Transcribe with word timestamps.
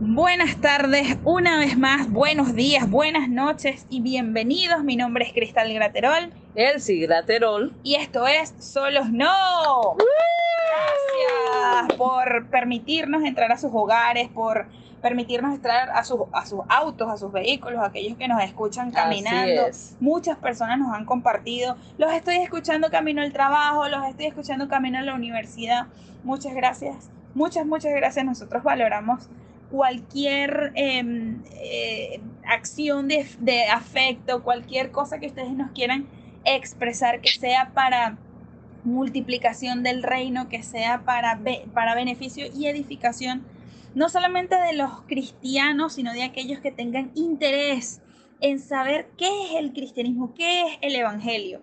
Buenas 0.00 0.60
tardes, 0.60 1.18
una 1.24 1.58
vez 1.58 1.76
más, 1.76 2.08
buenos 2.08 2.54
días, 2.54 2.88
buenas 2.88 3.28
noches 3.28 3.84
y 3.90 4.00
bienvenidos. 4.00 4.84
Mi 4.84 4.94
nombre 4.94 5.24
es 5.24 5.32
Cristal 5.32 5.74
Graterol. 5.74 6.32
Elsie 6.54 7.04
Graterol. 7.04 7.74
Y 7.82 7.96
esto 7.96 8.28
es 8.28 8.54
Solos 8.60 9.10
No. 9.10 9.96
Gracias 11.74 11.98
por 11.98 12.46
permitirnos 12.46 13.24
entrar 13.24 13.50
a 13.50 13.58
sus 13.58 13.72
hogares, 13.74 14.28
por 14.28 14.66
permitirnos 15.02 15.52
entrar 15.52 15.90
a 15.90 16.04
sus, 16.04 16.20
a 16.32 16.46
sus 16.46 16.60
autos, 16.68 17.08
a 17.10 17.16
sus 17.16 17.32
vehículos, 17.32 17.82
aquellos 17.82 18.16
que 18.16 18.28
nos 18.28 18.40
escuchan 18.40 18.92
caminando. 18.92 19.62
Muchas 19.98 20.38
personas 20.38 20.78
nos 20.78 20.94
han 20.94 21.06
compartido. 21.06 21.76
Los 21.98 22.12
estoy 22.12 22.36
escuchando 22.36 22.88
camino 22.88 23.20
al 23.20 23.32
trabajo, 23.32 23.88
los 23.88 24.06
estoy 24.06 24.26
escuchando 24.26 24.68
camino 24.68 24.98
a 25.00 25.02
la 25.02 25.16
universidad. 25.16 25.88
Muchas 26.22 26.54
gracias. 26.54 27.10
Muchas, 27.34 27.66
muchas 27.66 27.92
gracias. 27.94 28.24
Nosotros 28.24 28.62
valoramos 28.62 29.28
cualquier 29.70 30.72
em, 30.74 31.42
eh, 31.60 32.20
acción 32.46 33.08
de, 33.08 33.26
de, 33.40 33.66
afecto, 33.66 34.42
cualquier 34.42 34.90
cosa 34.90 35.18
que 35.18 35.26
ustedes 35.26 35.52
nos 35.52 35.70
quieran 35.72 36.06
expresar, 36.44 37.20
que 37.20 37.30
sea 37.30 37.72
para 37.74 38.18
multiplicación 38.84 39.82
del 39.82 40.02
reino, 40.02 40.48
que 40.48 40.62
sea 40.62 41.02
para, 41.04 41.40
para 41.74 41.94
beneficio 41.94 42.46
y 42.54 42.66
edificación, 42.66 43.44
no 43.94 44.08
solamente 44.08 44.56
de 44.56 44.72
los 44.74 45.02
cristianos, 45.06 45.94
sino 45.94 46.12
de 46.12 46.22
aquellos 46.22 46.60
que 46.60 46.70
tengan 46.70 47.10
interés 47.14 48.00
en 48.40 48.60
saber 48.60 49.08
qué 49.16 49.26
es 49.26 49.56
el 49.56 49.72
cristianismo, 49.72 50.34
qué 50.34 50.62
es 50.62 50.78
el 50.80 50.94
evangelio. 50.94 51.60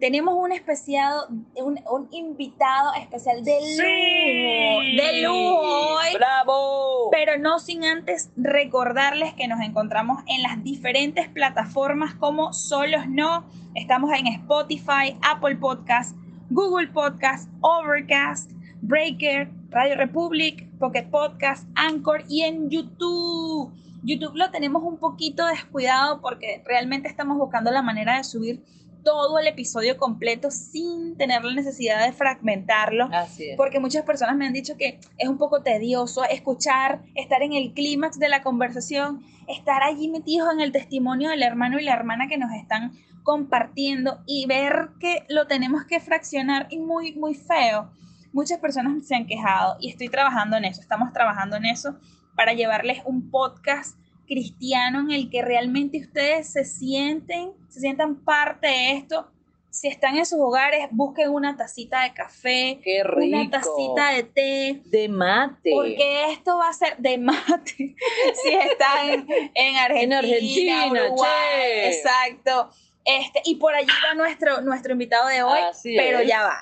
Tenemos 0.00 0.34
un 0.34 0.52
especial, 0.52 1.20
un, 1.56 1.80
un 1.90 2.08
invitado 2.12 2.94
especial 2.94 3.44
de 3.44 3.58
lujo, 3.60 5.02
de 5.02 5.22
lujo 5.22 5.96
hoy. 5.96 6.14
¡Bravo! 6.14 7.10
Pero 7.10 7.38
no 7.38 7.58
sin 7.58 7.84
antes 7.84 8.30
recordarles 8.36 9.34
que 9.34 9.48
nos 9.48 9.60
encontramos 9.60 10.22
en 10.26 10.42
las 10.42 10.62
diferentes 10.62 11.28
plataformas 11.28 12.14
como 12.14 12.52
Solos 12.52 13.08
No. 13.08 13.44
Estamos 13.74 14.10
en 14.12 14.26
Spotify, 14.28 15.18
Apple 15.22 15.56
Podcast, 15.56 16.16
Google 16.50 16.88
Podcast, 16.88 17.50
Overcast, 17.60 18.52
Breaker, 18.80 19.50
Radio 19.70 19.96
Republic, 19.96 20.68
Pocket 20.78 21.08
Podcast, 21.10 21.68
Anchor 21.74 22.24
y 22.28 22.42
en 22.42 22.70
YouTube. 22.70 23.72
YouTube 24.02 24.36
lo 24.36 24.50
tenemos 24.50 24.82
un 24.84 24.98
poquito 24.98 25.44
descuidado 25.46 26.20
porque 26.20 26.62
realmente 26.64 27.08
estamos 27.08 27.36
buscando 27.38 27.70
la 27.70 27.82
manera 27.82 28.16
de 28.16 28.24
subir 28.24 28.62
todo 29.06 29.38
el 29.38 29.46
episodio 29.46 29.96
completo 29.98 30.50
sin 30.50 31.16
tener 31.16 31.44
la 31.44 31.54
necesidad 31.54 32.04
de 32.04 32.12
fragmentarlo. 32.12 33.08
Así 33.12 33.50
es. 33.50 33.56
Porque 33.56 33.78
muchas 33.78 34.02
personas 34.02 34.34
me 34.34 34.48
han 34.48 34.52
dicho 34.52 34.76
que 34.76 34.98
es 35.16 35.28
un 35.28 35.38
poco 35.38 35.62
tedioso 35.62 36.24
escuchar, 36.24 37.04
estar 37.14 37.40
en 37.44 37.52
el 37.52 37.72
clímax 37.72 38.18
de 38.18 38.28
la 38.28 38.42
conversación, 38.42 39.22
estar 39.46 39.84
allí 39.84 40.08
metidos 40.08 40.52
en 40.52 40.60
el 40.60 40.72
testimonio 40.72 41.30
del 41.30 41.44
hermano 41.44 41.78
y 41.78 41.84
la 41.84 41.92
hermana 41.92 42.26
que 42.26 42.36
nos 42.36 42.52
están 42.52 42.94
compartiendo 43.22 44.24
y 44.26 44.46
ver 44.46 44.88
que 44.98 45.24
lo 45.28 45.46
tenemos 45.46 45.84
que 45.84 46.00
fraccionar 46.00 46.66
y 46.70 46.80
muy, 46.80 47.12
muy 47.14 47.36
feo. 47.36 47.92
Muchas 48.32 48.58
personas 48.58 49.06
se 49.06 49.14
han 49.14 49.26
quejado 49.26 49.76
y 49.78 49.88
estoy 49.88 50.08
trabajando 50.08 50.56
en 50.56 50.64
eso, 50.64 50.80
estamos 50.80 51.12
trabajando 51.12 51.54
en 51.54 51.66
eso 51.66 51.96
para 52.34 52.54
llevarles 52.54 53.02
un 53.04 53.30
podcast 53.30 53.96
cristiano 54.26 55.00
en 55.00 55.10
el 55.10 55.30
que 55.30 55.42
realmente 55.42 55.98
ustedes 56.00 56.52
se 56.52 56.64
sienten, 56.64 57.52
se 57.68 57.80
sientan 57.80 58.16
parte 58.16 58.66
de 58.66 58.92
esto. 58.92 59.30
Si 59.70 59.88
están 59.88 60.16
en 60.16 60.24
sus 60.24 60.38
hogares, 60.40 60.88
busquen 60.90 61.28
una 61.30 61.54
tacita 61.56 62.02
de 62.02 62.14
café, 62.14 62.80
Qué 62.82 63.02
rico. 63.04 63.36
una 63.36 63.50
tacita 63.50 64.10
de 64.14 64.22
té, 64.22 64.80
De 64.86 65.08
mate. 65.08 65.70
porque 65.74 66.32
esto 66.32 66.56
va 66.56 66.68
a 66.70 66.72
ser 66.72 66.96
de 66.96 67.18
mate. 67.18 67.74
si 68.42 68.54
están 68.54 69.26
en 69.54 69.76
Argentina, 69.76 70.18
Argentina, 70.18 70.86
Uruguay, 70.86 71.28
che. 71.60 71.88
exacto. 71.90 72.70
Este, 73.04 73.42
y 73.44 73.56
por 73.56 73.74
allí 73.74 73.92
va 74.08 74.14
nuestro, 74.14 74.62
nuestro 74.62 74.92
invitado 74.92 75.28
de 75.28 75.42
hoy, 75.42 75.58
Así 75.70 75.94
pero 75.96 76.20
es. 76.20 76.28
ya 76.28 76.42
va. 76.42 76.58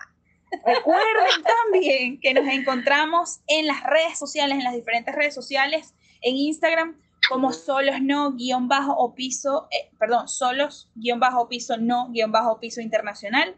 Recuerden 0.66 1.42
también 1.72 2.20
que 2.20 2.34
nos 2.34 2.46
encontramos 2.48 3.40
en 3.46 3.66
las 3.68 3.82
redes 3.84 4.18
sociales, 4.18 4.58
en 4.58 4.64
las 4.64 4.74
diferentes 4.74 5.14
redes 5.14 5.34
sociales, 5.34 5.94
en 6.20 6.36
Instagram 6.36 6.96
como 7.28 7.52
solos 7.52 8.00
no 8.00 8.32
guion 8.32 8.68
bajo 8.68 8.92
o 8.92 9.14
piso, 9.14 9.68
eh, 9.70 9.90
perdón, 9.98 10.28
solos 10.28 10.90
guion 10.94 11.20
bajo 11.20 11.48
piso 11.48 11.76
no 11.76 12.10
guion 12.10 12.32
bajo 12.32 12.60
piso 12.60 12.80
internacional. 12.80 13.56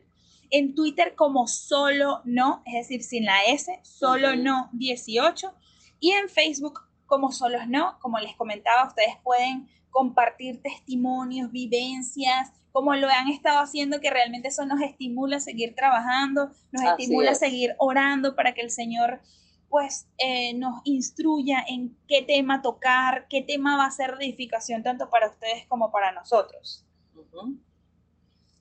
En 0.51 0.75
Twitter 0.75 1.15
como 1.15 1.49
solo 1.49 2.21
no, 2.25 2.63
es 2.67 2.75
decir, 2.75 3.03
sin 3.03 3.25
la 3.25 3.45
S, 3.45 3.81
solo 3.83 4.37
no 4.37 4.69
18. 4.73 5.53
Y 5.99 6.13
en 6.13 6.29
Facebook 6.29 6.81
como 7.07 7.33
solos 7.33 7.63
no, 7.69 7.99
como 8.01 8.19
les 8.19 8.37
comentaba, 8.37 8.87
ustedes 8.87 9.17
pueden 9.23 9.69
compartir 9.91 10.61
testimonios, 10.61 11.51
vivencias, 11.51 12.53
como 12.71 12.95
lo 12.95 13.09
han 13.09 13.29
estado 13.29 13.61
haciendo, 13.61 14.01
que 14.01 14.11
realmente 14.11 14.49
eso 14.49 14.67
nos 14.67 14.83
estimula 14.83 15.39
a 15.39 15.41
seguir 15.41 15.75
trabajando, 15.75 16.51
nos 16.73 16.83
Así 16.83 17.03
estimula 17.03 17.31
a 17.31 17.35
seguir 17.35 17.75
orando 17.79 18.37
para 18.37 18.53
que 18.53 18.61
el 18.61 18.71
Señor 18.71 19.21
pues 19.69 20.09
eh, 20.19 20.55
nos 20.55 20.81
instruya 20.85 21.65
en 21.69 21.97
qué 22.09 22.23
tema 22.23 22.63
tocar, 22.63 23.27
qué 23.29 23.43
tema 23.43 23.77
va 23.77 23.87
a 23.87 23.91
ser 23.91 24.17
de 24.17 24.27
edificación 24.27 24.83
tanto 24.83 25.11
para 25.11 25.29
ustedes 25.29 25.67
como 25.69 25.91
para 25.91 26.13
nosotros. 26.13 26.85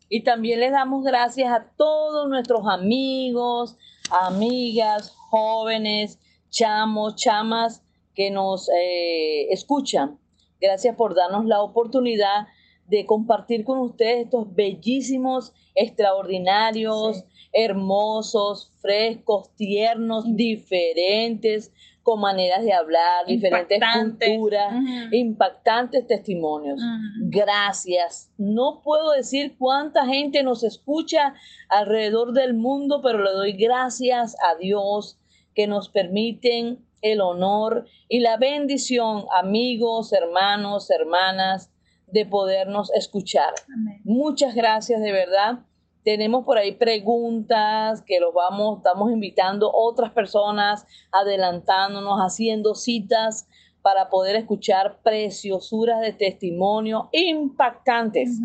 Y 0.09 0.23
también 0.23 0.59
les 0.59 0.71
damos 0.71 1.03
gracias 1.03 1.51
a 1.51 1.71
todos 1.77 2.29
nuestros 2.29 2.67
amigos, 2.67 3.77
amigas, 4.09 5.15
jóvenes, 5.29 6.19
chamos, 6.49 7.15
chamas 7.15 7.83
que 8.13 8.31
nos 8.31 8.69
eh, 8.69 9.47
escuchan. 9.51 10.19
Gracias 10.59 10.95
por 10.95 11.15
darnos 11.15 11.45
la 11.45 11.61
oportunidad 11.61 12.47
de 12.87 13.05
compartir 13.05 13.63
con 13.63 13.79
ustedes 13.79 14.25
estos 14.25 14.53
bellísimos, 14.53 15.53
extraordinarios, 15.73 17.17
Sí. 17.17 17.34
Hermosos, 17.55 18.69
frescos, 18.81 19.49
tiernos, 19.55 20.35
diferentes, 20.35 21.71
con 22.03 22.19
maneras 22.19 22.63
de 22.63 22.73
hablar, 22.73 23.25
diferentes 23.25 23.77
Impactantes. 23.77 24.29
culturas, 24.29 24.73
impactantes 25.11 26.05
testimonios. 26.05 26.79
Gracias. 27.21 28.29
No 28.37 28.81
puedo 28.83 29.11
decir 29.11 29.55
cuánta 29.57 30.05
gente 30.05 30.43
nos 30.43 30.63
escucha 30.63 31.33
alrededor 31.69 32.33
del 32.33 32.53
mundo, 32.53 33.01
pero 33.01 33.23
le 33.23 33.31
doy 33.31 33.53
gracias 33.53 34.35
a 34.43 34.55
Dios 34.55 35.17
que 35.55 35.65
nos 35.65 35.89
permiten 35.89 36.85
el 37.01 37.21
honor 37.21 37.87
y 38.09 38.19
la 38.19 38.37
bendición, 38.37 39.25
amigos, 39.35 40.11
hermanos, 40.11 40.91
hermanas, 40.91 41.71
de 42.07 42.25
podernos 42.25 42.91
escuchar. 42.93 43.53
Amén. 43.73 44.01
Muchas 44.03 44.53
gracias 44.53 45.01
de 45.01 45.11
verdad. 45.11 45.59
Tenemos 46.05 46.45
por 46.45 46.59
ahí 46.59 46.73
preguntas 46.73 48.03
que 48.03 48.19
los 48.19 48.31
vamos, 48.31 48.77
estamos 48.77 49.11
invitando 49.11 49.71
otras 49.73 50.11
personas, 50.11 50.85
adelantándonos, 51.11 52.19
haciendo 52.19 52.75
citas 52.75 53.47
para 53.81 54.11
poder 54.11 54.35
escuchar 54.35 54.99
preciosuras 55.01 56.01
de 56.01 56.13
testimonio 56.13 57.09
impactantes, 57.11 58.39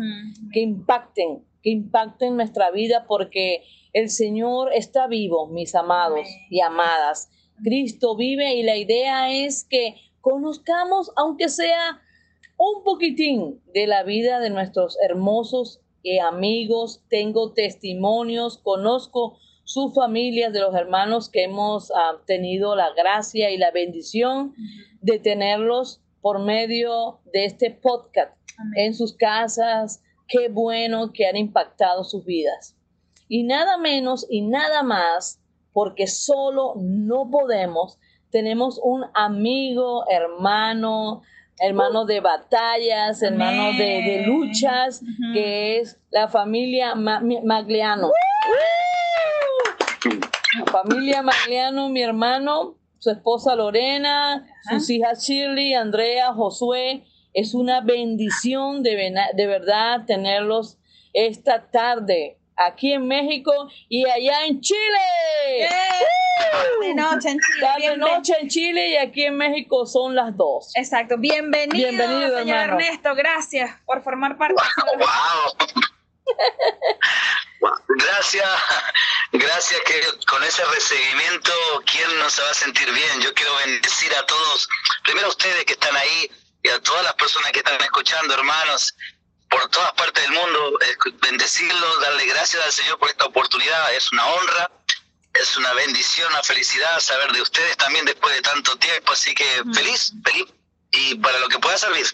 que 0.51 0.61
impacten, 0.61 1.45
que 1.61 1.69
impacten 1.69 2.35
nuestra 2.35 2.71
vida 2.71 3.05
porque 3.07 3.63
el 3.93 4.09
Señor 4.09 4.73
está 4.73 5.05
vivo, 5.05 5.45
mis 5.45 5.75
amados 5.75 6.27
y 6.49 6.61
amadas. 6.61 7.29
Cristo 7.63 8.15
vive 8.15 8.55
y 8.55 8.63
la 8.63 8.75
idea 8.75 9.31
es 9.31 9.65
que 9.69 9.97
conozcamos, 10.19 11.11
aunque 11.15 11.47
sea 11.47 12.01
un 12.57 12.83
poquitín 12.83 13.61
de 13.71 13.85
la 13.85 14.01
vida 14.01 14.39
de 14.39 14.49
nuestros 14.49 14.97
hermosos 15.07 15.79
eh, 16.03 16.19
amigos, 16.19 17.03
tengo 17.09 17.53
testimonios, 17.53 18.57
conozco 18.57 19.37
sus 19.63 19.93
familias 19.93 20.51
de 20.51 20.59
los 20.59 20.75
hermanos 20.75 21.29
que 21.29 21.43
hemos 21.43 21.91
ah, 21.95 22.17
tenido 22.25 22.75
la 22.75 22.91
gracia 22.93 23.51
y 23.51 23.57
la 23.57 23.71
bendición 23.71 24.53
de 25.01 25.19
tenerlos 25.19 26.01
por 26.21 26.39
medio 26.39 27.19
de 27.31 27.45
este 27.45 27.71
podcast 27.71 28.35
Amén. 28.57 28.73
en 28.77 28.93
sus 28.93 29.13
casas. 29.13 30.03
Qué 30.27 30.49
bueno 30.49 31.11
que 31.13 31.27
han 31.27 31.37
impactado 31.37 32.03
sus 32.03 32.25
vidas. 32.25 32.75
Y 33.27 33.43
nada 33.43 33.77
menos 33.77 34.25
y 34.29 34.41
nada 34.41 34.83
más, 34.83 35.39
porque 35.71 36.07
solo 36.07 36.73
no 36.77 37.29
podemos, 37.29 37.97
tenemos 38.29 38.79
un 38.83 39.05
amigo, 39.13 40.05
hermano, 40.09 41.21
hermano 41.61 42.05
de 42.05 42.19
batallas, 42.19 43.21
hermano 43.21 43.71
de, 43.77 44.01
luchas, 44.25 45.01
que 45.33 45.79
es 45.79 45.99
la 46.09 46.27
familia 46.27 46.95
Ma- 46.95 47.19
Mi- 47.19 47.41
Magliano. 47.41 48.11
La 50.59 50.65
familia 50.71 51.21
Magliano, 51.21 51.89
mi 51.89 52.01
hermano, 52.01 52.75
su 52.97 53.09
esposa 53.11 53.55
Lorena, 53.55 54.45
sus 54.69 54.89
hijas 54.89 55.25
Shirley, 55.25 55.73
Andrea, 55.73 56.33
Josué. 56.33 57.03
Es 57.33 57.53
una 57.53 57.79
bendición 57.81 58.83
de 58.83 59.47
verdad 59.47 60.05
tenerlos 60.05 60.77
esta 61.13 61.69
tarde 61.71 62.37
aquí 62.65 62.93
en 62.93 63.07
México 63.07 63.51
y 63.89 64.07
allá 64.09 64.45
en 64.45 64.61
Chile. 64.61 65.69
De 66.81 66.93
noche 66.95 67.29
en 67.29 67.39
Chile. 67.39 67.67
Está 67.67 67.89
de 67.89 67.97
noche 67.97 68.33
en 68.39 68.49
Chile 68.49 68.89
y 68.89 68.97
aquí 68.97 69.23
en 69.25 69.37
México 69.37 69.85
son 69.85 70.15
las 70.15 70.35
dos. 70.35 70.71
Exacto. 70.75 71.15
Bienvenido, 71.17 71.89
Bienvenido, 71.89 72.39
señor 72.39 72.57
hermano. 72.57 72.81
Ernesto. 72.81 73.15
Gracias 73.15 73.71
por 73.85 74.03
formar 74.03 74.37
parte. 74.37 74.55
Wow. 74.97 75.77
Gracias, 77.87 78.49
gracias 79.31 79.81
que 79.85 80.25
con 80.25 80.43
ese 80.43 80.63
recibimiento, 80.65 81.51
¿quién 81.85 82.17
no 82.17 82.29
se 82.29 82.41
va 82.41 82.49
a 82.49 82.53
sentir 82.53 82.91
bien? 82.91 83.21
Yo 83.21 83.33
quiero 83.33 83.55
bendecir 83.57 84.13
a 84.15 84.25
todos, 84.25 84.67
primero 85.03 85.27
a 85.27 85.29
ustedes 85.29 85.65
que 85.65 85.73
están 85.73 85.95
ahí 85.95 86.31
y 86.63 86.69
a 86.69 86.79
todas 86.81 87.03
las 87.03 87.13
personas 87.13 87.51
que 87.51 87.59
están 87.59 87.79
escuchando, 87.81 88.33
hermanos, 88.33 88.95
por 89.49 89.69
todas 89.69 89.91
partes 89.93 90.23
del 90.23 90.31
mundo, 90.31 90.60
bendecirlos, 91.31 92.01
darle 92.01 92.25
gracias 92.25 92.63
al 92.63 92.71
Señor 92.71 92.99
por 92.99 93.09
esta 93.09 93.25
oportunidad, 93.25 93.93
es 93.95 94.11
una 94.11 94.25
honra, 94.25 94.71
es 95.33 95.57
una 95.57 95.73
bendición, 95.73 96.29
una 96.29 96.43
felicidad 96.43 96.99
saber 96.99 97.31
de 97.31 97.41
ustedes 97.41 97.77
también 97.77 98.05
después 98.05 98.35
de 98.35 98.41
tanto 98.41 98.75
tiempo, 98.77 99.13
así 99.13 99.33
que 99.33 99.45
feliz, 99.73 100.13
feliz 100.23 100.45
y 100.91 101.15
para 101.15 101.39
lo 101.39 101.47
que 101.47 101.57
pueda 101.59 101.77
servir. 101.77 102.05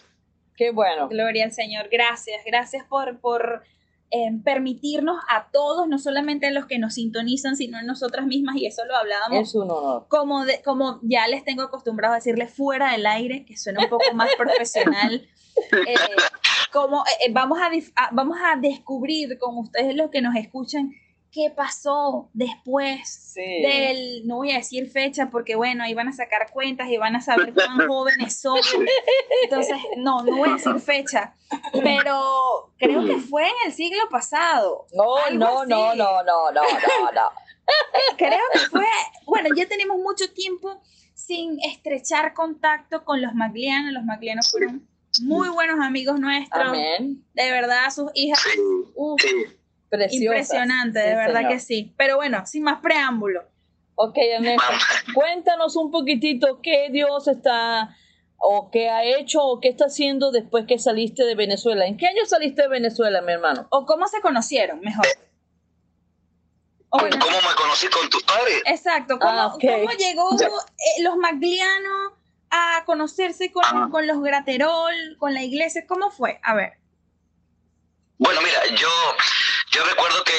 Qué 0.56 0.70
bueno. 0.70 1.08
Gloria 1.08 1.44
al 1.44 1.52
Señor. 1.52 1.88
Gracias. 1.90 2.42
Gracias 2.44 2.84
por, 2.88 3.20
por 3.20 3.62
eh, 4.10 4.30
permitirnos 4.44 5.16
a 5.28 5.48
todos, 5.52 5.88
no 5.88 5.98
solamente 5.98 6.46
a 6.46 6.50
los 6.50 6.66
que 6.66 6.78
nos 6.78 6.94
sintonizan, 6.94 7.56
sino 7.56 7.78
a 7.78 7.82
nosotras 7.82 8.26
mismas, 8.26 8.56
y 8.56 8.66
eso 8.66 8.84
lo 8.84 8.96
hablábamos. 8.96 9.48
Es 9.48 9.54
un 9.54 9.70
honor. 9.70 10.06
Como, 10.08 10.44
de, 10.44 10.62
como 10.62 10.98
ya 11.02 11.28
les 11.28 11.44
tengo 11.44 11.62
acostumbrado 11.62 12.14
a 12.14 12.16
decirle 12.16 12.48
fuera 12.48 12.92
del 12.92 13.06
aire, 13.06 13.44
que 13.44 13.56
suena 13.56 13.82
un 13.82 13.88
poco 13.88 14.12
más 14.14 14.30
profesional, 14.38 15.28
eh, 15.86 15.94
como 16.72 17.02
eh, 17.06 17.26
eh, 17.26 17.32
vamos, 17.32 17.58
a, 17.60 17.70
vamos 18.12 18.38
a 18.42 18.56
descubrir 18.56 19.38
con 19.38 19.58
ustedes 19.58 19.94
los 19.94 20.10
que 20.10 20.20
nos 20.22 20.34
escuchan 20.36 20.90
qué 21.30 21.50
pasó 21.54 22.30
después 22.32 23.06
Sí. 23.34 23.42
del, 23.42 24.26
no 24.26 24.36
voy 24.36 24.50
a 24.52 24.56
decir 24.56 24.90
fecha 24.90 25.28
porque 25.30 25.56
bueno, 25.56 25.84
ahí 25.84 25.92
van 25.94 26.08
a 26.08 26.12
sacar 26.12 26.50
cuentas 26.50 26.88
y 26.88 26.96
van 26.96 27.14
a 27.16 27.20
saber 27.20 27.52
cuán 27.52 27.68
jóvenes 27.88 28.40
son. 28.40 28.58
Entonces, 29.44 29.76
no, 29.98 30.22
no 30.22 30.36
voy 30.38 30.48
a 30.48 30.52
decir 30.54 30.78
fecha, 30.80 31.34
pero 31.72 32.72
creo 32.78 33.04
que 33.04 33.18
fue 33.18 33.44
en 33.46 33.54
el 33.66 33.72
siglo 33.72 34.00
pasado. 34.10 34.86
No, 34.92 35.04
no, 35.32 35.58
así. 35.60 35.68
no, 35.68 35.94
no, 35.94 35.94
no, 35.94 36.22
no, 36.22 36.52
no, 36.52 37.12
no. 37.12 37.30
Creo 38.16 38.40
que 38.54 38.58
fue, 38.70 38.86
bueno, 39.26 39.50
ya 39.54 39.66
tenemos 39.68 39.98
mucho 39.98 40.32
tiempo 40.32 40.80
sin 41.12 41.60
estrechar 41.62 42.32
contacto 42.32 43.04
con 43.04 43.20
los 43.20 43.34
Maglianos. 43.34 43.92
Los 43.92 44.04
Maglianos 44.04 44.50
fueron 44.50 44.88
muy 45.22 45.48
buenos 45.48 45.80
amigos 45.80 46.18
nuestros. 46.20 46.66
Amén. 46.68 47.24
De 47.34 47.50
verdad, 47.50 47.90
sus 47.90 48.10
hijas, 48.14 48.38
Sí, 48.40 48.60
uf, 48.94 49.20
sí. 49.20 49.28
Impresionante, 49.90 50.98
de 50.98 51.10
Sí, 51.10 51.14
verdad 51.16 51.36
señor. 51.36 51.52
que 51.52 51.58
sí. 51.60 51.94
Pero 51.96 52.16
bueno, 52.16 52.44
sin 52.46 52.62
más 52.62 52.80
preámbulo. 52.80 53.42
Ok, 53.94 54.16
Ernesto, 54.18 54.62
cuéntanos 55.14 55.74
un 55.76 55.90
poquitito 55.90 56.60
qué 56.62 56.88
Dios 56.90 57.26
está 57.26 57.96
o 58.36 58.70
qué 58.70 58.88
ha 58.90 59.02
hecho 59.02 59.42
o 59.42 59.60
qué 59.60 59.68
está 59.68 59.86
haciendo 59.86 60.30
después 60.30 60.66
que 60.66 60.78
saliste 60.78 61.24
de 61.24 61.34
Venezuela. 61.34 61.86
¿En 61.86 61.96
qué 61.96 62.06
año 62.06 62.24
saliste 62.26 62.62
de 62.62 62.68
Venezuela, 62.68 63.22
mi 63.22 63.32
hermano? 63.32 63.66
O 63.70 63.86
cómo 63.86 64.06
se 64.06 64.20
conocieron, 64.20 64.78
mejor. 64.80 65.04
O 66.90 66.98
bueno, 67.00 67.16
¿Cómo 67.20 67.36
me 67.36 67.54
conocí 67.56 67.86
con 67.88 68.08
tus 68.08 68.22
padres? 68.22 68.62
exacto, 68.66 69.18
¿cómo, 69.18 69.32
Ah, 69.32 69.50
cómo 69.60 69.90
llegó 69.98 70.30
eh, 70.40 71.02
los 71.02 71.16
Maglianos 71.16 72.12
a 72.50 72.82
conocerse 72.84 73.50
con, 73.52 73.64
Ah. 73.64 73.88
con 73.90 74.06
los 74.06 74.20
Graterol, 74.20 75.16
con 75.18 75.34
la 75.34 75.42
iglesia? 75.42 75.84
¿Cómo 75.86 76.10
fue? 76.10 76.40
A 76.42 76.54
ver. 76.54 76.74
Bueno, 78.18 78.40
mira, 78.40 78.66
yo, 78.74 78.88
yo 79.70 79.84
recuerdo 79.84 80.24
que, 80.24 80.32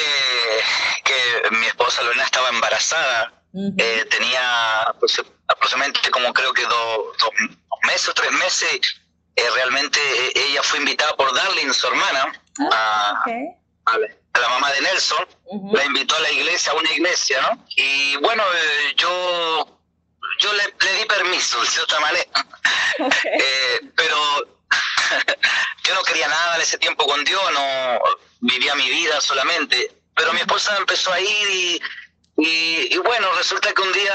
que 1.04 1.56
mi 1.56 1.66
esposa 1.68 2.02
Lorena 2.04 2.24
estaba 2.26 2.50
embarazada, 2.50 3.34
eh, 3.78 4.06
tenía 4.10 4.84
aproxi- 4.88 5.26
aproximadamente 5.48 6.12
como 6.12 6.34
creo 6.34 6.54
que 6.54 6.64
do- 6.64 7.14
dos 7.18 7.30
meses 7.88 8.10
o 8.10 8.14
tres 8.14 8.32
meses, 8.34 8.80
eh, 9.36 9.50
realmente 9.56 10.00
eh, 10.00 10.32
ella 10.36 10.62
fue 10.62 10.80
invitada 10.80 11.16
por 11.16 11.34
Darlene, 11.34 11.74
su 11.74 11.88
hermana, 11.88 12.34
a, 12.72 13.22
Ok. 13.22 13.32
a 13.86 13.98
la, 13.98 14.08
a 14.34 14.40
la 14.40 14.50
mamá 14.50 14.72
de 14.74 14.82
Nelson, 14.82 15.26
la 15.72 15.86
invitó 15.86 16.16
a 16.16 16.20
la 16.20 16.32
iglesia, 16.32 16.74
a 16.74 16.76
una 16.76 16.92
iglesia, 16.92 17.42
¿no? 17.42 17.66
Y 17.78 18.18
bueno, 18.18 18.44
eh, 18.44 18.94
yo, 18.98 19.79
yo 20.40 20.54
le, 20.54 20.64
le 20.80 20.94
di 20.94 21.06
permiso, 21.06 21.62
de 21.62 21.68
cierta 21.68 22.00
manera. 22.00 22.26
Eh, 23.24 23.80
pero 23.96 24.18
yo 25.84 25.94
no 25.96 26.04
quería 26.04 26.28
nada 26.28 26.56
en 26.56 26.62
ese 26.62 26.78
tiempo 26.78 27.06
con 27.06 27.24
Dios, 27.24 27.42
no 27.52 28.00
vivía 28.42 28.76
mi 28.76 28.90
vida 28.90 29.22
solamente. 29.22 29.92
Pero 30.16 30.34
mi 30.34 30.40
esposa 30.42 30.76
empezó 30.78 31.14
a 31.14 31.20
ir 31.20 31.50
y, 31.50 31.82
y, 32.38 32.94
y 32.94 32.98
bueno, 32.98 33.32
resulta 33.34 33.72
que 33.74 33.82
un 33.82 33.92
día 33.94 34.14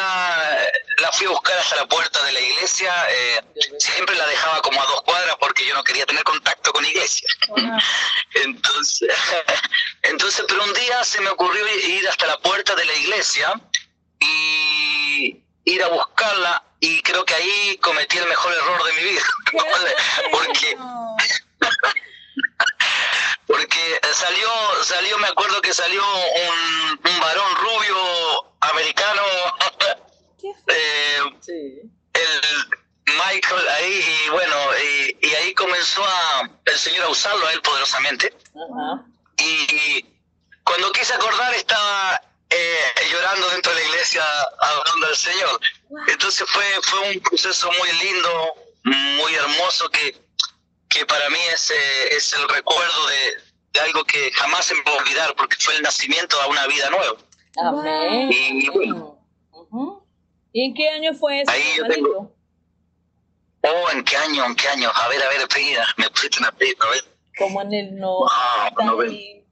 la 0.98 1.12
fui 1.12 1.26
a 1.26 1.30
buscar 1.30 1.58
hasta 1.58 1.76
la 1.76 1.86
puerta 1.86 2.22
de 2.24 2.32
la 2.32 2.40
iglesia. 2.40 2.92
eh, 3.10 3.40
siempre 3.78 4.14
la 4.16 4.26
dejaba 4.26 4.60
como 4.62 4.82
a 4.82 4.86
dos 4.86 5.02
cuadras 5.02 5.36
porque 5.40 5.66
yo 5.66 5.74
no 5.74 5.84
quería 5.84 6.06
tener 6.06 6.22
contacto 6.24 6.72
con 6.72 6.84
iglesia. 6.84 7.28
Wow. 7.48 7.78
Entonces, 8.44 9.08
entonces, 10.02 10.44
pero 10.48 10.64
un 10.64 10.74
día 10.74 11.04
se 11.04 11.20
me 11.20 11.30
ocurrió 11.30 11.64
ir 11.86 12.08
hasta 12.08 12.26
la 12.26 12.38
puerta 12.38 12.74
de 12.74 12.84
la 12.84 12.94
iglesia 12.94 13.54
y 14.20 15.43
ir 15.64 15.82
a 15.82 15.88
buscarla 15.88 16.62
y 16.80 17.00
creo 17.02 17.24
que 17.24 17.34
ahí 17.34 17.78
cometí 17.78 18.18
el 18.18 18.26
mejor 18.28 18.52
error 18.52 18.84
de 18.84 18.92
mi 18.92 19.02
vida. 19.10 19.22
porque 20.32 20.76
porque 23.46 24.00
salió 24.12 24.48
salió 24.82 25.18
me 25.18 25.28
acuerdo 25.28 25.60
que 25.60 25.72
salió 25.72 26.02
un, 26.04 27.00
un 27.12 27.20
varón 27.20 27.54
rubio 27.56 28.52
americano 28.60 29.22
eh, 30.68 31.20
Sí. 31.40 31.80
el 32.14 32.40
Michael 33.06 33.68
ahí 33.68 34.24
y 34.26 34.30
bueno 34.30 34.56
y, 34.78 35.16
y 35.26 35.34
ahí 35.34 35.54
comenzó 35.54 36.02
a 36.04 36.48
el 36.64 36.78
señor 36.78 37.04
a 37.04 37.08
usarlo 37.08 37.46
a 37.46 37.52
él 37.52 37.60
poderosamente 37.62 38.34
y 39.36 40.04
cuando 40.64 40.90
quise 40.92 41.12
acordar 41.14 41.52
estaba 41.54 42.20
eh, 42.54 43.08
llorando 43.10 43.48
dentro 43.50 43.74
de 43.74 43.80
la 43.80 43.86
iglesia 43.88 44.22
adorando 44.60 45.06
al 45.06 45.16
Señor. 45.16 45.60
Entonces 46.08 46.46
fue, 46.48 46.64
fue 46.82 47.10
un 47.10 47.20
proceso 47.20 47.70
muy 47.72 47.92
lindo, 48.06 48.54
muy 48.84 49.34
hermoso 49.34 49.88
que, 49.90 50.16
que 50.88 51.04
para 51.06 51.28
mí 51.30 51.38
es, 51.52 51.70
eh, 51.70 52.08
es 52.16 52.32
el 52.34 52.48
recuerdo 52.48 53.06
de, 53.08 53.36
de 53.72 53.80
algo 53.80 54.04
que 54.04 54.30
jamás 54.32 54.66
se 54.66 54.74
me 54.74 54.82
va 54.82 54.92
a 54.92 54.96
olvidar 55.02 55.34
porque 55.36 55.56
fue 55.58 55.74
el 55.76 55.82
nacimiento 55.82 56.40
a 56.40 56.46
una 56.46 56.66
vida 56.66 56.90
nueva. 56.90 57.16
Amén. 57.56 58.28
Y 58.32 58.68
bueno, 58.68 59.18
Ujú. 59.52 60.06
¿Y 60.52 60.66
en 60.66 60.74
qué 60.74 60.88
año 60.88 61.12
fue 61.14 61.40
eso, 61.40 61.50
Ahí 61.50 61.62
yo 61.76 61.84
hermanito? 61.84 62.32
oh, 63.62 63.90
¿en 63.90 64.04
qué 64.04 64.16
año? 64.16 64.44
¿En 64.44 64.54
qué 64.54 64.68
año? 64.68 64.90
A 64.94 65.08
ver, 65.08 65.22
a 65.22 65.28
ver, 65.28 65.40
espera, 65.40 65.86
me 65.96 66.08
pusiste 66.10 66.38
una 66.38 66.52
pista, 66.52 66.86
a 66.86 66.90
ver. 66.90 67.04
Como 67.38 67.60
en 67.62 67.74
el 67.74 67.96
no. 67.96 68.18
Ah, 68.30 68.70
no, 68.84 68.96
ven. 68.96 69.43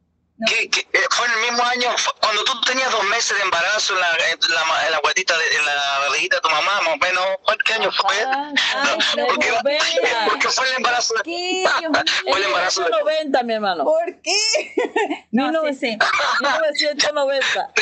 No. 0.42 0.46
¿Qué- 0.48 0.68
qué? 0.70 0.80
Eh, 0.92 1.00
fue 1.10 1.26
en 1.26 1.32
el 1.32 1.40
mismo 1.40 1.62
año, 1.64 1.88
cuando 2.20 2.42
tú 2.44 2.60
tenías 2.62 2.90
dos 2.90 3.04
meses 3.04 3.36
de 3.36 3.42
embarazo 3.44 3.94
en 3.94 4.00
la, 4.00 4.10
en 4.10 4.38
la, 4.54 4.86
en 4.86 4.92
la 4.92 4.98
guatita, 4.98 5.36
de, 5.38 5.56
en 5.56 5.64
la 5.66 5.98
barriguita 6.00 6.36
de 6.36 6.42
tu 6.42 6.48
mamá, 6.50 6.80
más 6.82 6.94
o 6.94 6.96
menos. 6.96 7.24
¿Cuál- 7.44 7.58
¿Qué 7.64 7.72
año 7.74 7.90
fue? 7.92 8.22
Ajá. 8.22 8.52
Ay, 8.74 8.98
No, 9.16 9.26
porque, 9.26 9.50
noventa. 9.50 10.26
porque 10.28 10.48
fue 10.48 10.68
el 10.68 10.76
embarazo 10.76 11.14
de... 11.14 11.22
¿Qué? 11.22 11.64
Fue 12.28 12.38
el 12.38 12.44
embarazo 12.44 12.80
de... 12.82 12.86
1990, 12.90 13.42
mi 13.44 13.52
hermano. 13.54 13.84
¿Por 13.84 14.20
qué? 14.22 14.36
No, 15.30 15.50
sí, 15.68 15.74
sí. 15.74 15.98
1990. 16.40 17.72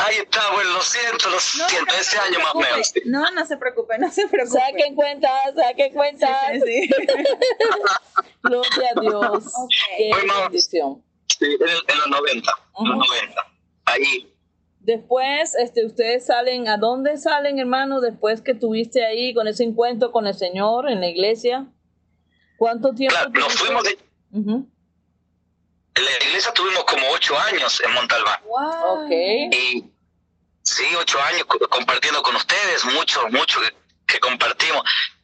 Ahí 0.00 0.14
está, 0.16 0.50
bueno, 0.52 0.70
lo 0.74 0.80
siento, 0.82 1.26
lo 1.28 1.34
No, 1.34 1.40
siento, 1.40 1.84
no, 1.92 1.92
ese 2.00 2.16
no 2.16 2.22
se 2.22 2.28
año 2.28 2.38
más 2.38 2.54
o 2.54 2.58
preocupe. 2.58 2.70
menos. 2.70 2.88
sí. 2.88 3.02
No, 3.06 3.30
no 3.32 3.46
se 3.46 3.56
preocupe, 3.56 3.98
no 3.98 4.10
se 4.12 4.28
preocupe. 4.28 4.60
Saquen 4.60 4.94
cuenta, 4.94 5.28
saquen 5.56 5.92
cuenta. 5.92 6.50
Sí, 6.52 6.60
sí, 6.64 6.88
sí. 6.88 6.94
Gloria 8.42 8.90
a 8.96 9.00
Dios. 9.00 9.44
Ok. 9.56 9.70
Qué 9.96 10.10
bendición. 10.40 11.04
Sí, 11.38 11.44
en, 11.46 11.68
el- 11.68 11.84
en 11.88 11.98
los 11.98 12.06
90, 12.08 12.52
en 12.80 12.88
los 12.88 12.96
Ujú. 12.98 13.06
90. 13.14 13.46
Ahí. 13.86 14.32
Después, 14.80 15.54
este, 15.56 15.84
ustedes 15.84 16.26
salen, 16.26 16.68
¿a 16.68 16.76
dónde 16.78 17.16
salen, 17.18 17.58
hermano? 17.58 18.00
Después 18.00 18.40
que 18.40 18.54
tuviste 18.54 19.04
ahí 19.04 19.34
con 19.34 19.46
ese 19.48 19.64
encuentro 19.64 20.12
con 20.12 20.26
el 20.26 20.34
Señor 20.34 20.88
en 20.90 21.00
la 21.00 21.08
iglesia. 21.08 21.66
¿Cuánto 22.56 22.92
tiempo? 22.94 23.14
Claro, 23.14 23.30
nos 23.30 23.52
fuimos 23.54 23.82
de... 23.84 23.98
En 24.32 26.04
la 26.04 26.24
iglesia 26.28 26.52
tuvimos 26.52 26.84
como 26.84 27.08
ocho 27.10 27.36
años 27.38 27.82
en 27.84 27.92
Montalbán. 27.92 28.40
Wow. 28.44 29.10
Y 29.10 29.84
sí, 30.62 30.84
ocho 30.98 31.18
años 31.22 31.44
co- 31.46 31.58
compartiendo 31.68 32.22
con 32.22 32.36
ustedes, 32.36 32.84
mucho, 32.86 33.28
mucho 33.30 33.60
que, 33.60 33.74
que 34.14 34.20
compartimos. 34.20 34.82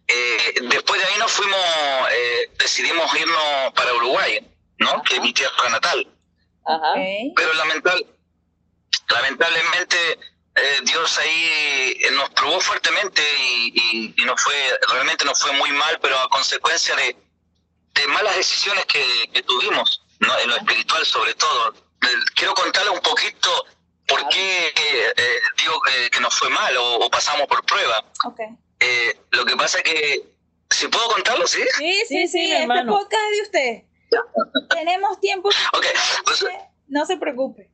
Eh, 0.09 0.61
después 0.68 1.00
de 1.00 1.06
ahí 1.06 1.18
nos 1.18 1.30
fuimos, 1.33 1.59
eh, 2.12 2.50
decidimos 2.59 3.14
irnos 3.18 3.73
para 3.75 3.94
Uruguay, 3.94 4.40
¿no? 4.78 5.02
Que 5.02 5.16
es 5.16 5.22
mi 5.22 5.32
tierra 5.32 5.68
natal. 5.70 6.06
Ajá. 6.64 6.94
Pero 7.36 7.54
lamental, 7.54 8.06
lamentablemente 9.08 10.18
eh, 10.56 10.80
Dios 10.84 11.18
ahí 11.18 11.98
eh, 12.00 12.10
nos 12.12 12.30
probó 12.30 12.60
fuertemente 12.60 13.22
y, 13.40 13.72
y, 13.74 14.22
y 14.22 14.24
nos 14.24 14.40
fue, 14.40 14.54
realmente 14.92 15.24
nos 15.24 15.38
fue 15.40 15.52
muy 15.52 15.70
mal, 15.72 15.98
pero 16.00 16.16
a 16.18 16.28
consecuencia 16.28 16.94
de, 16.94 17.16
de 17.94 18.06
malas 18.08 18.36
decisiones 18.36 18.84
que, 18.86 19.30
que 19.32 19.42
tuvimos, 19.42 20.04
¿no? 20.20 20.38
en 20.38 20.48
lo 20.48 20.56
espiritual 20.56 21.04
sobre 21.04 21.34
todo, 21.34 21.74
quiero 22.36 22.54
contarle 22.54 22.90
un 22.90 23.00
poquito 23.00 23.66
por 24.06 24.28
qué 24.28 24.68
eh, 24.68 25.40
digo 25.58 25.80
que 26.10 26.20
nos 26.20 26.38
fue 26.38 26.48
mal 26.50 26.76
o, 26.78 27.10
pasamos 27.10 27.48
por 27.48 27.64
prueba. 27.66 28.04
Okay. 28.24 28.48
lo 29.30 29.44
que 29.44 29.56
pasa 29.56 29.78
es 29.78 29.84
que, 29.84 30.22
si 30.70 30.86
puedo 30.86 31.08
contarlo, 31.08 31.46
¿sí? 31.48 31.62
Sí, 31.78 32.02
sí, 32.06 32.28
sí, 32.28 32.52
este 32.52 32.84
podcast 32.84 33.22
es 33.24 33.36
de 33.36 33.42
usted. 33.42 33.93
Tenemos 34.71 35.21
tiempo. 35.21 35.50
Okay. 35.73 35.90
Pues, 36.25 36.44
no 36.88 37.06
se 37.06 37.16
preocupe. 37.16 37.71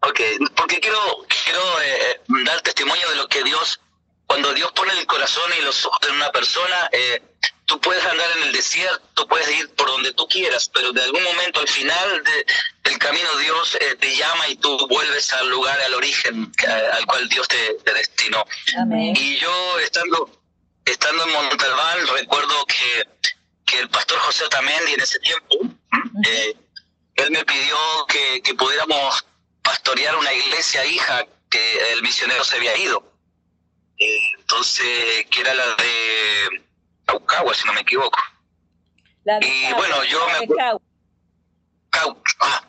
Ok, 0.00 0.20
porque 0.54 0.78
quiero, 0.78 0.98
quiero 1.44 1.60
dar 2.44 2.60
testimonio 2.60 3.08
de 3.10 3.16
lo 3.16 3.28
que 3.28 3.42
Dios, 3.42 3.80
cuando 4.26 4.52
Dios 4.54 4.70
pone 4.72 4.92
el 4.92 5.06
corazón 5.06 5.50
y 5.58 5.62
los 5.62 5.84
ojos 5.84 5.98
en 6.08 6.14
una 6.14 6.30
persona, 6.30 6.88
eh, 6.92 7.22
tú 7.66 7.80
puedes 7.80 8.04
andar 8.04 8.26
en 8.36 8.44
el 8.44 8.52
desierto, 8.52 9.26
puedes 9.26 9.50
ir 9.58 9.68
por 9.74 9.88
donde 9.88 10.12
tú 10.12 10.26
quieras, 10.28 10.70
pero 10.72 10.92
de 10.92 11.02
algún 11.02 11.22
momento 11.24 11.60
al 11.60 11.68
final 11.68 12.22
del 12.84 12.98
camino 12.98 13.36
Dios 13.38 13.76
eh, 13.80 13.96
te 13.96 14.14
llama 14.16 14.48
y 14.48 14.56
tú 14.56 14.86
vuelves 14.88 15.32
al 15.32 15.50
lugar, 15.50 15.78
al 15.80 15.94
origen 15.94 16.52
al 16.92 17.06
cual 17.06 17.28
Dios 17.28 17.48
te, 17.48 17.92
destinó. 17.92 18.44
Y 19.14 19.36
yo 19.38 19.78
estando, 19.80 20.30
estando 20.84 21.24
en 21.24 21.32
Montalbán, 21.32 22.06
recuerdo 22.08 22.64
que, 22.66 23.04
que 23.76 23.82
el 23.82 23.88
pastor 23.90 24.18
José 24.18 24.44
Otamendi 24.44 24.94
en 24.94 25.00
ese 25.00 25.18
tiempo, 25.20 25.56
eh, 26.26 26.56
él 27.16 27.30
me 27.30 27.44
pidió 27.44 27.76
que, 28.08 28.42
que 28.42 28.54
pudiéramos 28.54 29.24
pastorear 29.62 30.16
una 30.16 30.32
iglesia 30.32 30.84
hija 30.86 31.26
que 31.50 31.92
el 31.92 32.02
misionero 32.02 32.44
se 32.44 32.56
había 32.56 32.76
ido. 32.76 33.12
Eh, 33.98 34.18
entonces, 34.38 35.26
que 35.30 35.40
era 35.40 35.54
la 35.54 35.66
de 35.74 36.64
Caucagua, 37.04 37.54
si 37.54 37.66
no 37.66 37.72
me 37.72 37.80
equivoco. 37.80 38.18
y 39.40 39.72
bueno, 39.74 40.04
yo 40.04 40.26
me 40.28 40.46
Cau, 41.90 42.22
ah, 42.40 42.62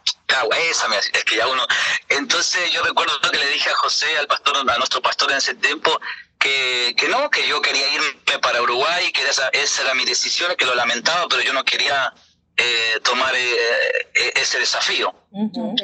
esa 0.69 0.87
me, 0.87 0.97
es 0.97 1.23
que 1.25 1.35
ya 1.35 1.47
uno. 1.47 1.65
Entonces 2.09 2.71
yo 2.71 2.83
recuerdo 2.83 3.19
que 3.19 3.37
le 3.37 3.49
dije 3.49 3.69
a 3.69 3.75
José, 3.75 4.17
al 4.17 4.27
pastor, 4.27 4.57
a 4.57 4.77
nuestro 4.77 5.01
pastor 5.01 5.31
en 5.31 5.37
ese 5.37 5.55
tiempo, 5.55 5.99
que, 6.47 6.95
que 6.95 7.07
no, 7.09 7.29
que 7.29 7.47
yo 7.47 7.61
quería 7.61 7.93
irme 7.93 8.39
para 8.41 8.61
Uruguay, 8.61 9.11
que 9.11 9.21
esa, 9.23 9.49
esa 9.49 9.81
era 9.81 9.93
mi 9.93 10.05
decisión, 10.05 10.55
que 10.55 10.65
lo 10.65 10.75
lamentaba, 10.75 11.27
pero 11.27 11.41
yo 11.41 11.53
no 11.53 11.63
quería 11.65 12.13
eh, 12.55 12.99
tomar 13.03 13.35
eh, 13.35 14.09
eh, 14.13 14.33
ese 14.35 14.59
desafío. 14.59 15.13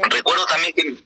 Recuerdo 0.10 0.46
también 0.46 0.74
que 0.74 1.03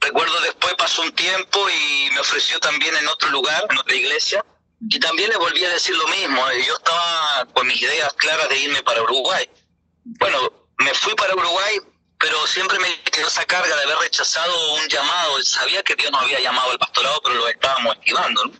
recuerdo 0.00 0.40
después 0.40 0.74
pasó 0.74 1.02
un 1.02 1.12
tiempo 1.12 1.58
y 1.70 2.10
me 2.12 2.20
ofreció 2.20 2.58
también 2.60 2.94
en 2.96 3.06
otro 3.08 3.30
lugar, 3.30 3.66
en 3.70 3.78
otra 3.78 3.94
iglesia, 3.94 4.44
y 4.80 4.98
también 4.98 5.30
le 5.30 5.36
volví 5.36 5.64
a 5.64 5.70
decir 5.70 5.96
lo 5.96 6.08
mismo. 6.08 6.42
Yo 6.66 6.74
estaba 6.74 7.46
con 7.52 7.66
mis 7.66 7.80
ideas 7.80 8.12
claras 8.14 8.48
de 8.48 8.58
irme 8.58 8.82
para 8.82 9.02
Uruguay. 9.02 9.48
Bueno, 10.04 10.52
me 10.78 10.94
fui 10.94 11.14
para 11.14 11.34
Uruguay, 11.34 11.78
pero 12.18 12.46
siempre 12.46 12.78
me 12.80 13.00
quedó 13.02 13.28
esa 13.28 13.44
carga 13.44 13.76
de 13.76 13.82
haber 13.84 13.98
rechazado 13.98 14.74
un 14.74 14.88
llamado. 14.88 15.40
Sabía 15.42 15.82
que 15.84 15.94
Dios 15.94 16.10
nos 16.10 16.22
había 16.22 16.40
llamado 16.40 16.72
al 16.72 16.78
pastorado, 16.78 17.20
pero 17.22 17.36
lo 17.36 17.48
estábamos 17.48 17.94
esquivando. 17.96 18.52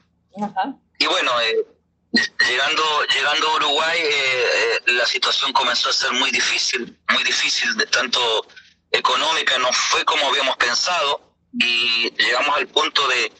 Y 0.98 1.06
bueno, 1.06 1.32
llegando, 2.12 3.04
llegando 3.14 3.48
a 3.48 3.56
Uruguay, 3.56 3.98
eh, 4.00 4.80
eh, 4.86 4.92
la 4.92 5.06
situación 5.06 5.52
comenzó 5.52 5.90
a 5.90 5.92
ser 5.92 6.12
muy 6.12 6.30
difícil, 6.30 6.98
muy 7.10 7.24
difícil, 7.24 7.76
de 7.76 7.86
tanto 7.86 8.46
económica, 8.90 9.58
no 9.58 9.72
fue 9.72 10.04
como 10.04 10.28
habíamos 10.28 10.56
pensado 10.56 11.34
y 11.52 12.10
llegamos 12.16 12.56
al 12.56 12.66
punto 12.68 13.06
de, 13.08 13.32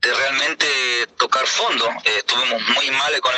de 0.00 0.14
realmente 0.14 1.06
tocar 1.18 1.46
fondo. 1.46 1.88
Eh, 2.04 2.18
estuvimos 2.18 2.62
muy 2.74 2.90
mal 2.90 3.20
con 3.20 3.32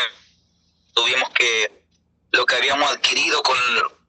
tuvimos 0.94 1.30
que 1.30 1.84
lo 2.32 2.46
que 2.46 2.56
habíamos 2.56 2.90
adquirido 2.90 3.42
con, 3.42 3.56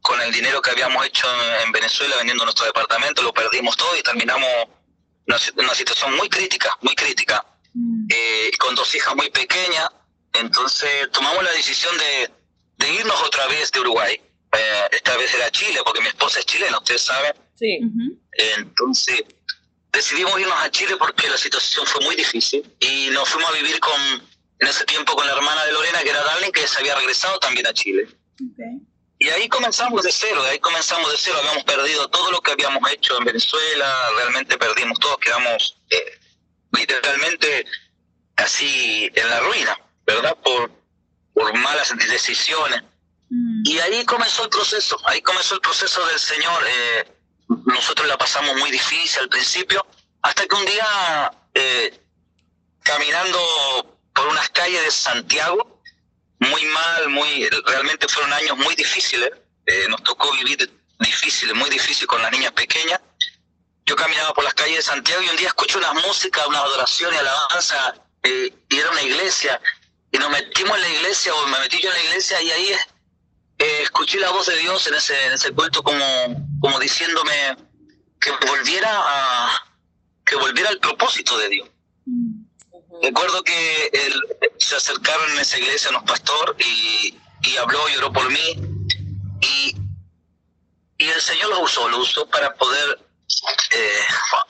con 0.02 0.22
el 0.22 0.32
dinero 0.32 0.62
que 0.62 0.72
habíamos 0.72 1.06
hecho 1.06 1.28
en, 1.64 1.72
Venezuela 1.72 2.16
vendiendo 2.18 2.46
nuestro 2.46 2.66
departamento, 2.66 3.22
lo 3.22 3.34
perdimos 3.34 3.76
todo 3.76 3.96
y 3.98 4.04
terminamos 4.04 4.50
una, 5.28 5.38
una 5.58 5.76
situación 5.76 6.16
muy 6.16 6.30
crítica, 6.30 6.78
muy 6.82 6.96
crítica, 6.96 7.46
mm. 7.74 8.08
eh, 8.10 8.52
con 8.60 8.76
dos 8.76 8.94
hijas 8.96 9.16
muy 9.16 9.30
pequeñas. 9.30 9.90
Entonces 10.34 11.10
tomamos 11.12 11.44
la 11.44 11.52
decisión 11.52 11.96
de, 11.98 12.32
de 12.78 12.94
irnos 12.94 13.22
otra 13.24 13.48
vez 13.48 13.72
de 13.72 13.80
Uruguay. 13.80 14.22
Eh, 14.54 14.88
esta 14.92 15.18
vez 15.18 15.34
era 15.34 15.50
Chile, 15.52 15.80
porque 15.84 16.02
mi 16.02 16.08
esposa 16.08 16.40
es 16.40 16.46
chilena, 16.46 16.78
ustedes 16.78 17.02
saben. 17.02 17.34
Sí. 17.56 17.80
Entonces 18.32 19.24
decidimos 19.92 20.40
irnos 20.40 20.60
a 20.60 20.70
Chile 20.70 20.96
porque 20.98 21.30
la 21.30 21.38
situación 21.38 21.86
fue 21.86 22.02
muy 22.02 22.16
difícil 22.16 22.64
y 22.80 23.10
nos 23.12 23.28
fuimos 23.30 23.50
a 23.52 23.54
vivir 23.54 23.80
con, 23.80 24.00
en 24.60 24.68
ese 24.68 24.86
tiempo 24.86 25.16
con 25.16 25.26
la 25.26 25.34
hermana 25.34 25.66
de 25.66 25.72
Lorena, 25.72 26.04
que 26.04 26.10
era 26.10 26.24
Darling, 26.24 26.52
que 26.52 26.68
se 26.68 26.80
había 26.80 26.96
regresado 26.96 27.40
también 27.40 27.66
a 27.68 27.74
Chile. 27.74 28.08
Y 29.20 29.30
ahí 29.30 29.50
comenzamos 29.50 30.04
de 30.04 30.12
cero, 30.12 30.44
ahí 30.44 30.60
comenzamos 30.60 31.12
de 31.12 31.18
cero, 31.18 31.38
habíamos 31.40 31.64
perdido 31.64 32.08
todo 32.10 32.32
lo 32.32 32.40
que 32.42 32.52
habíamos 32.52 32.92
hecho 32.92 33.18
en 33.18 33.26
Venezuela, 33.26 34.10
realmente 34.16 34.58
perdimos 34.58 35.00
todo, 35.00 35.18
quedamos 35.18 35.78
eh, 35.90 36.20
literalmente 36.72 37.66
así 38.36 39.12
en 39.14 39.30
la 39.30 39.40
ruina, 39.42 39.78
¿verdad? 40.06 40.36
Por, 40.44 40.72
por 41.34 41.54
malas 41.58 41.94
decisiones. 41.98 42.84
Mm. 43.30 43.62
Y 43.66 43.80
ahí 43.80 44.06
comenzó 44.06 44.44
el 44.44 44.50
proceso, 44.50 45.00
ahí 45.06 45.22
comenzó 45.22 45.56
el 45.56 45.62
proceso 45.62 46.06
del 46.08 46.20
Señor. 46.20 46.64
Eh, 46.68 47.12
nosotros 47.66 48.08
la 48.08 48.18
pasamos 48.18 48.56
muy 48.56 48.72
difícil 48.72 49.22
al 49.22 49.30
principio, 49.30 49.86
hasta 50.22 50.46
que 50.46 50.56
un 50.56 50.66
día, 50.66 51.32
eh, 51.54 52.00
caminando 52.84 54.00
por 54.14 54.28
unas 54.28 54.50
calles 54.50 54.84
de 54.84 54.92
Santiago, 54.92 55.82
muy 56.40 56.66
mal, 56.66 57.10
muy 57.10 57.50
realmente 57.66 58.08
fueron 58.08 58.34
años 58.34 58.58
muy 58.58 58.76
difíciles, 58.76 59.32
eh, 59.66 59.86
nos 59.90 60.04
tocó 60.04 60.32
vivir 60.34 60.70
difíciles, 61.00 61.56
muy 61.56 61.70
difícil 61.70 62.08
con 62.08 62.22
las 62.22 62.32
niñas 62.32 62.52
pequeñas. 62.52 63.00
Yo 63.88 63.96
caminaba 63.96 64.34
por 64.34 64.44
las 64.44 64.54
calles 64.54 64.76
de 64.76 64.82
Santiago 64.82 65.22
y 65.22 65.30
un 65.30 65.38
día 65.38 65.48
escucho 65.48 65.80
una 65.80 65.94
música, 65.94 66.46
una 66.46 66.60
adoración 66.60 67.14
y 67.14 67.18
alabanza, 67.18 67.96
eh, 68.22 68.54
y 68.70 68.78
era 68.78 68.92
una 68.92 69.02
iglesia, 69.02 69.62
y 70.12 70.18
nos 70.18 70.30
metimos 70.30 70.76
en 70.76 70.82
la 70.82 70.90
iglesia, 70.90 71.34
o 71.34 71.48
me 71.48 71.58
metí 71.60 71.82
yo 71.82 71.90
en 71.90 71.96
la 71.96 72.04
iglesia, 72.04 72.42
y 72.42 72.52
ahí 72.52 72.72
eh, 73.60 73.80
escuché 73.84 74.20
la 74.20 74.30
voz 74.32 74.48
de 74.48 74.58
Dios 74.58 74.86
en 74.88 74.96
ese, 74.96 75.26
en 75.28 75.34
ese 75.34 75.54
culto 75.54 75.82
como, 75.82 76.04
como 76.60 76.80
diciéndome 76.80 77.58
que 78.20 78.32
volviera 78.46 78.90
a 78.92 79.64
que 80.26 80.36
volviera 80.36 80.70
al 80.70 80.80
propósito 80.80 81.38
de 81.38 81.48
Dios. 81.48 81.70
Recuerdo 83.02 83.42
que 83.44 83.90
él, 83.94 84.14
se 84.58 84.76
acercaron 84.76 85.32
en 85.32 85.40
esa 85.40 85.58
iglesia 85.58 85.90
unos 85.92 86.04
pastor 86.04 86.58
y, 86.60 87.18
y 87.44 87.58
habló 87.58 87.80
y 87.90 87.96
oró 87.96 88.12
por 88.12 88.30
mí 88.30 88.60
y, 89.40 89.76
y 90.98 91.08
el 91.08 91.22
Señor 91.22 91.52
lo 91.52 91.62
usó, 91.62 91.88
lo 91.88 92.00
usó 92.00 92.28
para 92.28 92.54
poder, 92.56 93.00
eh, 93.72 94.00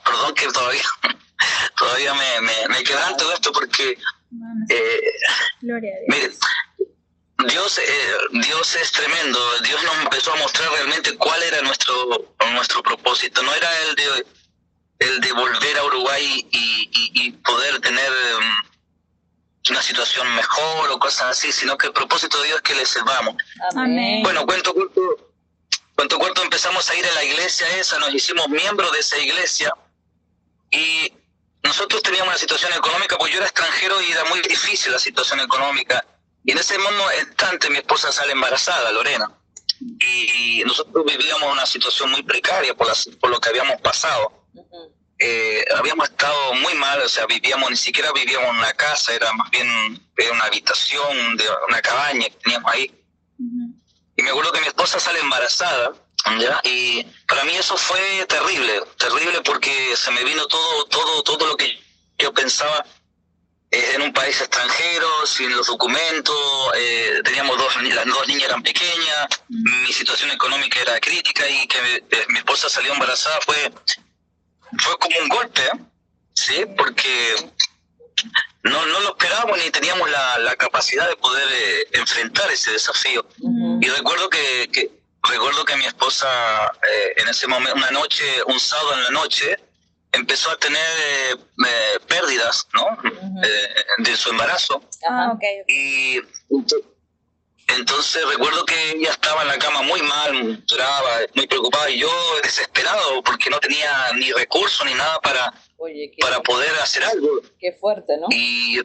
perdón 0.04 0.34
que 0.36 0.48
todavía, 0.48 0.84
todavía 1.78 2.14
me, 2.14 2.42
me, 2.42 2.68
me 2.70 2.84
quebranto 2.84 3.32
esto 3.34 3.52
porque, 3.52 3.98
eh, 4.70 5.02
Gloria 5.62 5.94
a 5.96 6.16
Dios. 6.16 6.40
Dios, 7.46 7.78
eh, 7.78 8.18
Dios 8.32 8.76
es 8.76 8.92
tremendo. 8.92 9.40
Dios 9.60 9.84
nos 9.84 9.98
empezó 10.00 10.34
a 10.34 10.38
mostrar 10.38 10.72
realmente 10.72 11.16
cuál 11.18 11.42
era 11.44 11.62
nuestro, 11.62 12.36
nuestro 12.54 12.82
propósito. 12.82 13.44
No 13.44 13.54
era 13.54 13.70
el 13.90 13.96
de, 13.96 14.26
el 15.00 15.22
de 15.22 15.32
volver 15.34 15.78
a 15.78 15.84
Uruguay 15.86 16.48
y, 16.52 16.90
y, 17.14 17.32
poder 17.32 17.80
tener 17.80 18.12
um, 18.12 19.72
una 19.72 19.82
situación 19.82 20.36
mejor 20.36 20.92
o 20.92 21.00
cosas 21.00 21.38
así, 21.38 21.52
sino 21.52 21.78
que 21.78 21.88
el 21.88 21.94
propósito 21.94 22.40
de 22.40 22.48
Dios 22.48 22.58
es 22.58 22.64
que 22.64 22.76
le 22.76 22.86
servamos. 22.86 23.36
Amén. 23.76 24.24
Bueno, 24.24 24.46
cuento 24.46 24.74
corto, 24.74 25.27
cuento 25.98 26.20
corto, 26.20 26.44
empezamos 26.44 26.88
a 26.92 26.96
ir 26.96 27.04
a 27.06 27.14
la 27.14 27.24
iglesia 27.24 27.68
esa, 27.76 27.98
nos 27.98 28.14
hicimos 28.14 28.48
miembros 28.50 28.92
de 28.92 29.00
esa 29.00 29.18
iglesia 29.18 29.74
y 30.70 31.12
nosotros 31.64 32.04
teníamos 32.04 32.28
una 32.28 32.38
situación 32.38 32.72
económica, 32.74 33.18
pues 33.18 33.32
yo 33.32 33.40
era 33.40 33.48
extranjero 33.48 34.00
y 34.04 34.12
era 34.12 34.24
muy 34.26 34.40
difícil 34.42 34.92
la 34.92 35.00
situación 35.00 35.40
económica 35.40 36.06
y 36.46 36.52
en 36.52 36.60
ese 36.60 36.78
mismo 36.78 37.04
instante 37.20 37.72
mi 37.72 37.78
esposa 37.78 38.12
sale 38.12 38.34
embarazada, 38.34 38.92
Lorena. 38.92 39.32
Y, 39.80 40.64
nosotros 40.66 41.04
vivíamos 41.06 41.52
una 41.52 41.66
situación 41.66 42.12
muy 42.12 42.22
precaria 42.22 42.76
por, 42.76 42.88
por 43.20 43.30
lo 43.32 43.40
que 43.40 43.50
habíamos 43.50 43.82
pasado. 43.82 44.46
Eh, 45.20 45.66
habíamos 45.76 46.10
estado 46.10 46.54
muy 46.54 46.76
mal, 46.76 47.02
o 47.02 47.10
sea, 47.10 47.26
vivíamos, 47.26 47.72
ni 47.72 47.76
siquiera 47.76 48.12
vivíamos 48.12 48.50
en 48.50 48.58
una 48.58 48.74
casa, 48.74 49.14
era 49.16 49.34
más 49.34 49.50
bien 49.50 49.68
una 50.32 50.44
habitación, 50.44 51.38
de 51.38 51.44
una 51.68 51.82
cabaña 51.82 52.30
que 52.30 52.38
teníamos 52.44 52.72
ahí. 52.72 52.94
Y 54.18 54.24
me 54.24 54.32
acuerdo 54.32 54.52
que 54.52 54.62
mi 54.62 54.68
esposa 54.68 55.00
sale 55.00 55.20
embarazada, 55.20 55.94
¿ya? 56.40 56.60
Y 56.64 57.04
para 57.28 57.44
mí 57.46 57.56
eso 57.56 57.78
fue 57.78 58.26
terrible, 58.28 58.82
terrible 58.98 59.42
porque 59.44 59.96
se 59.96 60.12
me 60.12 60.24
vino 60.24 60.46
todo, 60.48 60.86
todo, 60.86 61.24
todo 61.24 61.48
lo 61.48 61.56
que 61.56 61.80
yo 62.18 62.34
pensaba 62.34 62.84
eh, 63.70 63.92
en 63.94 64.02
un 64.02 64.14
país 64.14 64.42
extranjero, 64.42 65.08
sin 65.26 65.56
los 65.56 65.68
documentos, 65.68 66.36
eh, 66.78 67.22
teníamos 67.24 67.58
dos, 67.58 67.76
las 67.84 68.06
dos 68.06 68.28
niñas 68.28 68.46
eran 68.46 68.64
pequeñas, 68.64 69.28
mi 69.50 69.94
situación 69.94 70.32
económica 70.32 70.80
era 70.80 71.00
crítica 71.00 71.48
y 71.48 71.68
que 71.68 71.78
eh, 71.98 72.26
mi 72.30 72.40
esposa 72.40 72.70
salió 72.70 72.94
embarazada 72.94 73.38
fue, 73.42 73.72
fue 74.80 74.98
como 74.98 75.20
un 75.20 75.30
golpe, 75.30 75.62
¿sí? 76.34 76.66
Porque 76.76 77.36
no, 78.64 78.86
no 78.86 79.00
lo 79.02 79.10
esperábamos 79.10 79.60
ni 79.60 79.70
teníamos 79.70 80.10
la, 80.10 80.40
la 80.40 80.56
capacidad 80.56 81.08
de 81.08 81.18
poder 81.18 81.88
enfrentar 81.92 82.50
ese 82.50 82.72
desafío. 82.72 83.28
Y 83.82 83.88
recuerdo 83.90 84.30
que, 84.30 84.70
que 84.72 84.92
recuerdo 85.30 85.66
que 85.66 85.76
mi 85.76 85.86
esposa 85.86 86.28
eh, 86.90 87.14
en 87.18 87.28
ese 87.30 87.48
momento, 87.48 87.76
una 87.76 87.92
noche, 87.92 88.24
un 88.48 88.60
sábado 88.60 88.94
en 88.94 89.04
la 89.04 89.10
noche, 89.12 89.58
empezó 90.12 90.50
a 90.52 90.58
tener 90.58 90.82
eh, 90.82 91.36
eh, 91.68 92.00
pérdidas, 92.08 92.68
¿no? 92.74 92.88
Eh, 93.44 93.76
de 94.00 94.16
su 94.16 94.30
embarazo. 94.30 94.82
Ah, 95.08 95.32
ok. 95.34 95.44
Y 95.68 96.18
ento- 96.50 96.84
entonces 97.68 98.26
recuerdo 98.30 98.66
que 98.66 98.92
ella 98.92 99.12
estaba 99.12 99.42
en 99.42 99.50
la 99.50 99.60
cama 99.60 99.82
muy 99.82 100.02
mal, 100.02 100.64
lloraba, 100.66 101.18
muy 101.36 101.46
preocupada, 101.48 101.90
y 101.90 102.00
yo 102.00 102.10
desesperado 102.42 103.22
porque 103.24 103.50
no 103.50 103.60
tenía 103.60 103.92
ni 104.16 104.32
recursos 104.32 104.86
ni 104.86 104.94
nada 104.94 105.20
para, 105.20 105.54
Oye, 105.78 106.10
qué, 106.16 106.22
para 106.22 106.42
poder 106.42 106.72
hacer 106.82 107.04
algo. 107.04 107.42
qué 107.60 107.74
fuerte, 107.74 108.14
¿no? 108.18 108.28
Y 108.32 108.80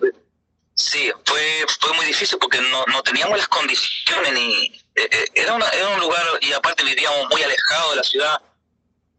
sí, 0.75 1.13
fue, 1.25 1.65
fue 1.81 1.93
muy 1.95 2.05
difícil 2.07 2.39
porque 2.41 2.61
no, 2.61 2.85
no 2.87 3.03
teníamos 3.03 3.39
las 3.39 3.49
condiciones 3.49 4.33
ni... 4.33 4.82
eh, 4.95 5.09
eh, 5.11 5.25
era, 5.35 5.55
una- 5.55 5.69
era 5.71 5.89
un 5.89 6.01
lugar, 6.01 6.25
y 6.41 6.53
aparte 6.53 6.85
vivíamos 6.85 7.29
muy 7.31 7.43
alejado 7.43 7.91
de 7.91 7.97
la 7.97 8.03
ciudad. 8.05 8.41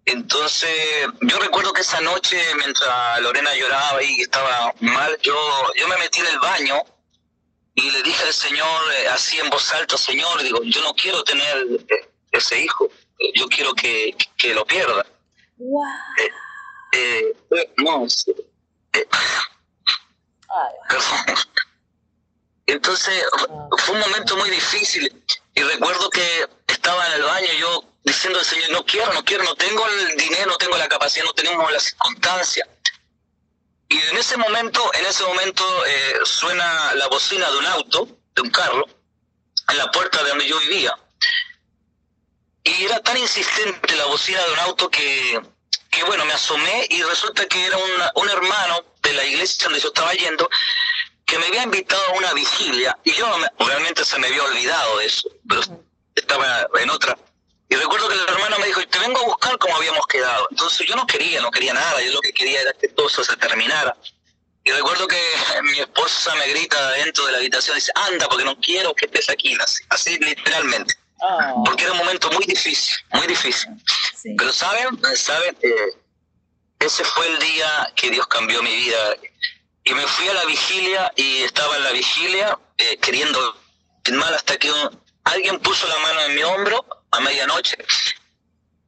Entonces, 0.06 0.70
yo 1.22 1.40
recuerdo 1.40 1.72
que 1.74 1.82
esa 1.82 2.02
noche, 2.02 2.38
mientras 2.58 3.20
Lorena 3.22 3.54
lloraba 3.56 4.04
y 4.04 4.22
estaba 4.22 4.74
mal, 4.82 5.18
yo, 5.22 5.34
yo 5.76 5.88
me 5.88 5.98
metí 5.98 6.20
en 6.20 6.28
el 6.28 6.40
baño 6.40 6.82
y 7.76 7.90
le 7.90 8.04
dije 8.04 8.24
al 8.24 8.34
Señor, 8.34 8.94
eh, 8.96 9.08
así 9.08 9.40
en 9.40 9.50
voz 9.50 9.72
alta, 9.74 9.98
Señor, 9.98 10.44
digo, 10.44 10.60
yo 10.64 10.82
no 10.82 10.94
quiero 10.94 11.24
tener 11.24 11.66
ese 12.32 12.60
hijo, 12.60 12.90
yo 13.34 13.48
quiero 13.48 13.74
que, 13.74 14.16
que 14.38 14.54
lo 14.54 14.66
pierda. 14.66 15.06
Eh, 16.20 16.30
eh, 16.92 17.34
no, 17.78 18.06
eh, 18.06 19.08
Ay. 20.50 21.36
Entonces 22.66 23.24
Ah. 23.50 23.68
fue 23.80 23.96
un 23.96 24.02
momento 24.02 24.36
muy 24.38 24.50
difícil 24.50 25.24
y 25.56 25.62
recuerdo 25.64 26.10
que 26.10 26.48
estaba 26.68 27.06
en 27.08 27.14
el 27.14 27.24
baño 27.24 27.54
yo 27.60 27.84
diciendo 28.04 28.40
no 28.72 28.86
quiero, 28.86 29.14
no 29.14 29.24
quiero, 29.24 29.44
no 29.44 29.56
tengo 29.56 29.88
el 29.88 30.18
dinero, 30.18 30.48
no 30.48 30.58
tengo 30.58 30.78
la 30.78 30.88
capacidad, 30.88 31.26
no 31.26 31.34
tenemos 31.34 31.72
las 31.72 31.84
circunstancias. 31.84 32.68
Y 33.88 33.98
en 34.00 34.18
ese 34.18 34.38
momento, 34.38 34.92
en 34.96 35.06
ese 35.06 35.24
momento 35.24 35.64
eh, 35.86 36.20
suena 36.26 36.94
la 36.96 37.08
bocina 37.08 37.50
de 37.52 37.58
un 37.58 37.66
auto, 37.68 38.08
de 38.36 38.42
un 38.42 38.50
carro, 38.50 38.86
en 39.70 39.78
la 39.78 39.92
puerta 39.92 40.24
de 40.24 40.30
donde 40.30 40.48
yo 40.48 40.60
vivía. 40.60 40.98
Y 42.64 42.86
era 42.86 43.00
tan 43.02 43.18
insistente 43.18 43.96
la 43.96 44.06
bocina 44.06 44.42
de 44.44 44.54
un 44.54 44.60
auto 44.60 44.90
que, 44.90 45.42
que 45.92 46.04
bueno, 46.06 46.26
me 46.26 46.34
asomé 46.34 46.88
y 46.90 47.04
resulta 47.04 47.46
que 47.46 47.66
era 47.66 47.78
una- 47.78 48.12
un 48.16 48.30
hermano 48.30 48.86
de 49.02 49.14
la 49.14 49.24
iglesia 49.26 49.66
donde 49.66 49.80
yo 49.82 49.90
estaba 49.90 50.14
yendo 50.14 50.50
que 51.34 51.40
me 51.40 51.48
había 51.48 51.64
invitado 51.64 52.02
a 52.10 52.18
una 52.18 52.34
vigilia 52.34 52.96
y 53.04 53.12
yo 53.14 53.26
me- 53.40 53.66
realmente 53.66 54.06
se 54.06 54.20
me 54.20 54.28
había 54.28 54.44
olvidado 54.44 54.98
de 55.00 55.06
eso, 55.08 55.30
pero 55.50 55.62
estaba 56.16 56.68
en 56.80 56.90
otra. 56.92 57.18
Y 57.70 57.76
recuerdo 57.76 58.08
que 58.08 58.14
el 58.14 58.22
hermano 58.22 58.60
me 58.60 58.68
dijo, 58.68 58.86
te 58.88 59.00
vengo 59.00 59.20
a 59.20 59.26
buscar 59.26 59.58
como 59.58 59.76
habíamos 59.78 60.06
quedado. 60.06 60.48
Entonces 60.52 60.86
yo 60.88 60.96
no 60.96 61.08
quería, 61.08 61.42
no 61.42 61.50
quería 61.50 61.74
nada, 61.74 62.02
yo 62.04 62.12
lo 62.12 62.22
que 62.22 62.32
quería 62.34 62.62
era 62.62 62.72
que 62.74 62.88
todo 62.90 63.08
eso 63.08 63.24
se 63.24 63.36
terminara. 63.38 63.98
Y 64.64 64.72
recuerdo 64.72 65.08
que 65.08 65.20
mi 65.64 65.80
esposa 65.80 66.36
me 66.36 66.48
grita 66.50 66.92
dentro 66.92 67.26
de 67.26 67.32
la 67.32 67.38
habitación, 67.40 67.76
dice, 67.76 67.92
anda, 67.96 68.30
porque 68.30 68.46
no 68.46 68.56
quiero 68.60 68.94
que 68.94 69.06
estés 69.08 69.28
aquí, 69.30 69.58
así, 69.60 69.84
así 69.90 70.20
literalmente. 70.20 70.94
ah, 71.24 71.56
Porque 71.66 71.84
era 71.86 71.94
un 71.94 71.98
momento 71.98 72.30
muy 72.32 72.46
difícil, 72.46 72.96
muy 73.14 73.26
difícil. 73.26 73.70
Sí. 74.22 74.36
Pero 74.38 74.54
saben, 74.54 75.00
saben, 75.16 75.58
Eh, 75.64 75.98
ese 76.80 77.04
fue 77.06 77.28
el 77.28 77.40
día 77.40 77.92
que 77.96 78.12
Dios 78.12 78.28
cambió 78.28 78.62
mi 78.62 78.76
vida. 78.76 79.16
Y 79.86 79.94
me 79.94 80.08
fui 80.08 80.28
a 80.28 80.34
la 80.34 80.46
vigilia 80.46 81.12
y 81.16 81.44
estaba 81.44 81.76
en 81.76 81.84
la 81.84 81.92
vigilia 81.92 82.58
eh, 82.78 82.98
queriendo 82.98 83.58
mal 84.12 84.34
hasta 84.34 84.58
que 84.58 84.72
alguien 85.26 85.60
puso 85.60 85.88
la 85.88 85.98
mano 86.00 86.22
en 86.22 86.36
mi 86.36 86.44
hombro 86.44 86.86
a 87.12 87.20
medianoche 87.20 87.78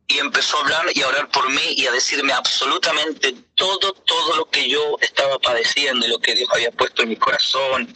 y 0.07 0.19
empezó 0.19 0.57
a 0.57 0.61
hablar 0.61 0.85
y 0.93 1.01
a 1.01 1.07
orar 1.07 1.29
por 1.29 1.49
mí 1.49 1.73
y 1.77 1.87
a 1.87 1.91
decirme 1.91 2.33
absolutamente 2.33 3.33
todo, 3.55 3.93
todo 3.93 4.35
lo 4.35 4.49
que 4.49 4.69
yo 4.69 4.97
estaba 5.01 5.39
padeciendo 5.39 6.05
y 6.05 6.09
lo 6.09 6.19
que 6.19 6.35
Dios 6.35 6.49
había 6.53 6.71
puesto 6.71 7.03
en 7.03 7.09
mi 7.09 7.15
corazón, 7.15 7.95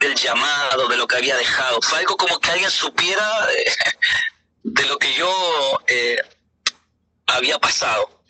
del 0.00 0.14
llamado, 0.16 0.88
de 0.88 0.96
lo 0.96 1.06
que 1.06 1.16
había 1.16 1.36
dejado. 1.36 1.80
Fue 1.80 1.98
algo 1.98 2.16
como 2.16 2.38
que 2.40 2.50
alguien 2.50 2.70
supiera 2.70 3.48
eh, 3.52 3.72
de 4.64 4.86
lo 4.86 4.98
que 4.98 5.14
yo 5.14 5.80
eh, 5.86 6.16
había 7.26 7.58
pasado. 7.58 8.20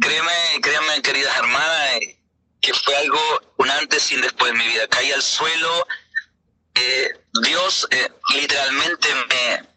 Créeme, 0.00 0.32
créanme, 0.62 1.02
queridas 1.02 1.36
hermanas, 1.36 1.92
eh, 2.00 2.18
que 2.62 2.72
fue 2.72 2.96
algo 2.96 3.20
un 3.58 3.68
antes 3.70 4.10
y 4.10 4.14
un 4.14 4.22
después 4.22 4.52
de 4.52 4.58
mi 4.58 4.66
vida. 4.66 4.86
Caí 4.88 5.12
al 5.12 5.22
suelo, 5.22 5.86
eh, 6.74 7.10
Dios 7.42 7.86
eh, 7.90 8.08
literalmente 8.34 9.08
me, 9.28 9.68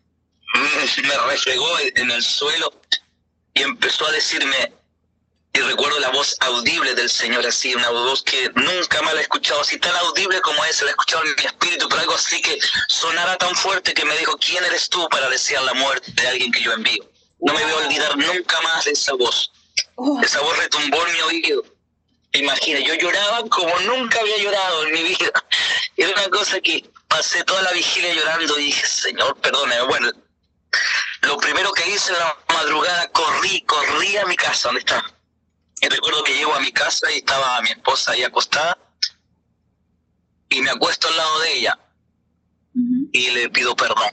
me 1.07 1.17
refregó 1.17 1.67
en 1.79 2.11
el 2.11 2.23
suelo 2.23 2.71
y 3.53 3.63
empezó 3.63 4.05
a 4.05 4.11
decirme, 4.11 4.73
y 5.53 5.59
recuerdo 5.61 5.97
la 5.99 6.09
voz 6.09 6.35
audible 6.41 6.93
del 6.95 7.09
Señor 7.09 7.45
así, 7.47 7.73
una 7.73 7.89
voz 7.89 8.21
que 8.23 8.51
nunca 8.55 9.01
más 9.01 9.13
la 9.13 9.21
he 9.21 9.23
escuchado 9.23 9.61
así, 9.61 9.79
tan 9.79 9.95
audible 9.95 10.41
como 10.41 10.63
esa, 10.65 10.83
la 10.83 10.89
he 10.89 10.91
escuchado 10.91 11.23
en 11.23 11.35
mi 11.37 11.45
espíritu, 11.45 11.87
pero 11.87 12.01
algo 12.01 12.15
así 12.15 12.41
que 12.41 12.59
sonara 12.89 13.37
tan 13.37 13.55
fuerte 13.55 13.93
que 13.93 14.03
me 14.03 14.17
dijo, 14.17 14.37
¿quién 14.37 14.63
eres 14.65 14.89
tú 14.89 15.07
para 15.09 15.29
desear 15.29 15.63
la 15.63 15.73
muerte 15.73 16.11
de 16.11 16.27
alguien 16.27 16.51
que 16.51 16.61
yo 16.61 16.73
envío? 16.73 17.09
No 17.39 17.53
me 17.53 17.63
voy 17.63 17.71
a 17.71 17.87
olvidar 17.87 18.17
nunca 18.17 18.59
más 18.61 18.85
de 18.85 18.91
esa 18.91 19.13
voz. 19.13 19.51
Esa 20.21 20.41
voz 20.41 20.57
retumbó 20.57 21.05
en 21.07 21.13
mi 21.13 21.21
oído. 21.21 21.63
Imagina, 22.37 22.79
yo 22.79 22.93
lloraba 22.95 23.47
como 23.49 23.79
nunca 23.81 24.19
había 24.19 24.37
llorado 24.37 24.87
en 24.87 24.93
mi 24.93 25.03
vida. 25.03 25.31
Era 25.95 26.11
una 26.11 26.29
cosa 26.29 26.59
que 26.59 26.89
pasé 27.07 27.43
toda 27.43 27.61
la 27.61 27.71
vigilia 27.71 28.13
llorando 28.13 28.59
y 28.59 28.65
dije, 28.65 28.85
Señor, 28.85 29.39
perdóname. 29.39 29.81
Bueno, 29.83 30.11
lo 31.21 31.37
primero 31.37 31.71
que 31.71 31.89
hice 31.89 32.11
en 32.11 32.19
la 32.19 32.37
madrugada, 32.53 33.09
corrí, 33.11 33.61
corrí 33.61 34.17
a 34.17 34.25
mi 34.25 34.35
casa, 34.35 34.67
¿dónde 34.67 34.79
está? 34.79 35.03
Y 35.81 35.87
recuerdo 35.87 36.23
que 36.23 36.33
llego 36.33 36.53
a 36.53 36.59
mi 36.59 36.71
casa 36.71 37.11
y 37.11 37.17
estaba 37.17 37.61
mi 37.61 37.69
esposa 37.69 38.11
ahí 38.11 38.23
acostada 38.23 38.77
y 40.49 40.61
me 40.61 40.69
acuesto 40.71 41.07
al 41.07 41.17
lado 41.17 41.39
de 41.39 41.57
ella 41.57 41.79
y 43.11 43.31
le 43.31 43.49
pido 43.49 43.75
perdón. 43.75 44.11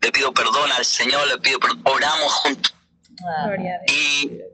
Le 0.00 0.10
pido 0.10 0.32
perdón 0.32 0.70
al 0.72 0.84
Señor, 0.84 1.26
le 1.28 1.38
pido 1.38 1.60
perdón. 1.60 1.82
Oramos 1.84 2.32
juntos. 2.32 2.74
Gloria 3.10 3.76
a 3.76 3.84
Dios. 3.84 3.98
Y 3.98 4.51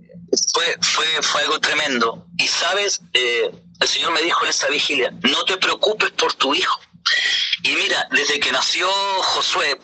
fue, 0.52 0.76
fue, 0.80 1.06
fue 1.22 1.42
algo 1.42 1.58
tremendo. 1.60 2.26
Y 2.36 2.46
sabes, 2.46 3.00
Eh, 3.12 3.50
el 3.80 3.88
Señor 3.88 4.12
me 4.12 4.22
dijo 4.22 4.44
en 4.44 4.50
esa 4.50 4.68
vigilia, 4.68 5.12
no 5.22 5.44
te 5.44 5.56
preocupes 5.56 6.10
por 6.10 6.34
tu 6.34 6.54
hijo. 6.54 6.80
Y 7.62 7.74
mira, 7.76 8.08
desde 8.10 8.40
que 8.40 8.50
nació 8.50 8.88
Josué, 9.22 9.78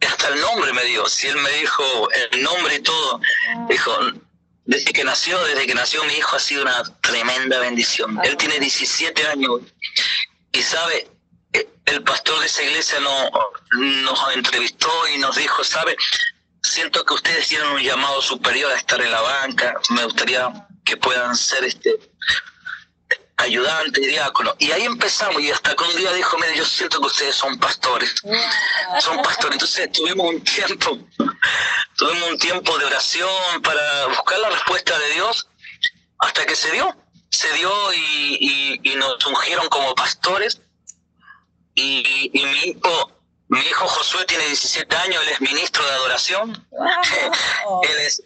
hasta 0.00 0.28
el 0.28 0.40
nombre 0.40 0.72
me 0.72 0.84
dio. 0.84 1.06
Si 1.08 1.28
él 1.28 1.36
me 1.36 1.50
dijo 1.52 2.08
el 2.32 2.42
nombre 2.42 2.76
y 2.76 2.80
todo, 2.80 3.20
dijo, 3.68 3.96
desde 4.66 4.92
que 4.92 5.04
nació, 5.04 5.42
desde 5.44 5.66
que 5.66 5.74
nació 5.74 6.02
mi 6.04 6.14
hijo 6.14 6.36
ha 6.36 6.40
sido 6.40 6.62
una 6.62 6.82
tremenda 7.00 7.60
bendición. 7.60 8.18
Él 8.24 8.36
tiene 8.36 8.58
17 8.58 9.26
años 9.28 9.60
y 10.52 10.62
sabe, 10.62 11.08
eh, 11.52 11.68
el 11.86 12.02
pastor 12.02 12.40
de 12.40 12.46
esa 12.46 12.62
iglesia 12.62 12.98
no, 13.00 13.30
nos 13.78 14.34
entrevistó 14.34 14.90
y 15.14 15.18
nos 15.18 15.36
dijo, 15.36 15.62
sabe, 15.62 15.96
siento 16.74 17.04
que 17.04 17.14
ustedes 17.14 17.46
tienen 17.46 17.68
un 17.68 17.80
llamado 17.80 18.20
superior 18.20 18.72
a 18.72 18.76
estar 18.76 19.00
en 19.00 19.12
la 19.12 19.20
banca, 19.20 19.74
me 19.90 20.04
gustaría 20.04 20.52
que 20.84 20.96
puedan 20.96 21.36
ser 21.36 21.62
este 21.64 21.96
ayudante, 23.36 24.00
diácono. 24.00 24.56
Y 24.58 24.72
ahí 24.72 24.82
empezamos 24.82 25.40
y 25.40 25.52
hasta 25.52 25.76
que 25.76 25.84
un 25.84 25.96
día 25.96 26.12
dijo, 26.12 26.36
mire, 26.38 26.56
yo 26.56 26.64
siento 26.64 27.00
que 27.00 27.06
ustedes 27.06 27.36
son 27.36 27.58
pastores 27.58 28.12
son 29.00 29.22
pastores. 29.22 29.54
Entonces 29.54 29.92
tuvimos 29.92 30.34
un 30.34 30.40
tiempo, 30.42 30.98
tuvimos 31.96 32.30
un 32.30 32.38
tiempo 32.38 32.76
de 32.76 32.86
oración 32.86 33.62
para 33.62 34.06
buscar 34.06 34.38
la 34.40 34.50
respuesta 34.50 34.98
de 34.98 35.14
Dios 35.14 35.48
hasta 36.18 36.44
que 36.44 36.56
se 36.56 36.72
dio, 36.72 36.96
se 37.30 37.52
dio 37.52 37.70
y, 37.92 38.94
nos 38.96 39.24
ungieron 39.26 39.68
como 39.68 39.94
pastores. 39.94 40.60
Y, 41.76 42.30
y 42.32 42.46
mi 42.46 42.58
hijo, 42.70 43.13
mi 43.54 43.60
hijo 43.60 43.86
Josué 43.86 44.24
tiene 44.26 44.46
17 44.46 44.96
años, 44.96 45.22
él 45.22 45.28
es 45.32 45.40
ministro 45.40 45.84
de 45.84 45.92
adoración, 45.92 46.66
Wow. 46.70 47.82
él 47.90 47.98
es 48.00 48.22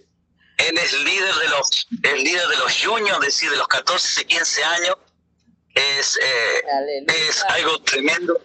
él 0.59 0.77
es 0.77 0.93
líder 1.05 1.35
de 1.35 1.49
los 1.49 1.87
el 2.03 2.25
líder 2.25 2.49
de 2.49 2.57
los 2.57 2.73
juniors, 2.83 3.19
es 3.21 3.27
decir, 3.27 3.51
de 3.51 3.57
los 3.57 3.69
14, 3.69 4.27
15 4.27 4.65
años. 4.65 4.97
Es 5.75 6.19
eh, 6.21 7.05
es 7.07 7.45
algo 7.45 7.81
tremendo 7.83 8.41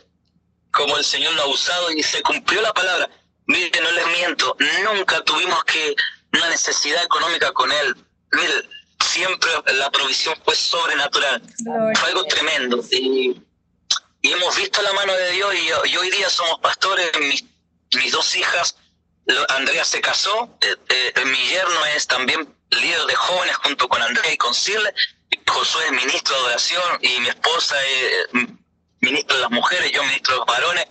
como 0.72 0.98
el 0.98 1.04
Señor 1.04 1.34
lo 1.34 1.44
ha 1.44 1.48
usado 1.48 1.92
y 1.92 2.04
se 2.04 2.22
cumplió 2.22 2.62
la 2.62 2.74
palabra. 2.74 3.10
Mire, 3.46 3.82
no 3.82 3.92
les 3.92 4.08
miento, 4.08 4.56
nunca 4.94 5.22
tuvimos 5.24 5.64
que 5.66 5.96
una 6.34 6.50
necesidad 6.50 7.04
económica 7.04 7.52
con 7.54 7.72
Él. 7.72 7.96
Mire, 8.32 8.54
siempre 9.04 9.50
la 9.76 9.90
provisión 9.92 10.36
fue 10.44 10.56
sobrenatural. 10.56 11.42
Gloria 11.60 12.00
Fue 12.00 12.10
algo 12.10 12.24
tremendo. 12.26 12.84
Y, 12.92 13.42
y 14.24 14.32
hemos 14.32 14.56
visto 14.56 14.82
la 14.82 14.94
mano 14.94 15.14
de 15.14 15.32
Dios 15.32 15.54
y, 15.54 15.90
y 15.90 15.98
hoy 15.98 16.10
día 16.10 16.30
somos 16.30 16.58
pastores. 16.62 17.12
Mis, 17.20 17.44
mis 17.96 18.12
dos 18.12 18.34
hijas, 18.36 18.78
Andrea 19.50 19.84
se 19.84 20.00
casó, 20.00 20.58
eh, 20.62 21.12
eh, 21.16 21.26
mi 21.26 21.38
yerno 21.50 21.86
es 21.88 22.08
también 22.08 22.56
líder 22.70 23.06
de 23.06 23.16
jóvenes 23.16 23.56
junto 23.58 23.88
con 23.90 24.02
Andrea 24.02 24.32
y 24.32 24.38
con 24.38 24.56
Cirle. 24.56 24.94
Josué 25.46 25.86
es 25.86 25.92
ministro 25.92 26.36
de 26.36 26.42
adoración 26.42 27.00
y 27.02 27.20
mi 27.20 27.28
esposa 27.28 27.76
es 27.86 28.04
eh, 28.34 28.48
ministro 29.02 29.36
de 29.36 29.42
las 29.42 29.52
mujeres, 29.52 29.92
yo 29.92 30.02
ministro 30.04 30.36
de 30.36 30.40
los 30.40 30.48
varones. 30.48 30.88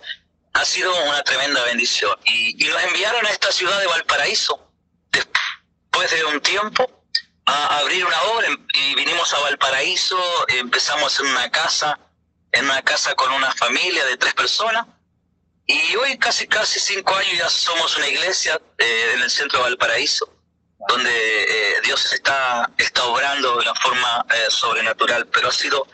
ha 0.53 0.63
sido 0.63 0.95
una 1.03 1.23
tremenda 1.23 1.63
bendición. 1.63 2.15
Y, 2.25 2.63
y 2.63 2.69
nos 2.69 2.83
enviaron 2.83 3.25
a 3.25 3.29
esta 3.31 3.51
ciudad 3.51 3.79
de 3.79 3.87
Valparaíso 3.87 4.71
después 5.11 6.11
de 6.11 6.23
un 6.25 6.39
tiempo 6.39 7.03
a 7.45 7.79
abrir 7.79 8.05
una 8.05 8.21
obra 8.23 8.47
y 8.73 8.93
vinimos 8.93 9.33
a 9.33 9.39
Valparaíso, 9.39 10.17
empezamos 10.49 11.19
en 11.19 11.25
una 11.25 11.49
casa, 11.49 11.99
en 12.53 12.65
una 12.65 12.81
casa 12.81 13.13
con 13.15 13.31
una 13.33 13.51
familia 13.51 14.05
de 14.05 14.17
tres 14.17 14.33
personas 14.33 14.87
y 15.65 15.95
hoy 15.95 16.17
casi 16.17 16.47
casi 16.47 16.79
cinco 16.79 17.15
años 17.15 17.37
ya 17.37 17.49
somos 17.49 17.97
una 17.97 18.07
iglesia 18.07 18.59
eh, 18.77 19.11
en 19.15 19.21
el 19.21 19.29
centro 19.29 19.59
de 19.59 19.63
Valparaíso 19.65 20.33
donde 20.87 21.11
eh, 21.11 21.81
Dios 21.83 22.13
está, 22.13 22.69
está 22.77 23.05
obrando 23.05 23.55
de 23.55 23.61
una 23.61 23.75
forma 23.75 24.25
eh, 24.29 24.49
sobrenatural, 24.49 25.27
pero 25.27 25.49
ha 25.49 25.51
sido 25.51 25.87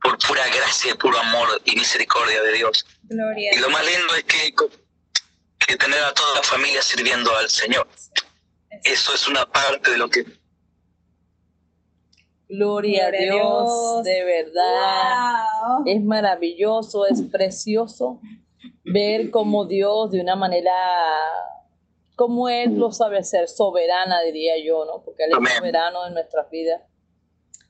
por 0.00 0.18
pura 0.18 0.46
gracia, 0.48 0.94
puro 0.96 1.18
amor 1.18 1.60
y 1.64 1.76
misericordia 1.76 2.42
de 2.42 2.52
Dios. 2.52 2.86
Gloria. 3.02 3.54
Y 3.54 3.58
lo 3.58 3.70
más 3.70 3.84
lindo 3.84 4.14
es 4.14 4.24
que, 4.24 4.54
que 5.66 5.76
tener 5.76 6.02
a 6.04 6.12
toda 6.12 6.36
la 6.36 6.42
familia 6.42 6.82
sirviendo 6.82 7.34
al 7.36 7.50
Señor. 7.50 7.88
Eso 8.82 9.14
es 9.14 9.26
una 9.28 9.46
parte 9.46 9.90
de 9.90 9.98
lo 9.98 10.08
que... 10.08 10.24
Gloria, 12.56 13.06
a 13.06 13.10
Dios, 13.10 14.02
de 14.04 14.24
verdad. 14.24 15.44
Es 15.86 16.02
maravilloso, 16.02 17.06
es 17.06 17.22
precioso 17.22 18.20
ver 18.84 19.30
cómo 19.30 19.66
Dios 19.66 20.10
de 20.10 20.20
una 20.20 20.36
manera 20.36 20.72
como 22.16 22.48
Él 22.48 22.78
lo 22.78 22.92
sabe 22.92 23.18
hacer, 23.18 23.48
soberana 23.48 24.22
diría 24.22 24.54
yo, 24.64 24.84
¿no? 24.84 25.02
Porque 25.04 25.24
Él 25.24 25.32
es 25.32 25.54
soberano 25.56 26.06
en 26.06 26.14
nuestras 26.14 26.48
vidas. 26.50 26.82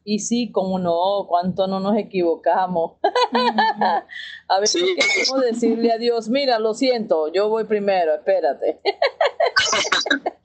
Y 0.07 0.19
sí, 0.19 0.53
como 0.53 0.79
no, 0.79 1.25
cuánto 1.27 1.67
no 1.67 1.81
nos 1.81 1.97
equivocamos. 1.97 2.99
a 4.49 4.61
veces 4.61 4.83
queremos 4.83 5.41
decirle 5.41 5.93
a 5.93 5.99
Dios, 5.99 6.29
mira, 6.29 6.59
lo 6.59 6.75
siento, 6.75 7.33
yo 7.33 7.49
voy 7.49 7.65
primero, 7.65 8.15
espérate. 8.15 8.81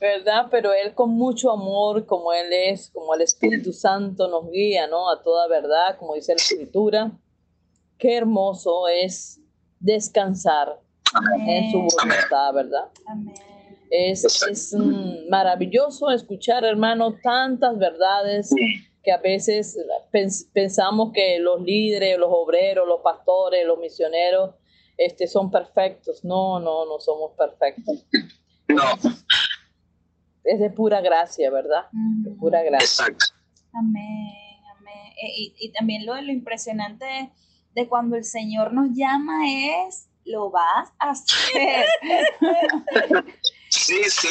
¿Verdad? 0.00 0.46
Pero 0.50 0.72
Él 0.72 0.94
con 0.94 1.10
mucho 1.10 1.50
amor, 1.50 2.06
como 2.06 2.32
Él 2.32 2.52
es, 2.52 2.90
como 2.90 3.14
el 3.14 3.22
Espíritu 3.22 3.72
Santo 3.72 4.28
nos 4.28 4.50
guía, 4.50 4.86
¿no? 4.86 5.10
A 5.10 5.22
toda 5.22 5.48
verdad, 5.48 5.96
como 5.98 6.14
dice 6.14 6.32
la 6.32 6.42
Escritura. 6.42 7.12
Qué 7.98 8.16
hermoso 8.16 8.86
es 8.88 9.40
descansar 9.80 10.80
en 11.46 11.70
su 11.72 11.78
voluntad, 11.78 12.54
¿verdad? 12.54 12.88
Es, 13.90 14.24
es 14.48 14.74
maravilloso 15.28 16.10
escuchar, 16.10 16.64
hermano, 16.64 17.16
tantas 17.22 17.78
verdades 17.78 18.54
que 19.02 19.12
a 19.12 19.18
veces 19.18 19.78
pensamos 20.52 21.12
que 21.12 21.38
los 21.38 21.62
líderes, 21.62 22.18
los 22.18 22.30
obreros, 22.30 22.86
los 22.86 23.00
pastores, 23.00 23.66
los 23.66 23.78
misioneros, 23.78 24.54
este, 24.96 25.26
son 25.26 25.50
perfectos. 25.50 26.24
No, 26.24 26.60
no, 26.60 26.84
no 26.84 26.98
somos 27.00 27.32
perfectos. 27.32 28.04
No. 28.68 28.84
Es 30.44 30.60
de 30.60 30.70
pura 30.70 31.00
gracia, 31.00 31.50
¿verdad? 31.50 31.86
De 31.92 32.30
pura 32.32 32.62
gracia. 32.62 33.06
Exacto. 33.06 33.26
Amén, 33.72 34.60
amén. 34.78 35.12
E, 35.22 35.30
y, 35.36 35.54
y, 35.58 35.72
también 35.72 36.06
lo, 36.06 36.20
lo 36.20 36.32
impresionante 36.32 37.32
de 37.74 37.88
cuando 37.88 38.16
el 38.16 38.24
Señor 38.24 38.72
nos 38.72 38.88
llama 38.92 39.42
es 39.46 40.08
lo 40.24 40.50
vas 40.50 40.92
a 40.98 41.10
hacer. 41.10 41.86
sí, 43.68 44.02
sí. 44.04 44.28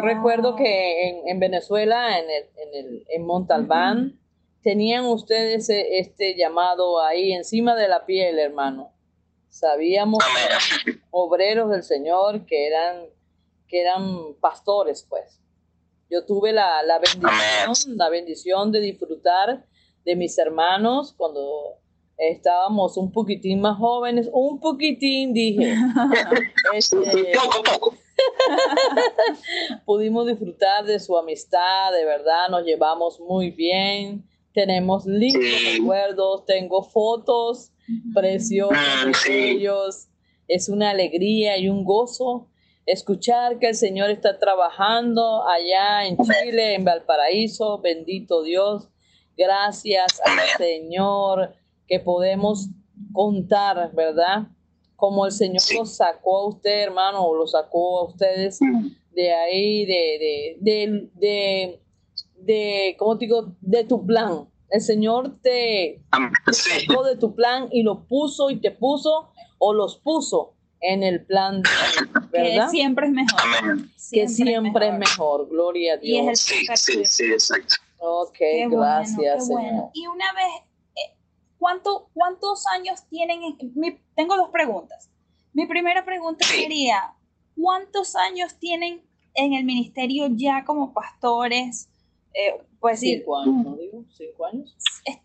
Recuerdo 0.00 0.56
que 0.56 1.08
en, 1.08 1.28
en 1.28 1.40
Venezuela, 1.40 2.18
en, 2.18 2.24
el, 2.30 2.44
en, 2.56 2.74
el, 2.74 3.06
en 3.08 3.26
Montalbán, 3.26 4.20
tenían 4.62 5.04
ustedes 5.06 5.70
e, 5.70 5.98
este 5.98 6.36
llamado 6.36 7.02
ahí 7.02 7.32
encima 7.32 7.74
de 7.74 7.88
la 7.88 8.04
piel, 8.04 8.38
hermano. 8.38 8.92
Sabíamos 9.58 10.22
obreros 11.10 11.70
del 11.70 11.82
Señor 11.82 12.46
que 12.46 12.68
eran, 12.68 13.06
que 13.66 13.80
eran 13.80 14.34
pastores, 14.40 15.04
pues. 15.08 15.40
Yo 16.08 16.24
tuve 16.24 16.52
la, 16.52 16.84
la 16.84 17.00
bendición, 17.00 17.96
la 17.96 18.08
bendición 18.08 18.70
de 18.70 18.78
disfrutar 18.78 19.66
de 20.04 20.14
mis 20.14 20.38
hermanos 20.38 21.12
cuando 21.16 21.80
estábamos 22.16 22.96
un 22.96 23.10
poquitín 23.10 23.60
más 23.60 23.76
jóvenes, 23.78 24.30
un 24.32 24.60
poquitín, 24.60 25.34
dije. 25.34 25.74
este, 26.74 27.32
poco, 27.34 27.62
poco. 27.64 27.94
pudimos 29.84 30.28
disfrutar 30.28 30.84
de 30.84 31.00
su 31.00 31.18
amistad, 31.18 31.92
de 31.92 32.04
verdad, 32.04 32.48
nos 32.48 32.64
llevamos 32.64 33.18
muy 33.18 33.50
bien, 33.50 34.24
tenemos 34.54 35.04
lindos 35.04 35.42
recuerdos, 35.74 36.44
tengo 36.46 36.84
fotos 36.84 37.72
mm, 37.88 39.28
de 39.28 39.50
ellos, 39.50 40.08
es 40.46 40.68
una 40.68 40.90
alegría 40.90 41.58
y 41.58 41.68
un 41.68 41.84
gozo 41.84 42.48
escuchar 42.86 43.58
que 43.58 43.68
el 43.68 43.74
Señor 43.74 44.10
está 44.10 44.38
trabajando 44.38 45.46
allá 45.46 46.06
en 46.06 46.16
Chile, 46.16 46.74
en 46.74 46.84
Valparaíso, 46.84 47.78
bendito 47.80 48.42
Dios, 48.42 48.88
gracias 49.36 50.20
al 50.24 50.38
Señor 50.56 51.54
que 51.86 52.00
podemos 52.00 52.68
contar, 53.12 53.92
¿verdad? 53.94 54.48
Como 54.96 55.26
el 55.26 55.32
Señor 55.32 55.62
lo 55.74 55.84
sacó 55.84 56.38
a 56.38 56.48
usted, 56.48 56.84
hermano, 56.84 57.26
o 57.26 57.34
lo 57.34 57.46
sacó 57.46 58.00
a 58.00 58.04
ustedes 58.04 58.58
de 59.12 59.34
ahí, 59.34 59.84
de, 59.84 60.56
de, 60.60 61.10
de, 61.14 61.80
de, 62.36 62.96
¿cómo 62.98 63.18
te 63.18 63.26
digo? 63.26 63.54
De 63.60 63.84
tu 63.84 64.06
plan. 64.06 64.48
El 64.70 64.80
Señor 64.80 65.38
te 65.42 66.02
sacó 66.52 67.04
de 67.04 67.16
tu 67.16 67.34
plan 67.34 67.68
y 67.70 67.82
lo 67.82 68.06
puso 68.06 68.50
y 68.50 68.60
te 68.60 68.70
puso 68.70 69.32
o 69.58 69.72
los 69.72 69.96
puso 69.96 70.54
en 70.80 71.02
el 71.02 71.24
plan, 71.24 71.62
¿verdad? 72.30 72.66
Que 72.66 72.70
siempre 72.70 73.06
es 73.06 73.12
mejor. 73.12 73.40
que 74.12 74.28
siempre 74.28 74.88
es 74.88 74.98
mejor. 74.98 75.48
Gloria 75.48 75.94
a 75.94 75.96
Dios. 75.96 76.40
sí, 76.40 76.66
sí, 76.74 77.04
sí, 77.04 77.24
exacto. 77.24 77.76
Ok, 78.00 78.38
gracias, 78.70 79.46
Señor. 79.46 79.90
Y 79.92 80.06
una 80.06 80.32
vez 80.34 80.68
¿cuánto, 81.58 82.08
¿cuántos 82.14 82.66
años 82.68 83.04
tienen? 83.08 83.40
tengo 84.14 84.36
dos 84.36 84.50
preguntas. 84.50 85.10
Mi 85.52 85.66
primera 85.66 86.04
pregunta 86.04 86.46
sería, 86.46 87.14
¿cuántos 87.60 88.16
años 88.16 88.58
tienen 88.58 89.02
en 89.34 89.54
el 89.54 89.64
ministerio 89.64 90.28
ya 90.30 90.64
como 90.64 90.92
pastores? 90.92 91.88
Eh, 92.34 92.62
pues 92.80 93.00
cinco 93.00 93.38
años, 93.38 93.64
¿no 93.64 93.76
digo? 93.76 94.04
¿Cinco 94.16 94.46
años? 94.46 94.76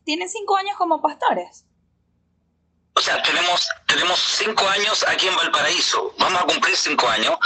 ¿Tienen 0.03 0.29
cinco 0.29 0.55
años 0.55 0.75
como 0.77 1.01
pastores? 1.01 1.65
O 2.95 2.99
sea, 3.01 3.21
tenemos, 3.23 3.67
tenemos 3.87 4.19
cinco 4.19 4.67
años 4.67 5.03
aquí 5.07 5.27
en 5.27 5.35
Valparaíso. 5.35 6.13
Vamos 6.19 6.41
a 6.41 6.45
cumplir 6.45 6.75
cinco 6.75 7.07
años. 7.07 7.37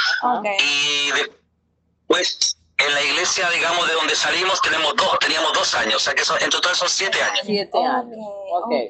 Y 0.60 1.12
después 1.12 2.58
en 2.78 2.94
la 2.94 3.04
iglesia, 3.04 3.50
digamos, 3.50 3.88
de 3.88 3.94
donde 3.94 4.16
salimos, 4.16 4.62
tenemos 4.62 4.96
dos, 4.96 5.18
teníamos 5.20 5.52
dos 5.54 5.74
años, 5.76 5.96
o 5.96 6.00
sea 6.00 6.14
que 6.14 6.24
en 6.44 6.50
total 6.50 6.76
son 6.76 6.90
siete 6.90 7.22
años. 7.22 7.42
Siete 7.44 7.78
años. 7.78 8.18
Okay, 8.64 8.90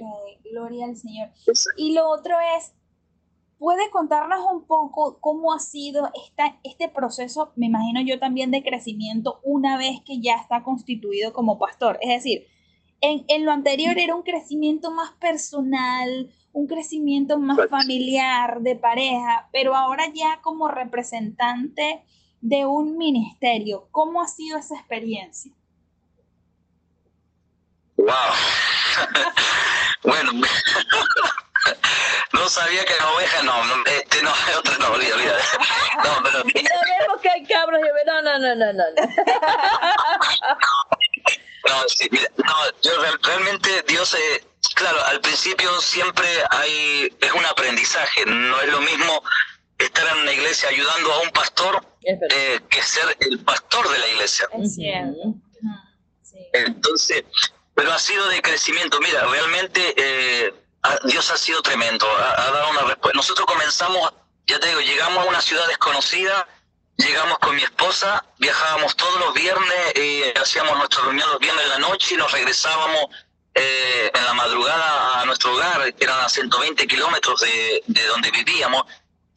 Gloria 0.51 0.85
al 0.85 0.95
Señor. 0.95 1.29
Y 1.77 1.93
lo 1.93 2.09
otro 2.09 2.35
es, 2.57 2.73
¿puede 3.59 3.89
contarnos 3.89 4.39
un 4.51 4.65
poco 4.65 5.19
cómo 5.19 5.53
ha 5.53 5.59
sido 5.59 6.09
esta, 6.25 6.59
este 6.63 6.89
proceso, 6.89 7.51
me 7.55 7.67
imagino 7.67 8.01
yo 8.01 8.19
también, 8.19 8.51
de 8.51 8.63
crecimiento 8.63 9.39
una 9.43 9.77
vez 9.77 10.01
que 10.05 10.19
ya 10.19 10.35
está 10.35 10.63
constituido 10.63 11.33
como 11.33 11.57
pastor? 11.59 11.97
Es 12.01 12.09
decir, 12.09 12.47
en, 13.01 13.25
en 13.27 13.45
lo 13.45 13.51
anterior 13.51 13.97
era 13.97 14.15
un 14.15 14.23
crecimiento 14.23 14.91
más 14.91 15.11
personal, 15.13 16.31
un 16.53 16.67
crecimiento 16.67 17.37
más 17.37 17.57
familiar, 17.69 18.61
de 18.61 18.75
pareja, 18.75 19.49
pero 19.51 19.75
ahora 19.75 20.05
ya 20.13 20.39
como 20.41 20.67
representante 20.67 22.03
de 22.41 22.65
un 22.65 22.97
ministerio. 22.97 23.87
¿Cómo 23.91 24.21
ha 24.21 24.27
sido 24.27 24.57
esa 24.57 24.75
experiencia? 24.75 25.51
Wow. 27.97 28.07
bueno, 30.03 30.31
no 32.33 32.49
sabía 32.49 32.83
que 32.85 32.93
la 32.99 33.11
oveja 33.11 33.43
no, 33.43 33.61
este 33.85 34.21
no, 34.21 34.31
otra 34.59 34.77
no, 34.77 34.91
olvida, 34.93 35.15
olvida. 35.15 35.37
No, 36.03 36.23
pero. 36.23 36.39
Sabemos 36.43 37.21
que 37.21 37.29
hay 37.29 37.45
cabros 37.45 37.79
y 37.81 38.05
no, 38.05 38.21
no, 38.21 38.39
no, 38.39 38.55
no, 38.55 38.73
no. 38.73 38.83
No, 41.67 41.89
sí, 41.89 42.07
mira, 42.11 42.29
no, 42.37 42.53
yo 42.81 42.91
realmente 43.23 43.83
Dios, 43.87 44.13
eh, 44.13 44.45
claro, 44.73 45.03
al 45.03 45.19
principio 45.19 45.81
siempre 45.81 46.25
hay, 46.49 47.13
es 47.19 47.31
un 47.33 47.45
aprendizaje, 47.45 48.25
no 48.25 48.61
es 48.61 48.69
lo 48.69 48.79
mismo 48.79 49.21
estar 49.77 50.07
en 50.15 50.21
una 50.21 50.31
iglesia 50.31 50.69
ayudando 50.69 51.11
a 51.11 51.19
un 51.19 51.29
pastor 51.31 51.85
eh, 52.03 52.61
que 52.69 52.81
ser 52.81 53.17
el 53.19 53.39
pastor 53.39 53.89
de 53.89 53.99
la 53.99 54.07
iglesia. 54.07 54.47
Es 54.53 54.75
cierto. 54.75 55.33
Entonces, 56.53 57.25
pero 57.75 57.91
ha 57.91 57.99
sido 57.99 58.27
de 58.29 58.41
crecimiento. 58.41 58.99
Mira, 59.01 59.25
realmente 59.25 59.93
eh, 59.97 60.53
Dios 61.03 61.29
ha 61.31 61.37
sido 61.37 61.61
tremendo, 61.61 62.07
ha, 62.09 62.51
dado 62.51 62.69
una 62.69 62.81
respuesta. 62.81 63.17
Nosotros 63.17 63.45
comenzamos, 63.45 64.13
ya 64.45 64.59
te 64.59 64.67
digo, 64.67 64.81
llegamos 64.81 65.25
a 65.25 65.29
una 65.29 65.41
ciudad 65.41 65.67
desconocida, 65.67 66.47
llegamos 66.97 67.37
con 67.39 67.55
mi 67.55 67.63
esposa, 67.63 68.23
viajábamos 68.37 68.95
todos 68.95 69.19
los 69.19 69.33
viernes, 69.33 69.93
y 69.95 70.23
hacíamos 70.37 70.77
nuestra 70.77 71.03
reunión 71.03 71.29
los 71.29 71.39
viernes 71.39 71.63
en 71.63 71.69
la 71.69 71.79
noche 71.79 72.15
y 72.15 72.17
nos 72.17 72.31
regresábamos 72.31 73.07
eh, 73.53 74.11
en 74.13 74.25
la 74.25 74.33
madrugada 74.33 75.21
a, 75.21 75.25
nuestro 75.25 75.53
hogar, 75.53 75.93
que 75.93 76.03
eran 76.03 76.21
a 76.21 76.29
120 76.29 76.87
kilómetros 76.87 77.41
de, 77.41 77.83
de 77.87 78.05
donde 78.05 78.31
vivíamos, 78.31 78.85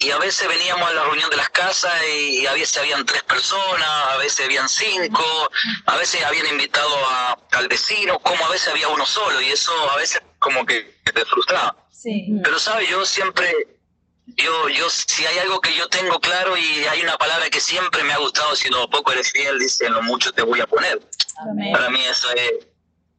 y 0.03 0.11
a 0.13 0.19
veces 0.19 0.49
veníamos 0.49 0.89
a 0.89 0.95
la 0.95 1.05
reunión 1.05 1.29
de 1.29 1.37
las 1.37 1.51
casas 1.51 1.93
y, 2.11 2.47
a 2.47 2.55
veces 2.55 2.79
habían 2.79 3.05
tres 3.05 3.23
personas, 3.23 3.87
a 3.87 4.17
veces 4.17 4.47
habían 4.47 4.67
cinco, 4.67 5.51
a 5.85 5.97
veces 5.97 6.25
habían 6.25 6.47
invitado 6.47 6.97
al 7.53 7.69
vecino, 7.69 8.19
como 8.21 8.43
a 8.47 8.49
veces 8.49 8.69
había 8.69 8.89
uno 8.89 9.05
solo, 9.05 9.43
y 9.43 9.51
eso 9.51 9.73
a 9.91 9.97
veces 9.97 10.23
como 10.41 10.67
que 10.67 11.01
te 11.05 11.25
frustraba. 11.25 11.77
Sí. 11.93 12.27
Pero, 12.43 12.59
¿sabes? 12.59 12.89
Yo 12.89 13.05
siempre, 13.07 13.53
yo, 14.27 14.69
yo, 14.71 14.91
si 14.91 15.25
hay 15.27 15.39
algo 15.39 15.61
que 15.61 15.75
yo 15.77 15.89
tengo 15.89 16.19
claro 16.19 16.57
y 16.57 16.85
hay 16.87 17.03
una 17.03 17.17
palabra 17.17 17.49
que 17.51 17.61
siempre 17.61 18.03
me 18.03 18.13
ha 18.13 18.19
gustado, 18.19 18.57
si 18.57 18.69
lo 18.71 18.91
poco 18.91 19.13
eres 19.13 19.31
fiel, 19.31 19.59
dice, 19.59 19.87
en 19.87 19.93
lo 19.93 20.03
mucho 20.03 20.33
te 20.33 20.43
voy 20.43 20.61
a 20.61 20.67
poner. 20.67 21.01
Amén. 21.37 21.73
Para 21.73 21.91
mí 21.91 22.03
eso 22.05 22.29
es, 22.33 22.67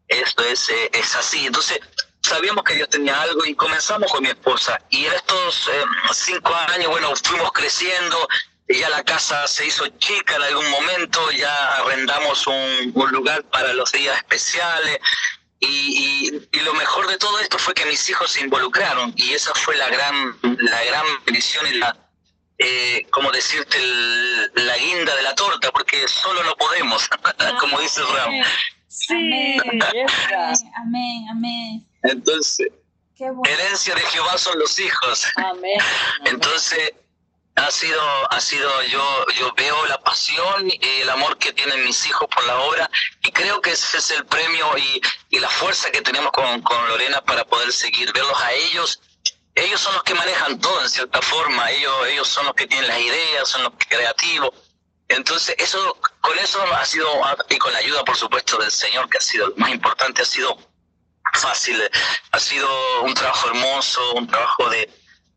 esto 0.07 0.43
es, 0.43 0.69
eh, 0.69 0.89
es 0.93 1.15
así. 1.15 1.45
Entonces, 1.45 1.79
sabíamos 2.21 2.63
que 2.63 2.73
Dios 2.73 2.89
tenía 2.89 3.21
algo 3.21 3.45
y 3.45 3.53
comenzamos 3.53 4.11
con 4.11 4.23
mi 4.23 4.29
esposa. 4.29 4.81
Y 4.89 5.05
en 5.05 5.13
estos 5.13 5.67
eh, 5.67 5.83
cinco 6.13 6.53
años, 6.55 6.89
bueno, 6.89 7.13
fuimos 7.15 7.51
creciendo. 7.51 8.27
Ya 8.67 8.89
la 8.89 9.03
casa 9.03 9.47
se 9.47 9.67
hizo 9.67 9.85
chica 9.99 10.37
en 10.37 10.43
algún 10.43 10.69
momento, 10.71 11.29
ya 11.31 11.77
arrendamos 11.77 12.47
un, 12.47 12.91
un 12.95 13.11
lugar 13.11 13.43
para 13.43 13.73
los 13.73 13.91
días 13.91 14.15
especiales. 14.17 14.99
Y, 15.63 15.67
y, 15.67 16.49
y, 16.51 16.59
lo 16.61 16.73
mejor 16.73 17.07
de 17.07 17.17
todo 17.17 17.39
esto 17.39 17.59
fue 17.59 17.75
que 17.75 17.85
mis 17.85 18.09
hijos 18.09 18.31
se 18.31 18.41
involucraron 18.41 19.13
y 19.15 19.33
esa 19.33 19.53
fue 19.53 19.77
la 19.77 19.89
gran, 19.89 20.35
la 20.41 20.83
gran 20.85 21.05
bendición 21.23 21.67
y 21.67 21.77
la, 21.77 21.95
eh, 22.57 23.05
como 23.11 23.31
decirte, 23.31 23.77
el, 23.77 24.51
la 24.65 24.75
guinda 24.77 25.15
de 25.15 25.21
la 25.21 25.35
torta, 25.35 25.71
porque 25.71 26.07
solo 26.07 26.43
no 26.43 26.55
podemos, 26.55 27.07
como 27.59 27.79
dice 27.79 28.01
Ram. 28.01 28.33
Sí, 28.87 29.57
amén, 29.69 30.07
amén, 30.77 31.27
amén. 31.29 31.87
Entonces, 32.03 32.67
bueno. 33.17 33.41
herencia 33.45 33.95
de 33.95 34.01
Jehová 34.01 34.37
son 34.37 34.57
los 34.59 34.77
hijos. 34.79 35.25
Amén. 35.35 35.79
Entonces, 36.25 36.93
ha 37.55 37.69
sido, 37.69 38.01
ha 38.31 38.39
sido, 38.39 38.69
yo, 38.83 39.25
yo 39.37 39.53
veo 39.55 39.85
la 39.87 40.01
pasión 40.01 40.69
y 40.69 41.01
el 41.01 41.09
amor 41.09 41.37
que 41.37 41.53
tienen 41.53 41.83
mis 41.83 42.05
hijos 42.07 42.27
por 42.33 42.45
la 42.45 42.57
obra 42.59 42.89
y 43.21 43.31
creo 43.31 43.61
que 43.61 43.71
ese 43.71 43.97
es 43.97 44.11
el 44.11 44.25
premio 44.25 44.77
y, 44.77 45.01
y 45.29 45.39
la 45.39 45.49
fuerza 45.49 45.91
que 45.91 46.01
tenemos 46.01 46.31
con, 46.31 46.61
con 46.61 46.87
Lorena 46.87 47.21
para 47.21 47.45
poder 47.45 47.71
seguir, 47.73 48.11
verlos 48.13 48.41
a 48.41 48.53
ellos. 48.53 49.01
Ellos 49.53 49.81
son 49.81 49.93
los 49.93 50.03
que 50.03 50.13
manejan 50.13 50.59
todo 50.61 50.81
en 50.81 50.89
cierta 50.89 51.21
forma, 51.21 51.69
ellos, 51.71 51.93
ellos 52.07 52.27
son 52.27 52.45
los 52.45 52.55
que 52.55 52.67
tienen 52.67 52.87
las 52.87 52.99
ideas, 52.99 53.47
son 53.49 53.63
los 53.63 53.73
creativos. 53.89 54.51
Entonces, 55.09 55.55
eso, 55.59 55.97
con 56.21 56.39
eso 56.39 56.63
ha 56.73 56.85
sido, 56.85 57.09
y 57.49 57.57
con 57.57 57.73
la 57.73 57.79
ayuda, 57.79 58.05
por 58.05 58.15
supuesto, 58.15 58.57
del 58.57 58.71
Señor, 58.71 59.09
que 59.09 59.17
ha 59.17 59.21
sido 59.21 59.47
lo 59.47 59.55
más 59.57 59.71
importante, 59.71 60.21
ha 60.21 60.25
sido 60.25 60.57
fácil, 61.33 61.81
ha 62.31 62.39
sido 62.39 62.69
un 63.01 63.13
trabajo 63.13 63.49
hermoso, 63.49 64.13
un 64.13 64.25
trabajo 64.25 64.69
de, 64.69 64.89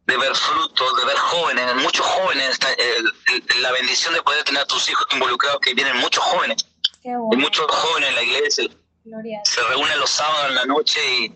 de 0.07 0.17
ver 0.17 0.35
frutos, 0.35 0.97
de 0.97 1.05
ver 1.07 1.17
jóvenes, 1.17 1.75
muchos 1.77 2.05
jóvenes, 2.05 2.59
el, 2.79 3.63
la 3.63 3.73
bendición 3.73 4.13
de 4.15 4.23
poder 4.23 4.45
tener 4.45 4.63
a 4.63 4.67
tus 4.67 4.89
hijos 4.89 5.07
involucrados, 5.13 5.61
que 5.61 5.75
vienen 5.75 5.97
muchos 5.99 6.23
jóvenes, 6.23 6.67
bueno. 7.03 7.29
y 7.33 7.37
muchos 7.37 7.67
jóvenes 7.71 8.11
en 8.11 8.15
la 8.15 8.23
iglesia, 8.23 8.65
Gloria. 9.05 9.41
se 9.45 9.63
reúnen 9.63 9.99
los 9.99 10.11
sábados 10.11 10.49
en 10.51 10.55
la 10.57 10.65
noche 10.67 11.01
y, 11.19 11.35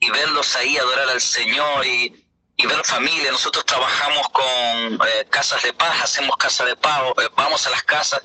y 0.00 0.10
verlos 0.10 0.54
ahí 0.56 0.76
adorar 0.76 1.08
al 1.10 1.20
Señor 1.20 1.86
y, 1.86 2.24
y 2.56 2.66
ver 2.66 2.84
familia. 2.84 3.32
Nosotros 3.32 3.64
trabajamos 3.64 4.28
con 4.30 4.44
eh, 5.08 5.26
casas 5.30 5.62
de 5.62 5.72
paz, 5.72 6.02
hacemos 6.02 6.36
casas 6.36 6.68
de 6.68 6.76
paz, 6.76 7.02
eh, 7.18 7.28
vamos 7.36 7.66
a 7.66 7.70
las 7.70 7.82
casas 7.82 8.22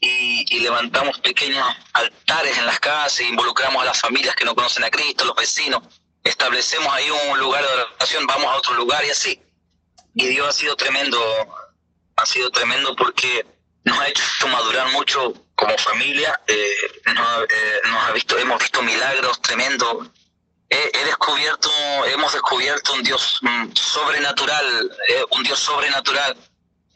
y, 0.00 0.44
y, 0.54 0.60
levantamos 0.60 1.18
pequeños 1.18 1.66
altares 1.92 2.56
en 2.56 2.66
las 2.66 2.78
casas, 2.78 3.20
involucramos 3.20 3.82
a 3.82 3.86
las 3.86 4.00
familias 4.00 4.36
que 4.36 4.44
no 4.44 4.54
conocen 4.54 4.84
a 4.84 4.90
Cristo, 4.90 5.24
los 5.24 5.34
vecinos, 5.34 5.82
establecemos 6.28 6.92
ahí 6.92 7.10
un 7.10 7.38
lugar 7.38 7.62
de 7.62 7.68
oración, 7.68 8.26
vamos 8.26 8.46
a 8.46 8.56
otro 8.56 8.74
lugar 8.74 9.04
y 9.04 9.10
así. 9.10 9.40
Y 10.14 10.26
Dios 10.26 10.48
ha 10.48 10.52
sido 10.52 10.76
tremendo, 10.76 11.20
ha 12.16 12.26
sido 12.26 12.50
tremendo 12.50 12.94
porque 12.96 13.46
nos 13.84 13.98
ha 13.98 14.08
hecho 14.08 14.48
madurar 14.48 14.88
mucho 14.92 15.32
como 15.54 15.76
familia, 15.78 16.40
eh, 16.46 16.76
nos, 17.14 17.44
eh, 17.44 17.80
nos, 17.84 18.04
ha 18.04 18.12
visto, 18.12 18.38
hemos 18.38 18.58
visto 18.58 18.82
milagros 18.82 19.40
tremendos. 19.42 20.08
He, 20.70 20.90
he, 20.92 21.04
descubierto, 21.04 21.70
hemos 22.06 22.32
descubierto 22.32 22.92
un 22.92 23.02
Dios 23.02 23.38
mm, 23.40 23.72
sobrenatural, 23.74 24.90
eh, 25.08 25.24
un 25.30 25.42
Dios 25.42 25.58
sobrenatural 25.58 26.36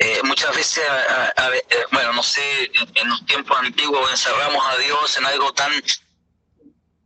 eh, 0.04 0.20
muchas 0.24 0.56
veces, 0.56 0.82
a, 0.88 1.32
a, 1.36 1.46
a, 1.46 1.50
bueno, 1.92 2.12
no 2.12 2.24
sé, 2.24 2.42
en, 2.94 3.08
los 3.08 3.24
tiempos 3.24 3.56
antiguos 3.56 4.10
encerramos 4.10 4.66
a 4.66 4.76
Dios 4.78 5.16
en 5.16 5.26
algo 5.26 5.52
tan, 5.52 5.72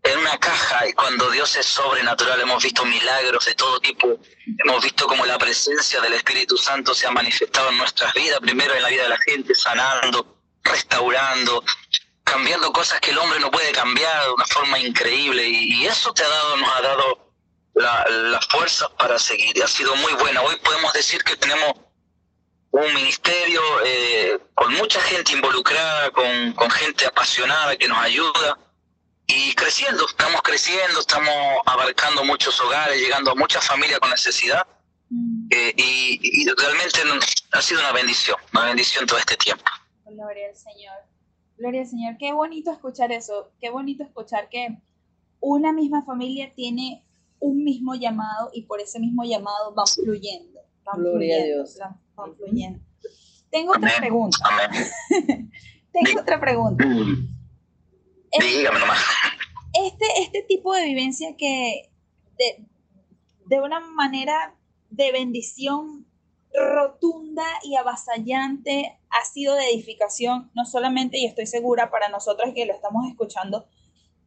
en 0.07 0.19
una 0.19 0.39
caja, 0.39 0.87
y 0.89 0.93
cuando 0.93 1.31
Dios 1.31 1.55
es 1.57 1.67
sobrenatural 1.67 2.41
hemos 2.41 2.63
visto 2.63 2.85
milagros 2.85 3.45
de 3.45 3.55
todo 3.55 3.81
tipo, 3.81 4.19
hemos 4.65 4.83
visto 4.83 5.07
como 5.07 5.27
la 5.27 5.39
presencia 5.39 6.01
del 6.01 6.15
Espíritu 6.15 6.57
Santo 6.57 6.95
se 6.95 7.07
ha 7.07 7.11
manifestado 7.11 7.71
en 7.71 7.79
nuestras 7.79 8.13
vidas, 8.15 8.41
primero 8.41 8.75
en 8.75 8.83
la 8.83 8.89
vida 8.89 9.05
de 9.05 9.09
la 9.09 9.19
gente, 9.19 9.55
sanando, 9.55 10.39
restaurando, 10.63 11.65
cambiando 12.25 12.73
cosas 12.73 13.01
que 13.01 13.11
el 13.11 13.19
hombre 13.19 13.41
no 13.41 13.51
puede 13.51 13.73
cambiar 13.73 14.25
de 14.25 14.33
una 14.33 14.47
forma 14.47 14.79
increíble, 14.79 15.49
y, 15.49 15.87
eso 15.87 16.13
te 16.13 16.23
ha 16.23 16.29
dado, 16.29 16.57
nos 16.57 16.71
ha 16.77 16.81
dado 16.83 17.33
la, 17.75 18.07
la 18.09 18.41
fuerza 18.41 18.89
para 18.97 19.19
seguir, 19.19 19.63
ha 19.63 19.69
sido 19.69 19.95
muy 19.97 20.13
buena. 20.15 20.43
Hoy 20.43 20.57
podemos 20.57 20.93
decir 20.93 21.23
que 21.25 21.37
tenemos 21.37 21.75
un 22.85 22.95
ministerio 22.95 23.61
eh, 23.85 24.39
con 24.55 24.73
mucha 24.75 25.01
gente 25.01 25.33
involucrada, 25.33 26.11
con, 26.11 26.71
gente 26.71 27.07
apasionada 27.07 27.77
que 27.77 27.89
nos 27.89 27.99
ayuda 27.99 28.59
y 29.27 29.55
creciendo, 29.55 30.07
estamos 30.07 30.41
creciendo, 30.43 31.01
estamos 31.01 31.35
abarcando 31.67 32.25
muchos 32.25 32.61
hogares, 32.61 33.01
llegando 33.01 33.33
a 33.33 33.35
muchas 33.35 33.67
familias 33.67 33.99
con 33.99 34.11
necesidad 34.11 34.67
mm. 35.11 35.49
eh, 35.51 35.75
y, 35.77 36.21
y, 36.23 36.47
realmente 36.47 37.01
ha 37.53 37.63
sido 37.63 37.81
una 37.81 37.93
bendición, 37.93 38.37
una 38.53 38.67
bendición 38.67 39.07
todo 39.07 39.19
este 39.19 39.37
tiempo. 39.37 39.65
Gloria 40.05 40.49
al 40.49 40.57
Señor, 40.57 40.97
gloria 41.57 41.81
al 41.83 41.89
Señor, 41.89 42.17
qué 42.19 42.33
bonito 42.33 42.71
escuchar 42.71 43.11
eso, 43.11 43.51
qué 43.61 43.71
bonito 43.71 44.05
escuchar 44.05 44.49
que 44.49 44.79
una 45.41 45.73
misma 45.73 46.05
familia 46.05 46.53
tiene 46.55 47.05
un 47.41 47.65
mismo 47.65 47.95
llamado 47.95 48.51
y 48.53 48.63
por 48.63 48.81
ese 48.81 49.01
mismo 49.01 49.25
llamado 49.25 49.75
van 49.75 49.87
fluyendo. 49.87 50.61
Van 50.85 51.01
Gloria 51.01 51.37
fluyendo, 51.37 51.43
a 51.43 51.47
Dios. 51.47 51.79
Van, 51.79 52.01
van 52.15 52.37
fluyendo. 52.37 52.81
Tengo 53.51 53.73
otra 53.73 53.89
Amén. 53.89 54.01
pregunta. 54.01 54.39
Amén. 54.49 55.51
Tengo 55.93 56.21
otra 56.21 56.41
pregunta. 56.41 56.85
Dígame 58.41 58.79
nomás. 58.81 59.01
Este, 59.73 60.07
este 60.23 60.43
tipo 60.43 60.75
de 60.75 60.85
vivencia 60.85 61.37
que 61.37 61.91
de, 62.39 62.65
de 63.47 63.61
una 63.61 63.81
manera 63.81 64.55
de 64.91 65.13
bendición 65.13 66.07
rotunda 66.57 67.45
y 67.63 67.77
avasallante 67.77 68.99
ha 69.11 69.25
sido 69.25 69.55
de 69.55 69.69
edificación, 69.71 70.51
no 70.55 70.65
solamente, 70.65 71.19
y 71.19 71.27
estoy 71.27 71.47
segura, 71.47 71.91
para 71.91 72.09
nosotros 72.09 72.53
que 72.55 72.67
lo 72.67 72.75
estamos 72.75 73.07
escuchando 73.09 73.67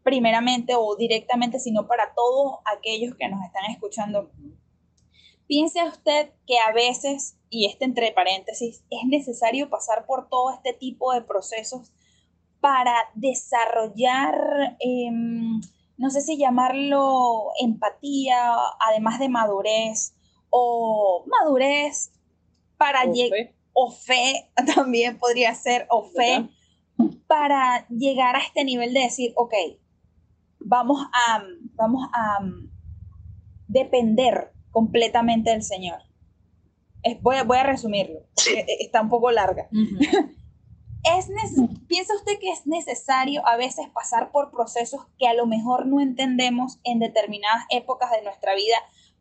primeramente 0.04 0.74
o 0.76 0.96
directamente, 0.96 1.60
sino 1.60 1.88
para 1.88 2.14
todos 2.14 2.60
aquellos 2.66 3.16
que 3.16 3.28
nos 3.28 3.44
están 3.46 3.66
escuchando. 3.72 4.32
Piense 5.48 5.84
usted 5.84 6.32
que 6.46 6.60
a 6.60 6.72
veces, 6.72 7.38
y 7.50 7.66
este 7.66 7.86
entre 7.86 8.12
paréntesis, 8.12 8.84
es 8.90 9.08
necesario 9.08 9.70
pasar 9.70 10.06
por 10.06 10.30
todo 10.30 10.54
este 10.54 10.74
tipo 10.74 11.12
de 11.14 11.22
procesos 11.22 11.92
para 12.62 12.94
desarrollar, 13.16 14.78
eh, 14.80 15.10
no 15.98 16.10
sé 16.10 16.22
si 16.22 16.38
llamarlo 16.38 17.50
empatía, 17.62 18.54
además 18.90 19.20
de 19.20 19.30
madurez, 19.30 20.16
o 20.50 21.24
madurez 21.28 22.12
para 22.78 23.06
llegar, 23.06 23.38
fe. 23.48 23.56
o 23.74 23.92
fe 23.92 24.50
también 24.76 25.18
podría 25.18 25.54
ser, 25.56 25.88
o 25.90 26.04
fe, 26.04 26.48
¿Verdad? 26.98 27.18
para 27.28 27.88
llegar 27.90 28.36
a 28.36 28.40
este 28.40 28.64
nivel 28.66 28.94
de 28.94 29.02
decir, 29.02 29.34
ok, 29.36 29.54
vamos 30.60 31.06
a, 31.14 31.44
vamos 31.76 32.08
a 32.14 32.40
depender 33.68 34.52
completamente 34.72 35.52
del 35.52 35.64
Señor. 35.64 36.00
Voy, 37.22 37.38
a, 37.38 37.44
voy 37.44 37.58
a 37.58 37.64
resumirlo, 37.64 38.20
Sí. 38.36 38.50
porque 38.56 38.66
está 38.82 39.02
un 39.02 39.10
poco 39.10 39.32
larga. 39.32 39.70
Es 41.04 41.28
¿Piensa 41.88 42.14
usted 42.16 42.40
que 42.40 42.52
es 42.52 42.68
necesario 42.68 43.46
a 43.48 43.56
veces 43.58 43.88
pasar 43.94 44.32
por 44.32 44.52
procesos 44.52 45.02
que 45.18 45.28
a 45.28 45.34
lo 45.34 45.46
mejor 45.46 45.86
no 45.86 46.02
entendemos 46.02 46.78
en 46.84 47.00
determinadas 47.00 47.64
épocas 47.70 48.12
de 48.12 48.22
nuestra 48.22 48.54
vida 48.54 48.76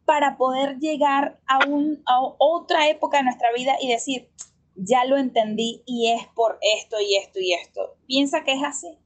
para 0.04 0.36
poder 0.36 0.78
llegar 0.78 1.38
a, 1.46 1.64
un, 1.66 2.02
a 2.06 2.20
otra 2.38 2.88
época 2.88 3.18
de 3.18 3.24
nuestra 3.24 3.52
vida 3.52 3.76
y 3.80 3.88
decir, 3.88 4.28
ya 4.74 5.04
lo 5.04 5.16
entendí 5.16 5.82
y 5.86 6.10
es 6.12 6.26
por 6.34 6.58
esto 6.60 6.96
y 7.00 7.16
esto 7.16 7.38
y 7.40 7.52
esto? 7.54 7.96
¿Piensa 8.06 8.42
que 8.44 8.52
es 8.54 8.62
así? 8.64 8.98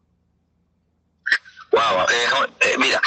Wow, 1.73 1.81
eh, 2.11 2.49
eh, 2.61 2.77
mira, 2.79 3.01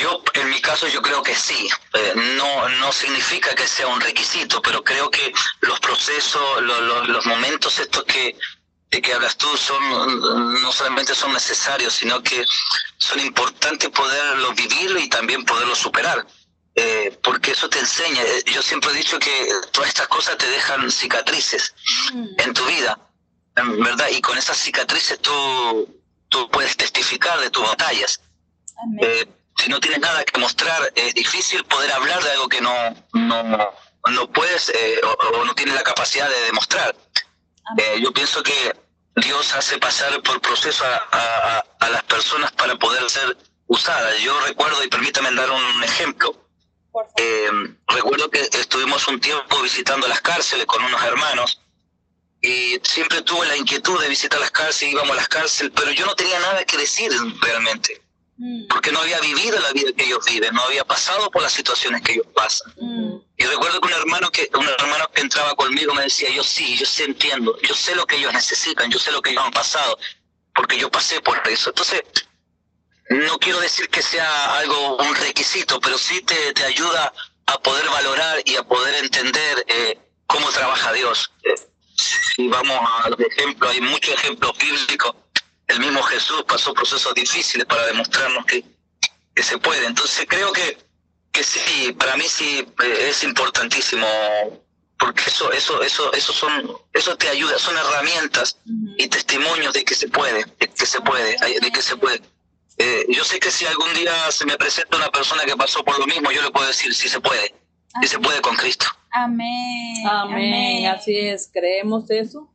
yo 0.00 0.20
en 0.34 0.50
mi 0.50 0.60
caso 0.60 0.88
yo 0.88 1.00
creo 1.00 1.22
que 1.22 1.34
sí. 1.34 1.68
Eh, 1.94 2.12
no, 2.36 2.68
no 2.80 2.90
significa 2.92 3.54
que 3.54 3.66
sea 3.66 3.86
un 3.86 4.00
requisito, 4.00 4.60
pero 4.62 4.82
creo 4.82 5.10
que 5.10 5.32
los 5.60 5.78
procesos, 5.80 6.42
lo- 6.62 7.04
los 7.04 7.26
momentos 7.26 7.78
estos 7.78 8.02
que 8.04 8.36
de 8.94 9.02
que 9.02 9.12
hablas 9.12 9.36
tú 9.36 9.48
son 9.56 9.82
no 10.62 10.72
solamente 10.72 11.14
son 11.14 11.32
necesarios, 11.32 11.94
sino 11.94 12.22
que 12.22 12.44
son 12.96 13.18
importantes 13.18 13.88
poderlo 13.90 14.52
vivir 14.54 14.96
y 15.00 15.08
también 15.08 15.44
poderlo 15.44 15.74
superar. 15.74 16.24
Eh, 16.76 17.16
porque 17.22 17.52
eso 17.52 17.68
te 17.68 17.78
enseña. 17.78 18.22
Eh, 18.22 18.44
yo 18.46 18.62
siempre 18.62 18.90
he 18.90 18.94
dicho 18.94 19.18
que 19.18 19.48
todas 19.72 19.88
estas 19.88 20.08
cosas 20.08 20.36
te 20.36 20.48
dejan 20.48 20.90
cicatrices 20.90 21.74
mm. 22.12 22.26
en 22.38 22.54
tu 22.54 22.64
vida, 22.66 22.98
¿verdad? 23.54 24.08
Y 24.10 24.20
con 24.20 24.38
esas 24.38 24.56
cicatrices 24.56 25.20
tú, 25.20 26.02
tú 26.28 26.48
puedes 26.50 26.76
testificar 26.76 27.40
de 27.40 27.50
tus 27.50 27.64
batallas. 27.64 28.20
Eh, 29.02 29.26
si 29.56 29.70
no 29.70 29.78
tienes 29.78 30.00
nada 30.00 30.24
que 30.24 30.38
mostrar, 30.38 30.92
es 30.94 31.14
difícil 31.14 31.64
poder 31.64 31.92
hablar 31.92 32.22
de 32.22 32.30
algo 32.32 32.48
que 32.48 32.60
no, 32.60 32.74
no, 33.12 33.72
no 34.10 34.32
puedes 34.32 34.72
o, 35.04 35.44
no 35.44 35.54
tienes 35.54 35.74
la 35.74 35.82
capacidad 35.82 36.28
de 36.28 36.40
demostrar. 36.46 36.96
yo 38.00 38.12
pienso 38.12 38.42
que 38.42 38.83
Dios 39.16 39.54
hace 39.54 39.78
pasar 39.78 40.20
por 40.22 40.40
proceso 40.40 40.84
a, 40.84 41.64
a, 41.78 41.88
las 41.88 42.02
personas 42.04 42.50
para 42.52 42.76
poder 42.76 43.08
ser 43.08 43.36
usadas. 43.66 44.18
Yo 44.20 44.38
recuerdo, 44.40 44.82
y 44.82 44.88
permítame 44.88 45.32
dar 45.32 45.50
un 45.50 45.84
ejemplo, 45.84 46.44
eh, 47.16 47.50
recuerdo 47.88 48.30
que 48.30 48.40
estuvimos 48.40 49.06
un 49.08 49.20
tiempo 49.20 49.62
visitando 49.62 50.06
las 50.08 50.20
cárceles 50.20 50.66
con 50.66 50.82
unos 50.84 51.02
hermanos 51.02 51.60
y 52.40 52.78
siempre 52.82 53.22
tuve 53.22 53.46
la 53.46 53.56
inquietud 53.56 54.00
de 54.00 54.08
visitar 54.08 54.38
las 54.38 54.50
cárceles, 54.50 54.92
íbamos 54.92 55.12
a 55.12 55.16
las 55.16 55.28
cárceles, 55.28 55.72
pero 55.74 55.90
yo 55.92 56.06
no 56.06 56.14
tenía 56.14 56.38
nada 56.40 56.64
que 56.64 56.76
decir 56.76 57.10
realmente, 57.40 58.02
mm. 58.36 58.66
porque 58.68 58.92
no 58.92 59.00
había 59.00 59.18
vivido 59.20 59.58
la 59.60 59.72
vida 59.72 59.92
que 59.96 60.04
ellos 60.04 60.24
viven, 60.26 60.54
no 60.54 60.62
había 60.62 60.84
pasado 60.84 61.30
por 61.30 61.42
las 61.42 61.52
situaciones 61.52 62.02
que 62.02 62.12
ellos 62.12 62.26
pasan. 62.34 62.72
Mm. 62.76 63.16
Y 63.36 63.44
recuerdo 63.44 63.80
que 63.80 63.88
un 63.88 63.94
hermano 63.94 64.30
que 64.30 64.48
un 64.54 64.68
hermano 64.68 65.10
que 65.12 65.20
entraba 65.20 65.54
conmigo 65.56 65.92
me 65.94 66.02
decía, 66.02 66.30
yo 66.30 66.44
sí, 66.44 66.76
yo 66.76 66.86
sé, 66.86 67.04
entiendo, 67.04 67.56
yo 67.62 67.74
sé 67.74 67.94
lo 67.94 68.06
que 68.06 68.16
ellos 68.16 68.32
necesitan, 68.32 68.90
yo 68.90 68.98
sé 68.98 69.10
lo 69.10 69.20
que 69.20 69.30
ellos 69.30 69.44
han 69.44 69.52
pasado, 69.52 69.98
porque 70.54 70.78
yo 70.78 70.90
pasé 70.90 71.20
por 71.20 71.40
eso. 71.48 71.70
Entonces, 71.70 72.02
no 73.10 73.38
quiero 73.38 73.60
decir 73.60 73.88
que 73.88 74.02
sea 74.02 74.58
algo, 74.58 74.96
un 74.98 75.14
requisito, 75.16 75.80
pero 75.80 75.98
sí 75.98 76.22
te, 76.22 76.52
te 76.52 76.64
ayuda 76.64 77.12
a 77.46 77.58
poder 77.58 77.86
valorar 77.88 78.40
y 78.44 78.56
a 78.56 78.62
poder 78.62 78.94
entender 79.04 79.64
eh, 79.68 79.98
cómo 80.26 80.48
trabaja 80.50 80.92
Dios. 80.92 81.30
si 81.96 82.48
vamos 82.48 82.78
a 83.04 83.10
los 83.10 83.20
ejemplos, 83.20 83.72
hay 83.72 83.80
muchos 83.80 84.14
ejemplos 84.14 84.56
bíblicos. 84.58 85.14
El 85.66 85.80
mismo 85.80 86.02
Jesús 86.02 86.44
pasó 86.46 86.74
procesos 86.74 87.14
difíciles 87.14 87.66
para 87.66 87.86
demostrarnos 87.86 88.44
que, 88.46 88.64
que 89.34 89.42
se 89.42 89.58
puede. 89.58 89.86
Entonces 89.86 90.26
creo 90.28 90.52
que, 90.52 90.78
que 91.34 91.42
sí, 91.42 91.92
para 91.92 92.16
mí 92.16 92.24
sí 92.26 92.66
eh, 92.84 93.08
es 93.10 93.22
importantísimo 93.24 94.06
porque 94.98 95.24
eso 95.26 95.52
eso 95.52 95.82
eso 95.82 96.12
eso 96.12 96.32
son 96.32 96.72
eso 96.92 97.16
te 97.16 97.28
ayuda 97.28 97.58
son 97.58 97.76
herramientas 97.76 98.58
y 98.96 99.08
testimonios 99.08 99.74
de 99.74 99.84
que 99.84 99.94
se 99.94 100.08
puede 100.08 100.44
de 100.60 100.68
que 100.68 100.86
se 100.86 101.00
puede 101.00 101.36
de 101.60 101.72
que 101.72 101.82
se 101.82 101.96
puede 101.96 102.22
eh, 102.78 103.06
yo 103.08 103.22
sé 103.24 103.38
que 103.38 103.50
si 103.50 103.64
algún 103.66 103.92
día 103.94 104.12
se 104.30 104.44
me 104.46 104.56
presenta 104.56 104.96
una 104.96 105.08
persona 105.08 105.44
que 105.44 105.56
pasó 105.56 105.84
por 105.84 105.98
lo 105.98 106.06
mismo, 106.06 106.30
yo 106.32 106.42
le 106.42 106.50
puedo 106.50 106.66
decir 106.66 106.92
si 106.92 107.08
se 107.08 107.20
puede, 107.20 107.54
si 108.00 108.08
se 108.08 108.18
puede 108.18 108.40
con 108.40 108.56
Cristo. 108.56 108.86
Amén. 109.12 110.06
Amén. 110.08 110.86
Así 110.86 111.16
es, 111.16 111.48
creemos 111.52 112.10
eso. 112.10 112.50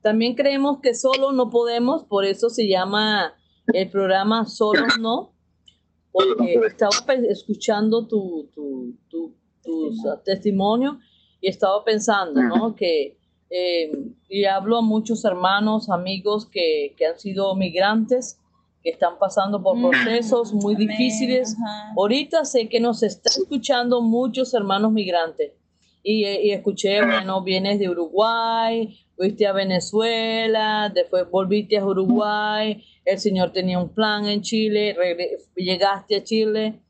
También 0.00 0.34
creemos 0.36 0.78
que 0.80 0.94
solo 0.94 1.32
no 1.32 1.50
podemos, 1.50 2.04
por 2.04 2.24
eso 2.24 2.50
se 2.50 2.68
llama 2.68 3.34
el 3.66 3.90
programa 3.90 4.46
Solo 4.46 4.86
No, 5.00 5.33
porque 6.14 6.54
estaba 6.64 6.92
escuchando 7.28 8.06
tu, 8.06 8.48
tu, 8.54 8.94
tu, 9.08 9.34
tus 9.64 9.96
testimonios 10.24 10.96
y 11.40 11.48
estaba 11.48 11.82
pensando, 11.82 12.40
¿no? 12.40 12.76
Que, 12.76 13.18
eh, 13.50 13.90
y 14.28 14.44
hablo 14.44 14.78
a 14.78 14.82
muchos 14.82 15.24
hermanos, 15.24 15.90
amigos 15.90 16.46
que, 16.46 16.94
que 16.96 17.06
han 17.06 17.18
sido 17.18 17.56
migrantes 17.56 18.38
que 18.84 18.90
están 18.90 19.18
pasando 19.18 19.60
por 19.60 19.80
procesos 19.80 20.52
muy 20.52 20.76
difíciles. 20.76 21.56
Ahorita 21.96 22.44
sé 22.44 22.68
que 22.68 22.78
nos 22.78 23.02
está 23.02 23.30
escuchando 23.30 24.00
muchos 24.00 24.54
hermanos 24.54 24.92
migrantes. 24.92 25.52
Y, 26.02 26.26
y, 26.26 26.50
escuché, 26.50 27.04
bueno, 27.04 27.42
vienes 27.42 27.78
de 27.78 27.88
Uruguay, 27.88 28.94
fuiste 29.16 29.46
a 29.46 29.52
Venezuela, 29.52 30.92
después 30.94 31.28
volviste 31.30 31.78
a 31.78 31.86
Uruguay, 31.86 32.84
el 33.04 33.18
Señor 33.18 33.52
tenía 33.52 33.78
un 33.78 33.92
plan 33.92 34.26
en 34.26 34.42
Chile, 34.42 34.96
llegaste 35.54 36.16
a 36.16 36.24
Chile. 36.24 36.80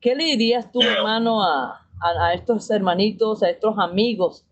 ¿Qué 0.00 0.14
le 0.14 0.24
dirías 0.24 0.70
tú, 0.72 0.82
hermano, 0.82 1.42
a, 1.42 1.86
a, 2.00 2.26
a 2.26 2.34
estos 2.34 2.70
hermanitos, 2.70 3.42
a 3.42 3.50
estos 3.50 3.78
amigos 3.78 4.44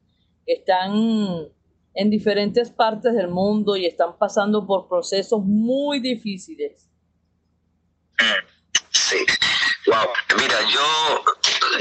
que 0.47 0.55
están 0.55 1.51
en 1.95 2.11
diferentes 2.11 2.71
partes 2.71 3.15
del 3.15 3.29
mundo 3.29 3.77
y 3.77 3.87
están 3.87 4.17
pasando 4.17 4.67
por 4.67 4.89
procesos 4.89 5.41
muy 5.45 6.01
difíciles. 6.01 6.89
Sí, 8.91 9.19
wow. 9.87 10.09
Mira, 10.37 10.55
yo, 10.73 11.25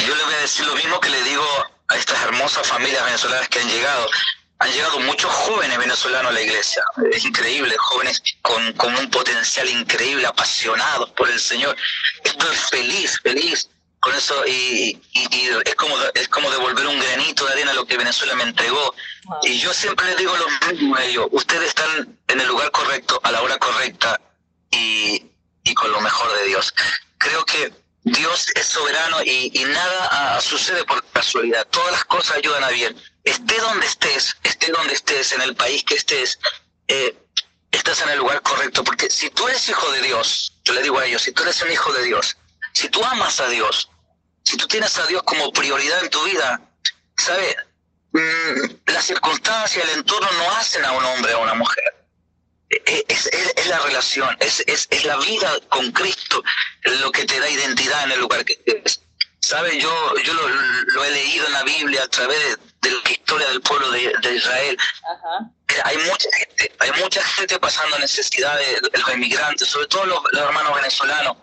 yo 0.05 0.15
le 0.15 0.23
voy 0.23 0.33
a 0.33 0.41
decir 0.41 0.65
lo 0.65 0.75
mismo 0.75 0.99
que 0.99 1.09
le 1.09 1.21
digo 1.23 1.43
a 1.87 1.95
estas 1.95 2.23
hermosas 2.23 2.67
familias 2.67 3.03
venezolanas 3.05 3.49
que 3.49 3.59
han 3.59 3.67
llegado. 3.67 4.07
Han 4.59 4.71
llegado 4.73 4.99
muchos 4.99 5.31
jóvenes 5.31 5.77
venezolanos 5.77 6.31
a 6.31 6.33
la 6.33 6.41
iglesia. 6.41 6.83
Es 7.11 7.23
increíble, 7.23 7.75
jóvenes 7.77 8.21
con, 8.41 8.73
con 8.73 8.93
un 8.93 9.09
potencial 9.09 9.69
increíble, 9.69 10.27
apasionados 10.27 11.09
por 11.11 11.29
el 11.29 11.39
Señor. 11.39 11.75
Estoy 12.23 12.55
feliz, 12.55 13.19
feliz. 13.23 13.69
Con 14.01 14.15
eso 14.15 14.33
y, 14.47 14.97
es 15.65 15.75
como 15.75 15.93
es 16.13 16.29
como 16.29 16.49
devolver 16.49 16.87
un 16.87 16.99
granito 16.99 17.45
de 17.45 17.51
arena 17.51 17.71
a 17.71 17.73
lo 17.73 17.85
que 17.85 17.97
Venezuela 17.97 18.35
me 18.35 18.43
entregó. 18.43 18.95
Y 19.43 19.59
yo 19.59 19.73
siempre 19.73 20.05
les 20.07 20.17
digo 20.17 20.33
lo 20.35 20.71
mismo 20.71 20.95
a 20.95 21.03
ellos. 21.03 21.27
Ustedes 21.31 21.69
están 21.69 22.17
en 22.27 22.39
el 22.39 22.47
lugar 22.47 22.71
correcto 22.71 23.19
a 23.23 23.31
la 23.31 23.41
hora 23.41 23.57
correcta 23.57 24.19
y, 24.71 25.29
con 25.73 25.91
lo 25.91 26.01
mejor 26.01 26.33
de 26.37 26.47
Dios. 26.47 26.73
Creo 27.17 27.45
que 27.45 27.73
Dios 28.03 28.47
es 28.55 28.65
soberano 28.65 29.17
y, 29.23 29.51
nada 29.67 30.09
ah, 30.11 30.41
sucede 30.41 30.83
por 30.85 31.03
casualidad. 31.11 31.67
Todas 31.69 31.91
las 31.91 32.05
cosas 32.05 32.37
ayudan 32.37 32.63
a 32.63 32.69
bien 32.69 32.95
esté 33.29 33.57
donde 33.59 33.85
estés 33.85 34.35
esté 34.43 34.71
donde 34.71 34.93
estés 34.93 35.31
en 35.33 35.41
el 35.41 35.55
país 35.55 35.83
que 35.83 35.95
estés 35.95 36.39
eh, 36.87 37.15
estás 37.71 38.01
en 38.01 38.09
el 38.09 38.19
lugar 38.19 38.41
correcto 38.41 38.83
porque 38.83 39.09
si 39.09 39.29
tú 39.29 39.47
eres 39.47 39.67
hijo 39.69 39.91
de 39.91 40.01
Dios 40.01 40.53
yo 40.63 40.73
le 40.73 40.83
digo 40.83 40.99
a 40.99 41.05
ellos 41.05 41.21
si 41.21 41.31
tú 41.31 41.43
eres 41.43 41.61
un 41.61 41.71
hijo 41.71 41.91
de 41.93 42.03
Dios 42.03 42.37
si 42.73 42.89
tú 42.89 43.03
amas 43.03 43.39
a 43.39 43.49
Dios, 43.49 43.89
si 44.43 44.57
tú 44.57 44.67
tienes 44.67 44.97
a 44.97 45.07
Dios 45.07 45.23
como 45.23 45.51
prioridad 45.51 46.03
en 46.03 46.09
tu 46.09 46.23
vida, 46.23 46.61
¿sabes? 47.17 47.55
Mm, 48.11 48.91
las 48.93 49.05
circunstancias, 49.05 49.83
el 49.83 49.99
entorno 49.99 50.31
no 50.31 50.51
hacen 50.51 50.83
a 50.85 50.93
un 50.93 51.03
hombre 51.03 51.33
o 51.33 51.39
a 51.39 51.43
una 51.43 51.53
mujer. 51.55 51.83
E, 52.69 52.81
e, 52.85 53.05
es, 53.07 53.67
la 53.67 53.79
relación, 53.79 54.37
es, 54.39 54.87
la 55.05 55.17
vida 55.17 55.59
con 55.69 55.91
Cristo 55.91 56.43
lo 56.83 57.11
que 57.11 57.25
te 57.25 57.39
da 57.39 57.49
identidad 57.49 58.03
en 58.03 58.11
el 58.11 58.19
lugar 58.19 58.45
que 58.45 58.53
estés. 58.53 59.01
¿Sabes? 59.41 59.81
Yo, 59.81 60.15
yo 60.23 60.33
lo, 60.33 61.03
he 61.03 61.11
leído 61.11 61.47
en 61.47 61.53
la 61.53 61.63
Biblia 61.63 62.03
a 62.03 62.07
través 62.07 62.39
de, 62.39 62.57
la 62.81 63.11
historia 63.11 63.47
del 63.49 63.61
pueblo 63.61 63.91
de, 63.91 64.35
Israel. 64.35 64.77
Hay 65.83 65.97
mucha 65.97 66.29
gente, 66.37 66.75
hay 66.79 66.91
mucha 67.01 67.23
gente 67.23 67.59
pasando 67.59 67.99
necesidades, 67.99 68.81
los 68.81 69.13
inmigrantes, 69.13 69.67
sobre 69.67 69.87
todo 69.87 70.05
los 70.05 70.33
hermanos 70.33 70.75
venezolanos 70.75 71.37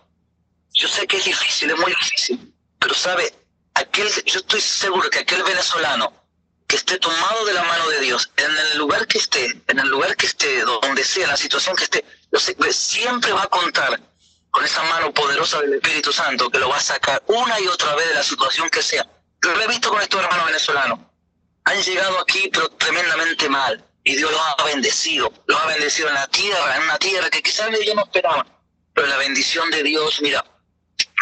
yo 0.77 0.89
sé 0.89 1.07
que 1.07 1.17
es 1.17 1.25
difícil, 1.25 1.71
es 1.71 1.79
muy 1.79 1.91
difícil, 1.91 2.55
pero 2.79 2.95
sabe, 2.95 3.33
aquel, 3.75 4.09
yo 4.27 4.39
estoy 4.41 4.61
seguro 4.61 5.09
que 5.09 5.21
aquel 5.21 5.43
venezolano 5.43 6.13
que 6.67 6.77
esté 6.77 6.99
tomado 6.99 7.45
de 7.47 7.55
la 7.55 7.63
mano 7.63 7.89
de 7.89 8.01
Dios, 8.01 8.31
en 8.37 8.51
el 8.51 8.79
lugar 8.79 9.07
que 9.07 9.19
esté, 9.19 9.63
en 9.69 9.79
el 9.79 9.89
lugar 9.89 10.17
que 10.17 10.27
esté, 10.27 10.63
donde 10.63 11.05
sea, 11.05 11.25
en 11.25 11.31
la 11.31 11.37
situación 11.37 11.77
que 11.77 11.85
esté, 11.85 12.05
yo 12.31 12.39
sé 12.39 12.55
que 12.57 12.73
siempre 12.73 13.33
va 13.33 13.45
a 13.45 13.49
contar 13.49 13.99
con 14.51 14.65
esa 14.65 14.83
mano 14.83 15.15
poderosa 15.15 15.61
del 15.61 15.75
Espíritu 15.75 16.13
Santo 16.13 16.51
que 16.51 16.59
lo 16.59 16.69
va 16.69 16.77
a 16.77 16.81
sacar 16.81 17.23
una 17.27 17.59
y 17.61 17.67
otra 17.69 17.95
vez 17.95 18.09
de 18.09 18.15
la 18.15 18.23
situación 18.23 18.69
que 18.69 18.83
sea. 18.83 19.09
Lo 19.41 19.63
he 19.63 19.69
visto 19.69 19.89
con 19.91 20.03
estos 20.03 20.21
hermanos 20.23 20.47
venezolanos. 20.47 20.99
Han 21.67 21.83
llegado 21.83 22.21
aquí, 22.21 22.49
pero 22.53 22.69
tremendamente 22.71 23.49
mal. 23.49 23.85
Y 24.05 24.15
Dios 24.15 24.31
los 24.31 24.41
ha 24.41 24.65
bendecido. 24.65 25.33
Los 25.47 25.61
ha 25.61 25.67
bendecido 25.67 26.09
en 26.09 26.15
la 26.15 26.29
tierra, 26.29 26.77
en 26.77 26.83
una 26.85 26.99
tierra 26.99 27.29
que 27.29 27.43
quizás 27.43 27.69
ellos 27.73 27.95
no 27.97 28.05
esperaban. 28.05 28.47
Pero 28.95 29.09
la 29.09 29.17
bendición 29.17 29.69
de 29.71 29.83
Dios, 29.83 30.21
mira, 30.23 30.45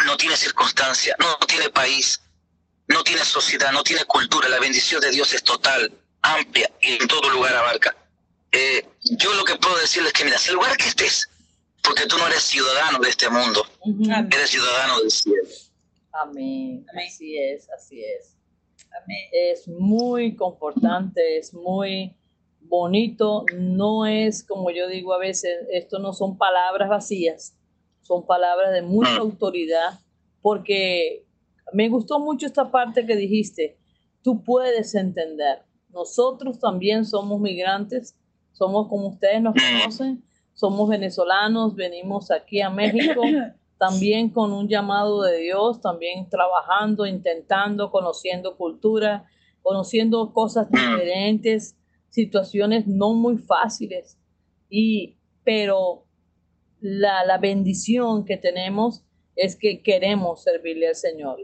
no 0.05 0.15
tiene 0.17 0.37
circunstancia, 0.37 1.15
no 1.19 1.35
tiene 1.47 1.69
país, 1.71 2.21
no 2.87 3.03
tiene 3.03 3.25
sociedad, 3.25 3.71
no 3.71 3.83
tiene 3.83 4.05
cultura. 4.05 4.47
La 4.47 4.59
bendición 4.59 5.01
de 5.01 5.09
Dios 5.09 5.33
es 5.33 5.43
total, 5.43 5.91
amplia 6.21 6.71
y 6.79 6.93
en 7.01 7.07
todo 7.07 7.27
lugar 7.31 7.55
abarca. 7.55 7.95
Eh, 8.51 8.87
yo 9.01 9.33
lo 9.33 9.43
que 9.45 9.55
puedo 9.55 9.77
decirles 9.77 10.13
es 10.13 10.13
que, 10.13 10.25
mira, 10.25 10.37
el 10.47 10.53
lugar 10.53 10.77
que 10.77 10.87
estés, 10.87 11.27
porque 11.81 12.05
tú 12.05 12.19
no 12.19 12.27
eres 12.27 12.43
ciudadano 12.43 12.99
de 12.99 13.09
este 13.09 13.29
mundo, 13.29 13.67
eres 14.31 14.51
ciudadano 14.51 14.99
del 14.99 15.09
cielo. 15.09 15.49
Amén. 16.13 16.85
Así 17.07 17.35
es, 17.35 17.67
así 17.71 18.03
es. 18.03 18.34
Es 19.31 19.67
muy 19.67 20.35
confortante, 20.35 21.37
es 21.37 21.53
muy 21.53 22.15
bonito. 22.61 23.45
No 23.57 24.05
es 24.05 24.43
como 24.43 24.71
yo 24.71 24.87
digo 24.87 25.13
a 25.13 25.19
veces, 25.19 25.67
esto 25.71 25.99
no 25.99 26.13
son 26.13 26.37
palabras 26.37 26.89
vacías 26.89 27.57
son 28.05 28.25
palabras 28.25 28.71
de 28.71 28.83
mucha 28.83 29.17
mm. 29.17 29.21
autoridad, 29.21 29.99
porque 30.41 31.25
me 31.73 31.89
gustó 31.89 32.19
mucho 32.19 32.45
esta 32.45 32.69
parte 32.69 33.05
que 33.05 33.15
dijiste, 33.15 33.77
tú 34.21 34.43
puedes 34.43 34.93
entender, 34.93 35.63
nosotros 35.89 36.59
también 36.59 37.05
somos 37.05 37.39
migrantes, 37.41 38.15
Somos 38.51 38.87
como 38.87 39.09
ustedes 39.09 39.41
nos 39.41 39.53
Mm. 39.53 39.79
conocen, 39.79 40.23
somos 40.53 40.87
venezolanos, 40.87 41.75
venimos 41.75 42.31
aquí 42.31 42.61
a 42.61 42.69
México 42.69 43.21
también 43.77 44.29
con 44.29 44.53
un 44.53 44.67
llamado 44.67 45.21
de 45.21 45.39
Dios, 45.39 45.81
también 45.81 46.29
trabajando, 46.29 47.05
intentando, 47.05 47.91
conociendo 47.91 48.55
cultura, 48.55 49.25
conociendo 49.61 50.31
cosas 50.33 50.69
diferentes, 50.69 51.77
situaciones 52.09 52.87
no 52.87 53.13
muy 53.13 53.37
fáciles. 53.37 54.17
Y, 54.69 55.17
pero 55.43 56.05
la, 56.79 57.25
la 57.25 57.37
bendición 57.37 58.25
que 58.25 58.37
tenemos 58.37 59.03
es 59.35 59.55
que 59.55 59.81
queremos 59.81 60.43
servirle 60.43 60.87
al 60.87 60.95
Señor, 60.95 61.39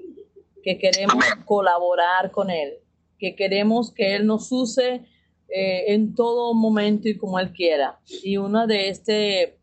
que 0.64 0.78
queremos 0.78 1.24
colaborar 1.46 2.32
con 2.32 2.50
Él, 2.50 2.76
que 3.20 3.36
queremos 3.36 3.94
que 3.94 4.16
Él 4.16 4.26
nos 4.26 4.52
use 4.52 5.06
eh, 5.50 5.94
en 5.94 6.16
todo 6.16 6.54
momento 6.54 7.10
y 7.10 7.18
como 7.18 7.38
Él 7.40 7.52
quiera. 7.52 8.00
Y 8.24 8.38
una 8.38 8.68
de 8.68 8.90
este, 8.90 9.60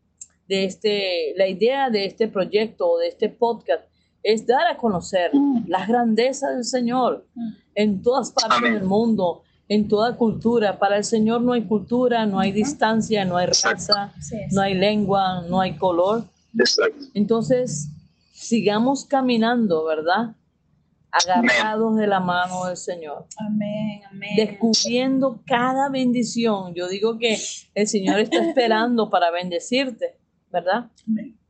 de 0.49 0.65
este, 0.65 1.35
la 1.37 1.47
idea 1.47 1.91
de 1.91 2.07
este 2.07 2.29
proyecto, 2.29 2.99
de 2.99 3.09
este 3.09 3.29
podcast, 3.29 3.85
es 4.23 4.47
dar 4.47 4.67
a 4.67 4.77
conocer 4.77 5.31
las 5.67 5.87
grandezas 5.87 6.55
del 6.55 6.65
Señor 6.65 7.27
en 7.75 8.03
todas 8.03 8.33
partes 8.33 8.59
Amén. 8.59 8.75
del 8.75 8.85
mundo, 8.85 9.43
en 9.69 9.87
toda 9.89 10.17
cultura. 10.17 10.79
Para 10.79 10.97
el 10.97 11.05
Señor 11.05 11.43
no 11.43 11.53
hay 11.53 11.63
cultura, 11.63 12.27
no 12.27 12.41
hay 12.41 12.53
distancia, 12.53 13.25
no 13.25 13.37
hay 13.37 13.47
Exacto. 13.47 13.95
raza, 13.95 14.13
no 14.51 14.61
hay 14.61 14.75
lengua, 14.75 15.43
no 15.49 15.61
hay 15.61 15.77
color. 15.77 16.25
Exacto. 16.59 17.05
Entonces, 17.15 17.89
sigamos 18.33 19.05
caminando, 19.05 19.85
¿verdad? 19.85 20.35
Agarrados 21.11 21.97
de 21.97 22.07
la 22.07 22.21
mano 22.21 22.67
del 22.67 22.77
Señor, 22.77 23.27
Amén, 23.39 24.03
amén. 24.11 24.31
descubriendo 24.37 25.41
cada 25.47 25.89
bendición. 25.89 26.75
Yo 26.75 26.87
digo 26.87 27.19
que 27.19 27.39
el 27.75 27.89
Señor 27.89 28.21
está 28.21 28.45
esperando 28.47 29.09
para 29.09 29.31
bendecirte, 29.31 30.18
¿verdad? 30.51 30.91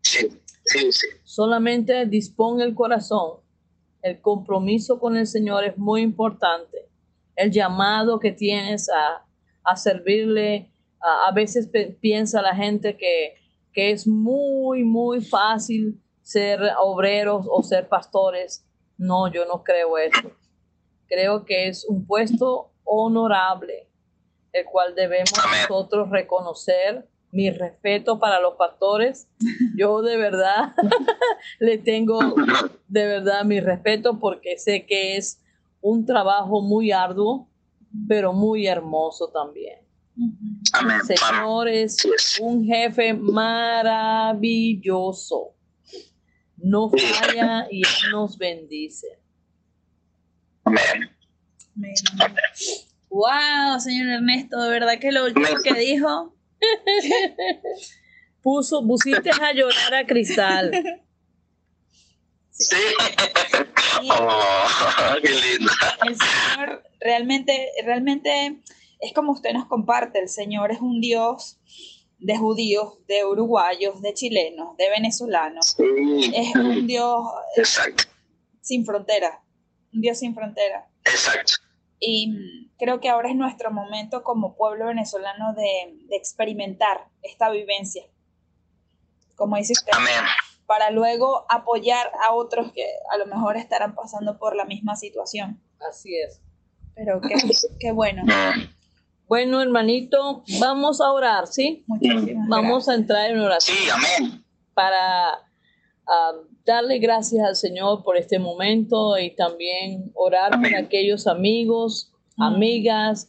Sí, 0.03 0.29
sí, 0.65 0.93
sí. 0.93 1.07
Solamente 1.25 2.07
dispone 2.07 2.65
el 2.65 2.75
corazón. 2.75 3.41
El 4.03 4.21
compromiso 4.21 4.99
con 4.99 5.17
el 5.17 5.27
Señor 5.27 5.65
es 5.65 5.77
muy 5.77 6.03
importante. 6.03 6.89
El 7.37 7.51
llamado 7.51 8.19
que 8.19 8.33
tienes 8.33 8.89
a, 8.89 9.27
a 9.65 9.77
servirle. 9.77 10.73
A, 11.01 11.29
a 11.29 11.33
veces 11.33 11.69
piensa 12.01 12.43
la 12.43 12.55
gente 12.55 12.97
que, 12.97 13.35
que 13.73 13.91
es 13.91 14.07
muy, 14.07 14.85
muy 14.85 15.21
fácil 15.21 16.01
ser 16.23 16.61
obreros 16.81 17.47
o 17.49 17.63
ser 17.63 17.89
pastores. 17.89 18.67
No, 18.97 19.33
yo 19.33 19.47
no 19.47 19.63
creo 19.63 19.97
eso. 19.99 20.33
Creo 21.07 21.45
que 21.45 21.69
es 21.69 21.87
un 21.89 22.07
puesto 22.07 22.73
honorable, 22.85 23.89
el 24.53 24.65
cual 24.65 24.95
debemos 24.95 25.33
nosotros 25.33 26.11
reconocer. 26.11 27.09
Mi 27.31 27.51
respeto 27.51 28.19
para 28.19 28.41
los 28.41 28.55
pastores. 28.55 29.29
Yo 29.77 30.01
de 30.03 30.17
verdad 30.17 30.75
le 31.61 31.79
tengo 31.79 32.19
de 32.89 33.07
verdad 33.07 33.45
mi 33.45 33.61
respeto 33.61 34.19
porque 34.19 34.59
sé 34.59 34.85
que 34.87 35.17
es 35.17 35.41
un 35.81 36.05
trabajo 36.07 36.61
muy 36.63 36.91
arduo, 36.91 37.49
pero 38.09 38.33
muy 38.33 38.67
hermoso 38.67 39.29
también. 39.29 39.79
Amén. 40.73 40.99
Señor 41.05 41.69
es 41.69 41.97
un 42.41 42.65
jefe 42.65 43.15
maravilloso. 43.15 45.55
No 46.57 46.91
falla 46.91 47.69
y 47.71 47.83
Él 47.83 48.11
nos 48.11 48.37
bendice. 48.37 49.21
Amén. 50.65 51.09
Wow, 53.11 53.79
señor 53.79 54.09
Ernesto, 54.09 54.61
de 54.61 54.71
verdad 54.71 54.99
que 55.01 55.13
lo 55.13 55.25
último 55.25 55.47
que 55.63 55.75
dijo, 55.75 56.35
Puso, 58.43 58.87
pusiste 58.87 59.31
a 59.31 59.53
llorar 59.53 59.95
a 59.95 60.07
Cristal. 60.07 60.71
Sí. 62.51 62.77
Oh, 64.11 64.67
qué 65.23 65.31
lindo. 65.31 65.71
el 66.07 66.17
Señor 66.17 66.83
realmente, 67.01 67.71
realmente 67.85 68.61
es 69.01 69.13
como 69.13 69.33
usted 69.33 69.53
nos 69.53 69.67
comparte, 69.67 70.19
el 70.21 70.29
Señor 70.29 70.73
es 70.73 70.81
un 70.81 71.01
Dios 71.01 71.59
de 72.19 72.37
judíos, 72.37 72.95
de 73.07 73.25
uruguayos, 73.25 74.03
de 74.03 74.13
chilenos, 74.15 74.77
de 74.77 74.91
venezolanos. 74.91 75.77
Sí. 75.77 76.33
Es 76.35 76.55
un 76.57 76.87
Dios 76.87 77.25
Exacto. 77.57 78.05
sin 78.61 78.85
frontera, 78.85 79.43
un 79.93 80.01
Dios 80.01 80.19
sin 80.19 80.35
frontera. 80.35 80.89
Exacto. 81.05 81.55
Y 82.01 82.31
mm, 82.31 82.77
creo 82.79 83.01
que 83.01 83.09
ahora 83.09 83.31
es 83.31 83.37
nuestro 83.37 83.71
momento 83.71 84.23
como 84.23 84.57
pueblo 84.57 84.87
venezolano 84.87 85.53
de, 85.55 85.99
de 86.09 86.17
experimentar 86.17 87.09
esta 87.23 87.51
vivencia, 87.51 88.05
como 89.37 89.57
dice 89.57 89.73
usted, 89.73 89.93
Amén. 89.95 90.25
para 90.67 90.91
luego 90.91 91.47
apoyar 91.49 92.11
a 92.27 92.35
otros 92.35 92.73
que 92.73 92.85
a 93.11 93.19
lo 93.19 93.27
mejor 93.27 93.57
estarán 93.57 93.95
pasando 93.95 94.39
por 94.39 94.57
la 94.57 94.65
misma 94.65 94.97
situación. 94.97 95.61
Así 95.89 96.17
es. 96.17 96.41
Pero 96.95 97.21
qué, 97.21 97.35
qué 97.81 97.93
bueno. 97.93 98.25
Bueno, 99.29 99.61
hermanito, 99.61 100.43
vamos 100.59 101.01
a 101.01 101.13
orar, 101.13 101.47
¿sí? 101.47 101.85
Muchísimas 101.87 102.49
Vamos 102.49 102.89
a 102.89 102.95
entrar 102.95 103.31
en 103.31 103.39
oración. 103.39 103.77
Sí, 103.77 103.91
amén. 103.91 104.45
para 104.73 105.48
ah, 106.09 106.33
darle 106.65 106.99
gracias 106.99 107.45
al 107.47 107.57
Señor 107.57 108.03
por 108.03 108.17
este 108.17 108.39
momento 108.39 109.17
y 109.19 109.35
también 109.35 110.11
orar 110.15 110.51
por 110.51 110.67
Amén. 110.67 110.77
aquellos 110.77 111.27
amigos, 111.27 112.13
Mm. 112.39 112.43
amigas, 112.43 113.29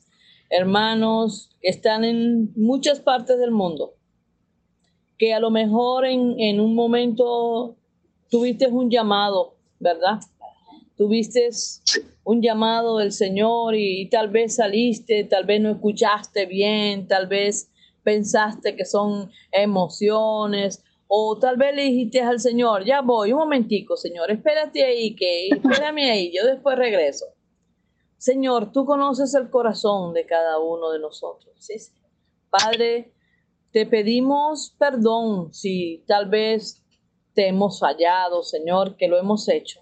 hermanos 0.51 1.49
que 1.61 1.69
están 1.69 2.03
en 2.03 2.51
muchas 2.55 2.99
partes 2.99 3.39
del 3.39 3.51
mundo, 3.51 3.95
que 5.17 5.33
a 5.33 5.39
lo 5.39 5.49
mejor 5.49 6.05
en, 6.05 6.39
en 6.39 6.59
un 6.59 6.75
momento 6.75 7.75
tuviste 8.29 8.67
un 8.67 8.89
llamado, 8.89 9.55
¿verdad? 9.79 10.19
Tuviste 10.95 11.49
un 12.23 12.41
llamado 12.41 12.97
del 12.97 13.11
Señor 13.11 13.73
y, 13.75 14.01
y 14.01 14.09
tal 14.09 14.29
vez 14.29 14.55
saliste, 14.57 15.23
tal 15.23 15.45
vez 15.45 15.59
no 15.59 15.71
escuchaste 15.71 16.45
bien, 16.45 17.07
tal 17.07 17.27
vez 17.27 17.71
pensaste 18.03 18.75
que 18.75 18.85
son 18.85 19.31
emociones 19.51 20.83
o 21.11 21.39
tal 21.39 21.57
vez 21.57 21.75
le 21.75 21.81
dijiste 21.85 22.21
al 22.21 22.39
Señor, 22.39 22.85
ya 22.85 23.01
voy, 23.01 23.33
un 23.33 23.39
momentico, 23.39 23.97
Señor, 23.97 24.29
espérate 24.29 24.85
ahí, 24.85 25.15
que 25.15 25.47
espérame 25.47 26.07
ahí, 26.11 26.31
yo 26.31 26.45
después 26.45 26.77
regreso. 26.77 27.25
Señor, 28.17 28.71
tú 28.71 28.85
conoces 28.85 29.33
el 29.33 29.49
corazón 29.49 30.13
de 30.13 30.27
cada 30.27 30.59
uno 30.59 30.91
de 30.91 30.99
nosotros. 30.99 31.55
Sí. 31.57 31.73
Padre, 32.51 33.15
te 33.71 33.87
pedimos 33.87 34.75
perdón 34.77 35.51
si 35.51 36.03
tal 36.05 36.29
vez 36.29 36.85
te 37.33 37.47
hemos 37.47 37.79
fallado, 37.79 38.43
Señor, 38.43 38.95
que 38.95 39.07
lo 39.07 39.17
hemos 39.17 39.49
hecho. 39.49 39.81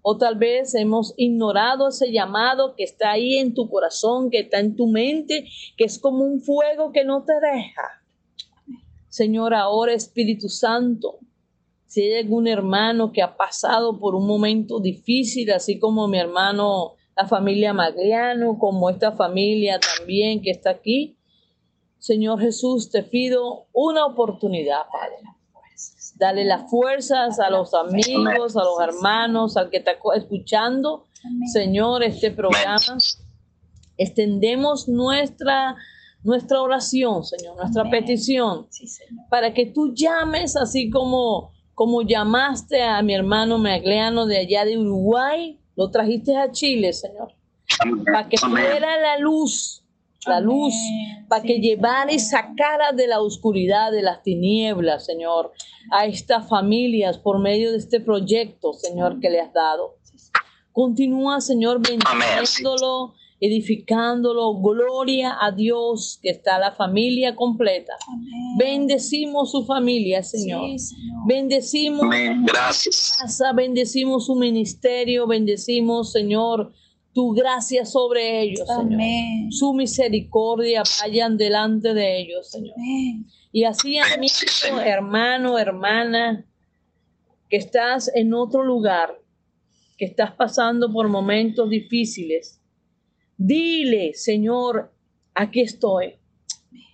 O 0.00 0.16
tal 0.16 0.36
vez 0.36 0.76
hemos 0.76 1.12
ignorado 1.16 1.88
ese 1.88 2.12
llamado 2.12 2.76
que 2.76 2.84
está 2.84 3.10
ahí 3.10 3.38
en 3.38 3.52
tu 3.52 3.68
corazón, 3.68 4.30
que 4.30 4.40
está 4.40 4.60
en 4.60 4.76
tu 4.76 4.86
mente, 4.86 5.48
que 5.76 5.84
es 5.84 5.98
como 5.98 6.24
un 6.24 6.40
fuego 6.40 6.92
que 6.92 7.04
no 7.04 7.24
te 7.24 7.32
deja. 7.32 8.05
Señor, 9.16 9.54
ahora 9.54 9.94
Espíritu 9.94 10.50
Santo, 10.50 11.20
si 11.86 12.02
hay 12.02 12.22
algún 12.22 12.46
hermano 12.46 13.12
que 13.12 13.22
ha 13.22 13.34
pasado 13.38 13.98
por 13.98 14.14
un 14.14 14.26
momento 14.26 14.78
difícil, 14.78 15.50
así 15.52 15.78
como 15.78 16.06
mi 16.06 16.18
hermano, 16.18 16.96
la 17.16 17.26
familia 17.26 17.72
Magliano, 17.72 18.58
como 18.58 18.90
esta 18.90 19.12
familia 19.12 19.80
también 19.80 20.42
que 20.42 20.50
está 20.50 20.68
aquí, 20.68 21.16
Señor 21.98 22.40
Jesús, 22.40 22.90
te 22.90 23.02
pido 23.04 23.68
una 23.72 24.04
oportunidad, 24.04 24.82
Padre. 24.92 25.16
Dale 26.16 26.44
las 26.44 26.68
fuerzas 26.68 27.40
a 27.40 27.48
los 27.48 27.72
amigos, 27.72 28.54
a 28.54 28.64
los 28.64 28.80
hermanos, 28.82 29.56
al 29.56 29.70
que 29.70 29.78
está 29.78 29.92
escuchando. 30.14 31.06
Señor, 31.54 32.02
este 32.02 32.32
programa. 32.32 32.98
Extendemos 33.96 34.88
nuestra, 34.88 35.74
nuestra 36.26 36.60
oración, 36.60 37.24
Señor, 37.24 37.56
nuestra 37.56 37.82
Amén. 37.82 37.92
petición 38.04 38.66
Sí, 38.70 38.86
Señor. 38.86 39.24
para 39.30 39.54
que 39.54 39.66
tú 39.66 39.94
llames 39.94 40.56
así 40.56 40.90
como, 40.90 41.52
como 41.74 42.02
llamaste 42.02 42.82
a 42.82 43.00
mi 43.02 43.14
hermano 43.14 43.58
Meagleano 43.58 44.26
de 44.26 44.38
allá 44.38 44.64
de 44.64 44.76
Uruguay, 44.76 45.58
lo 45.76 45.90
trajiste 45.90 46.36
a 46.36 46.50
Chile, 46.50 46.92
Señor, 46.92 47.32
para 48.04 48.28
que 48.28 48.36
Amén. 48.42 48.64
fuera 48.64 49.00
la 49.00 49.18
luz, 49.18 49.82
la 50.26 50.38
Amén. 50.38 50.46
luz, 50.48 50.74
para 51.28 51.42
Sí, 51.42 51.48
que 51.48 51.60
llevara 51.60 52.12
y 52.12 52.18
sacara 52.18 52.92
de 52.92 53.06
la 53.06 53.20
oscuridad, 53.20 53.92
de 53.92 54.02
las 54.02 54.22
tinieblas, 54.22 55.04
Señor, 55.06 55.52
a 55.92 56.06
estas 56.06 56.48
familias 56.48 57.18
por 57.18 57.38
medio 57.38 57.70
de 57.70 57.78
este 57.78 58.00
proyecto, 58.00 58.72
Señor, 58.72 59.20
que 59.20 59.30
le 59.30 59.40
has 59.40 59.52
dado. 59.52 59.94
Continúa, 60.72 61.40
Señor, 61.40 61.80
bendiciéndolo, 61.80 63.14
edificándolo. 63.40 64.54
Gloria 64.60 65.36
a 65.40 65.52
Dios, 65.52 66.18
que 66.22 66.30
está 66.30 66.58
la 66.58 66.72
familia 66.72 67.34
completa. 67.36 67.92
Amén. 68.08 68.56
Bendecimos 68.58 69.50
su 69.50 69.64
familia, 69.64 70.22
Señor. 70.22 70.62
Sí, 70.70 70.78
Señor. 70.78 71.22
Bendecimos 71.26 72.02
Amén. 72.02 72.44
Gracias. 72.46 73.16
casa, 73.20 73.52
bendecimos 73.52 74.26
su 74.26 74.34
ministerio, 74.36 75.26
bendecimos, 75.26 76.12
Señor, 76.12 76.72
tu 77.12 77.32
gracia 77.32 77.84
sobre 77.86 78.42
ellos, 78.42 78.66
Señor. 78.66 79.00
Su 79.50 79.72
misericordia 79.74 80.82
vayan 81.02 81.36
delante 81.36 81.94
de 81.94 82.20
ellos, 82.20 82.50
Señor. 82.50 82.74
Amén. 82.76 83.26
Y 83.52 83.64
así, 83.64 83.96
amigo, 83.98 84.28
Sí, 84.34 84.46
Señor. 84.48 84.86
hermano, 84.86 85.58
hermana, 85.58 86.44
que 87.48 87.56
estás 87.56 88.10
en 88.14 88.34
otro 88.34 88.62
lugar, 88.64 89.18
que 89.96 90.04
estás 90.04 90.32
pasando 90.32 90.92
por 90.92 91.08
momentos 91.08 91.70
difíciles, 91.70 92.55
dile, 93.36 94.14
Señor, 94.14 94.92
aquí 95.34 95.60
estoy. 95.60 96.18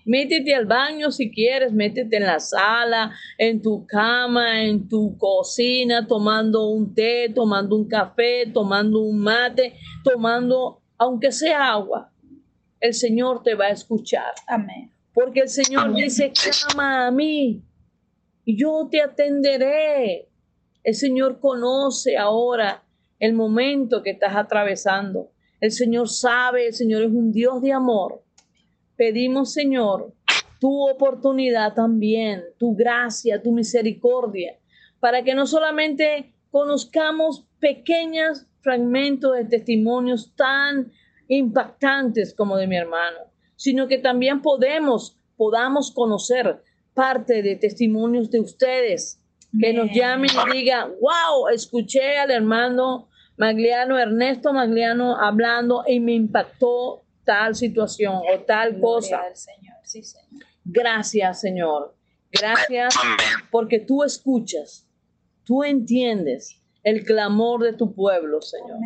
Métete 0.05 0.55
al 0.55 0.66
baño 0.66 1.11
si 1.12 1.30
quieres, 1.30 1.72
métete 1.72 2.16
en 2.16 2.26
la 2.26 2.40
sala, 2.40 3.14
en 3.38 3.62
tu 3.62 3.86
cama, 3.86 4.64
en 4.64 4.88
tu 4.88 5.16
cocina, 5.16 6.07
tomando 6.07 6.68
un 6.68 6.93
té, 6.93 7.28
tomando 7.32 7.76
un 7.76 7.86
café, 7.86 8.47
tomando 8.53 9.01
un 9.01 9.20
mate, 9.20 9.74
tomando, 10.03 10.82
aunque 10.99 11.30
sea 11.30 11.72
agua. 11.72 12.12
El 12.80 12.95
Señor 12.95 13.45
te 13.45 13.55
va 13.55 13.66
a 13.66 13.70
escuchar. 13.70 14.32
Amén. 14.49 14.93
Porque 15.14 15.40
el 15.40 15.49
Señor 15.49 15.95
dice, 15.95 16.32
clama 16.32 17.07
a 17.07 17.11
mí 17.11 17.62
y 18.45 18.57
yo 18.57 18.88
te 18.90 19.01
atenderé. 19.01 20.28
El 20.82 20.95
Señor 20.95 21.38
conoce 21.38 22.16
ahora 22.16 22.82
el 23.18 23.34
momento 23.34 24.03
que 24.03 24.11
estás 24.11 24.34
atravesando. 24.34 25.32
El 25.62 25.70
Señor 25.70 26.08
sabe, 26.08 26.66
el 26.66 26.74
Señor 26.74 27.04
es 27.04 27.12
un 27.12 27.30
Dios 27.30 27.62
de 27.62 27.72
amor. 27.72 28.24
Pedimos, 28.96 29.52
Señor, 29.52 30.12
tu 30.58 30.90
oportunidad 30.90 31.72
también, 31.72 32.42
tu 32.58 32.74
gracia, 32.74 33.40
tu 33.40 33.52
misericordia, 33.52 34.58
para 34.98 35.22
que 35.22 35.36
no 35.36 35.46
solamente 35.46 36.34
conozcamos 36.50 37.46
pequeños 37.60 38.44
fragmentos 38.60 39.36
de 39.36 39.44
testimonios 39.44 40.34
tan 40.34 40.90
impactantes 41.28 42.34
como 42.34 42.56
de 42.56 42.66
mi 42.66 42.76
hermano, 42.76 43.18
sino 43.54 43.86
que 43.86 43.98
también 43.98 44.42
podemos, 44.42 45.16
podamos 45.36 45.92
conocer 45.92 46.60
parte 46.92 47.40
de 47.40 47.54
testimonios 47.54 48.32
de 48.32 48.40
ustedes, 48.40 49.22
que 49.60 49.72
nos 49.72 49.92
llamen 49.92 50.30
y 50.48 50.56
digan, 50.58 50.90
wow, 51.00 51.46
escuché 51.54 52.18
al 52.18 52.32
hermano 52.32 53.08
Magliano, 53.37 53.99
Ernesto 53.99 54.53
Magliano 54.53 55.16
hablando 55.16 55.85
y 55.87 56.01
me 56.01 56.12
impactó 56.14 57.03
tal 57.24 57.55
situación 57.55 58.14
o 58.14 58.41
tal 58.41 58.80
cosa. 58.80 59.18
Gloria 59.18 59.37
Señor. 59.37 59.76
Sí, 59.85 60.03
Señor. 60.03 60.47
Gracias, 60.64 61.41
Señor. 61.41 61.97
Gracias 62.30 62.95
porque 63.51 63.78
tú 63.78 64.05
escuchas, 64.05 64.89
tú 65.45 65.64
entiendes 65.64 66.62
el 66.83 67.05
clamor 67.05 67.62
de 67.62 67.74
tu 67.74 67.95
pueblo, 67.95 68.41
Señor. 68.41 68.78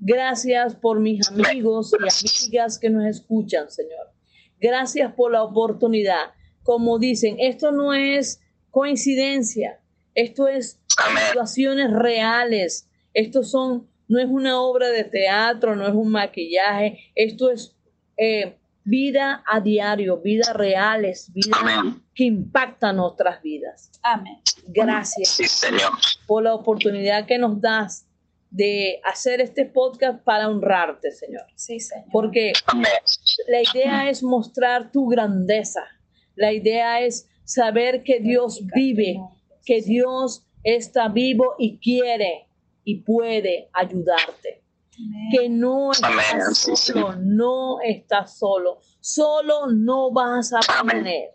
Gracias 0.00 0.76
por 0.76 1.00
mis 1.00 1.28
amigos 1.30 1.92
y 1.92 2.48
amigas 2.48 2.78
que 2.78 2.90
nos 2.90 3.04
escuchan, 3.04 3.70
Señor. 3.70 4.12
Gracias 4.60 5.12
por 5.12 5.32
la 5.32 5.42
oportunidad. 5.42 6.32
Como 6.62 6.98
dicen, 6.98 7.36
esto 7.38 7.72
no 7.72 7.92
es 7.92 8.40
coincidencia, 8.70 9.80
esto 10.14 10.48
es 10.48 10.80
situaciones 11.28 11.92
reales. 11.92 12.88
Esto 13.14 13.42
son, 13.42 13.88
no 14.08 14.18
es 14.20 14.26
una 14.28 14.60
obra 14.60 14.88
de 14.90 15.04
teatro, 15.04 15.74
no 15.76 15.86
es 15.86 15.94
un 15.94 16.10
maquillaje, 16.10 16.98
esto 17.14 17.50
es 17.50 17.74
eh, 18.16 18.56
vida 18.84 19.42
a 19.46 19.60
diario, 19.60 20.18
vidas 20.18 20.52
reales, 20.54 21.32
vida 21.32 21.56
Amén. 21.58 22.02
que 22.14 22.24
impactan 22.24 22.96
nuestras 22.96 23.40
vidas. 23.42 23.90
Amén. 24.02 24.38
Gracias 24.66 25.28
Sí, 25.30 25.46
Señor. 25.46 25.90
por 26.26 26.42
la 26.42 26.54
oportunidad 26.54 27.26
que 27.26 27.38
nos 27.38 27.60
das 27.60 28.06
de 28.50 29.00
hacer 29.04 29.40
este 29.40 29.64
podcast 29.66 30.22
para 30.22 30.48
honrarte, 30.48 31.10
Señor. 31.10 31.42
Sí, 31.56 31.80
Señor. 31.80 32.06
Porque 32.12 32.52
Amén. 32.66 32.86
la 33.48 33.62
idea 33.62 34.08
es 34.10 34.22
mostrar 34.22 34.92
tu 34.92 35.08
grandeza. 35.08 35.82
La 36.36 36.52
idea 36.52 37.00
es 37.00 37.28
saber 37.44 38.02
que 38.04 38.20
Dios 38.20 38.60
vive, 38.74 39.18
que 39.64 39.80
Dios 39.80 40.46
está 40.62 41.08
vivo 41.08 41.54
y 41.58 41.78
quiere 41.78 42.46
y 42.84 43.00
puede 43.02 43.68
ayudarte. 43.72 44.62
Amén. 44.96 45.28
Que 45.32 45.48
no 45.48 45.90
Amén. 46.02 46.18
estás 46.20 46.58
Sí, 46.58 46.76
sí. 46.76 46.92
solo, 46.92 47.16
no 47.16 47.80
estás 47.80 48.38
solo. 48.38 48.78
Solo 49.00 49.66
no 49.68 50.12
vas 50.12 50.52
a 50.52 50.60
Amén. 50.78 50.98
tener. 50.98 51.30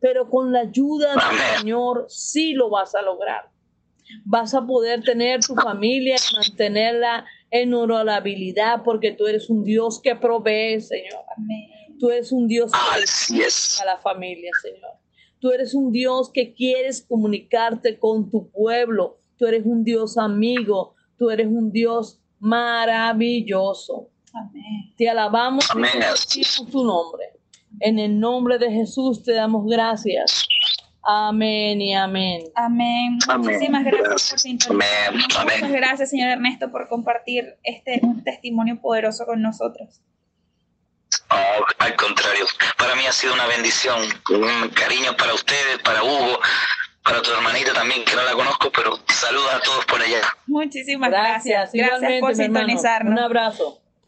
Pero 0.00 0.28
con 0.28 0.52
la 0.52 0.60
ayuda 0.60 1.10
del 1.10 1.20
Amén. 1.20 1.40
Señor 1.58 2.06
sí 2.08 2.52
lo 2.52 2.68
vas 2.70 2.94
a 2.94 3.02
lograr. 3.02 3.50
Vas 4.24 4.54
a 4.54 4.64
poder 4.66 5.02
tener 5.02 5.40
tu 5.40 5.54
familia 5.54 6.16
y 6.16 6.36
mantenerla 6.36 7.24
en 7.50 7.74
honorabilidad 7.74 8.82
porque 8.84 9.12
tú 9.12 9.26
eres 9.26 9.50
un 9.50 9.64
Dios 9.64 10.00
que 10.00 10.14
provee, 10.16 10.80
Señor. 10.80 11.24
Amén. 11.36 11.70
Tú 11.98 12.10
eres 12.10 12.30
un 12.32 12.46
Dios 12.46 12.70
que 12.72 13.42
a 13.82 13.84
la 13.84 13.98
familia, 13.98 14.50
Señor. 14.62 14.92
Tú 15.38 15.50
eres 15.50 15.74
un 15.74 15.92
Dios 15.92 16.30
que 16.30 16.54
quieres 16.54 17.02
comunicarte 17.08 17.98
con 17.98 18.30
tu 18.30 18.50
pueblo. 18.50 19.18
Tú 19.38 19.46
eres 19.46 19.64
un 19.64 19.84
Dios 19.84 20.16
amigo. 20.18 20.94
Tú 21.18 21.30
eres 21.30 21.46
un 21.46 21.70
Dios 21.72 22.20
maravilloso. 22.40 24.08
Amén. 24.32 24.94
Te 24.96 25.08
alabamos 25.08 25.66
y 25.68 25.72
Amén. 25.72 25.90
bendecimos 25.94 26.70
tu 26.70 26.84
nombre. 26.84 27.24
En 27.80 27.98
el 27.98 28.18
nombre 28.18 28.58
de 28.58 28.70
Jesús 28.70 29.22
te 29.22 29.32
damos 29.32 29.66
gracias. 29.66 30.46
Amén 31.02 31.80
y 31.80 31.94
amén. 31.94 32.42
Amén. 32.54 33.18
Amén. 33.28 33.46
Muchísimas 33.46 33.84
gracias 33.84 34.02
por 34.02 34.10
Gracias. 34.10 34.42
sintonizarnos. 34.42 35.36
Amén. 35.38 35.56
Muchas 35.60 35.72
gracias, 35.72 36.10
señor 36.10 36.30
Ernesto, 36.30 36.70
por 36.70 36.88
compartir 36.88 37.56
este 37.62 38.00
testimonio 38.24 38.80
poderoso 38.80 39.24
con 39.24 39.40
nosotros. 39.40 40.00
Oh, 41.30 41.64
al 41.78 41.94
contrario, 41.96 42.44
para 42.78 42.94
mí 42.96 43.06
ha 43.06 43.12
sido 43.12 43.34
una 43.34 43.46
bendición, 43.46 44.00
un 44.30 44.68
cariño 44.70 45.16
para 45.16 45.34
ustedes, 45.34 45.78
para 45.84 46.02
Hugo, 46.02 46.38
para 47.06 47.22
tu 47.22 47.30
hermanita 47.30 47.72
también, 47.72 48.04
que 48.04 48.16
no 48.16 48.22
la 48.24 48.32
conozco, 48.32 48.70
pero 48.74 48.98
saludos 49.06 49.54
a 49.54 49.60
todos 49.60 49.84
por 49.86 50.02
allá. 50.02 50.20
Muchísimas 50.46 51.10
gracias. 51.10 51.70
Gracias, 51.72 52.20
por 52.20 52.34
sintonizarnos. 52.34 53.12
Un 53.12 53.18
abrazo. 53.20 53.80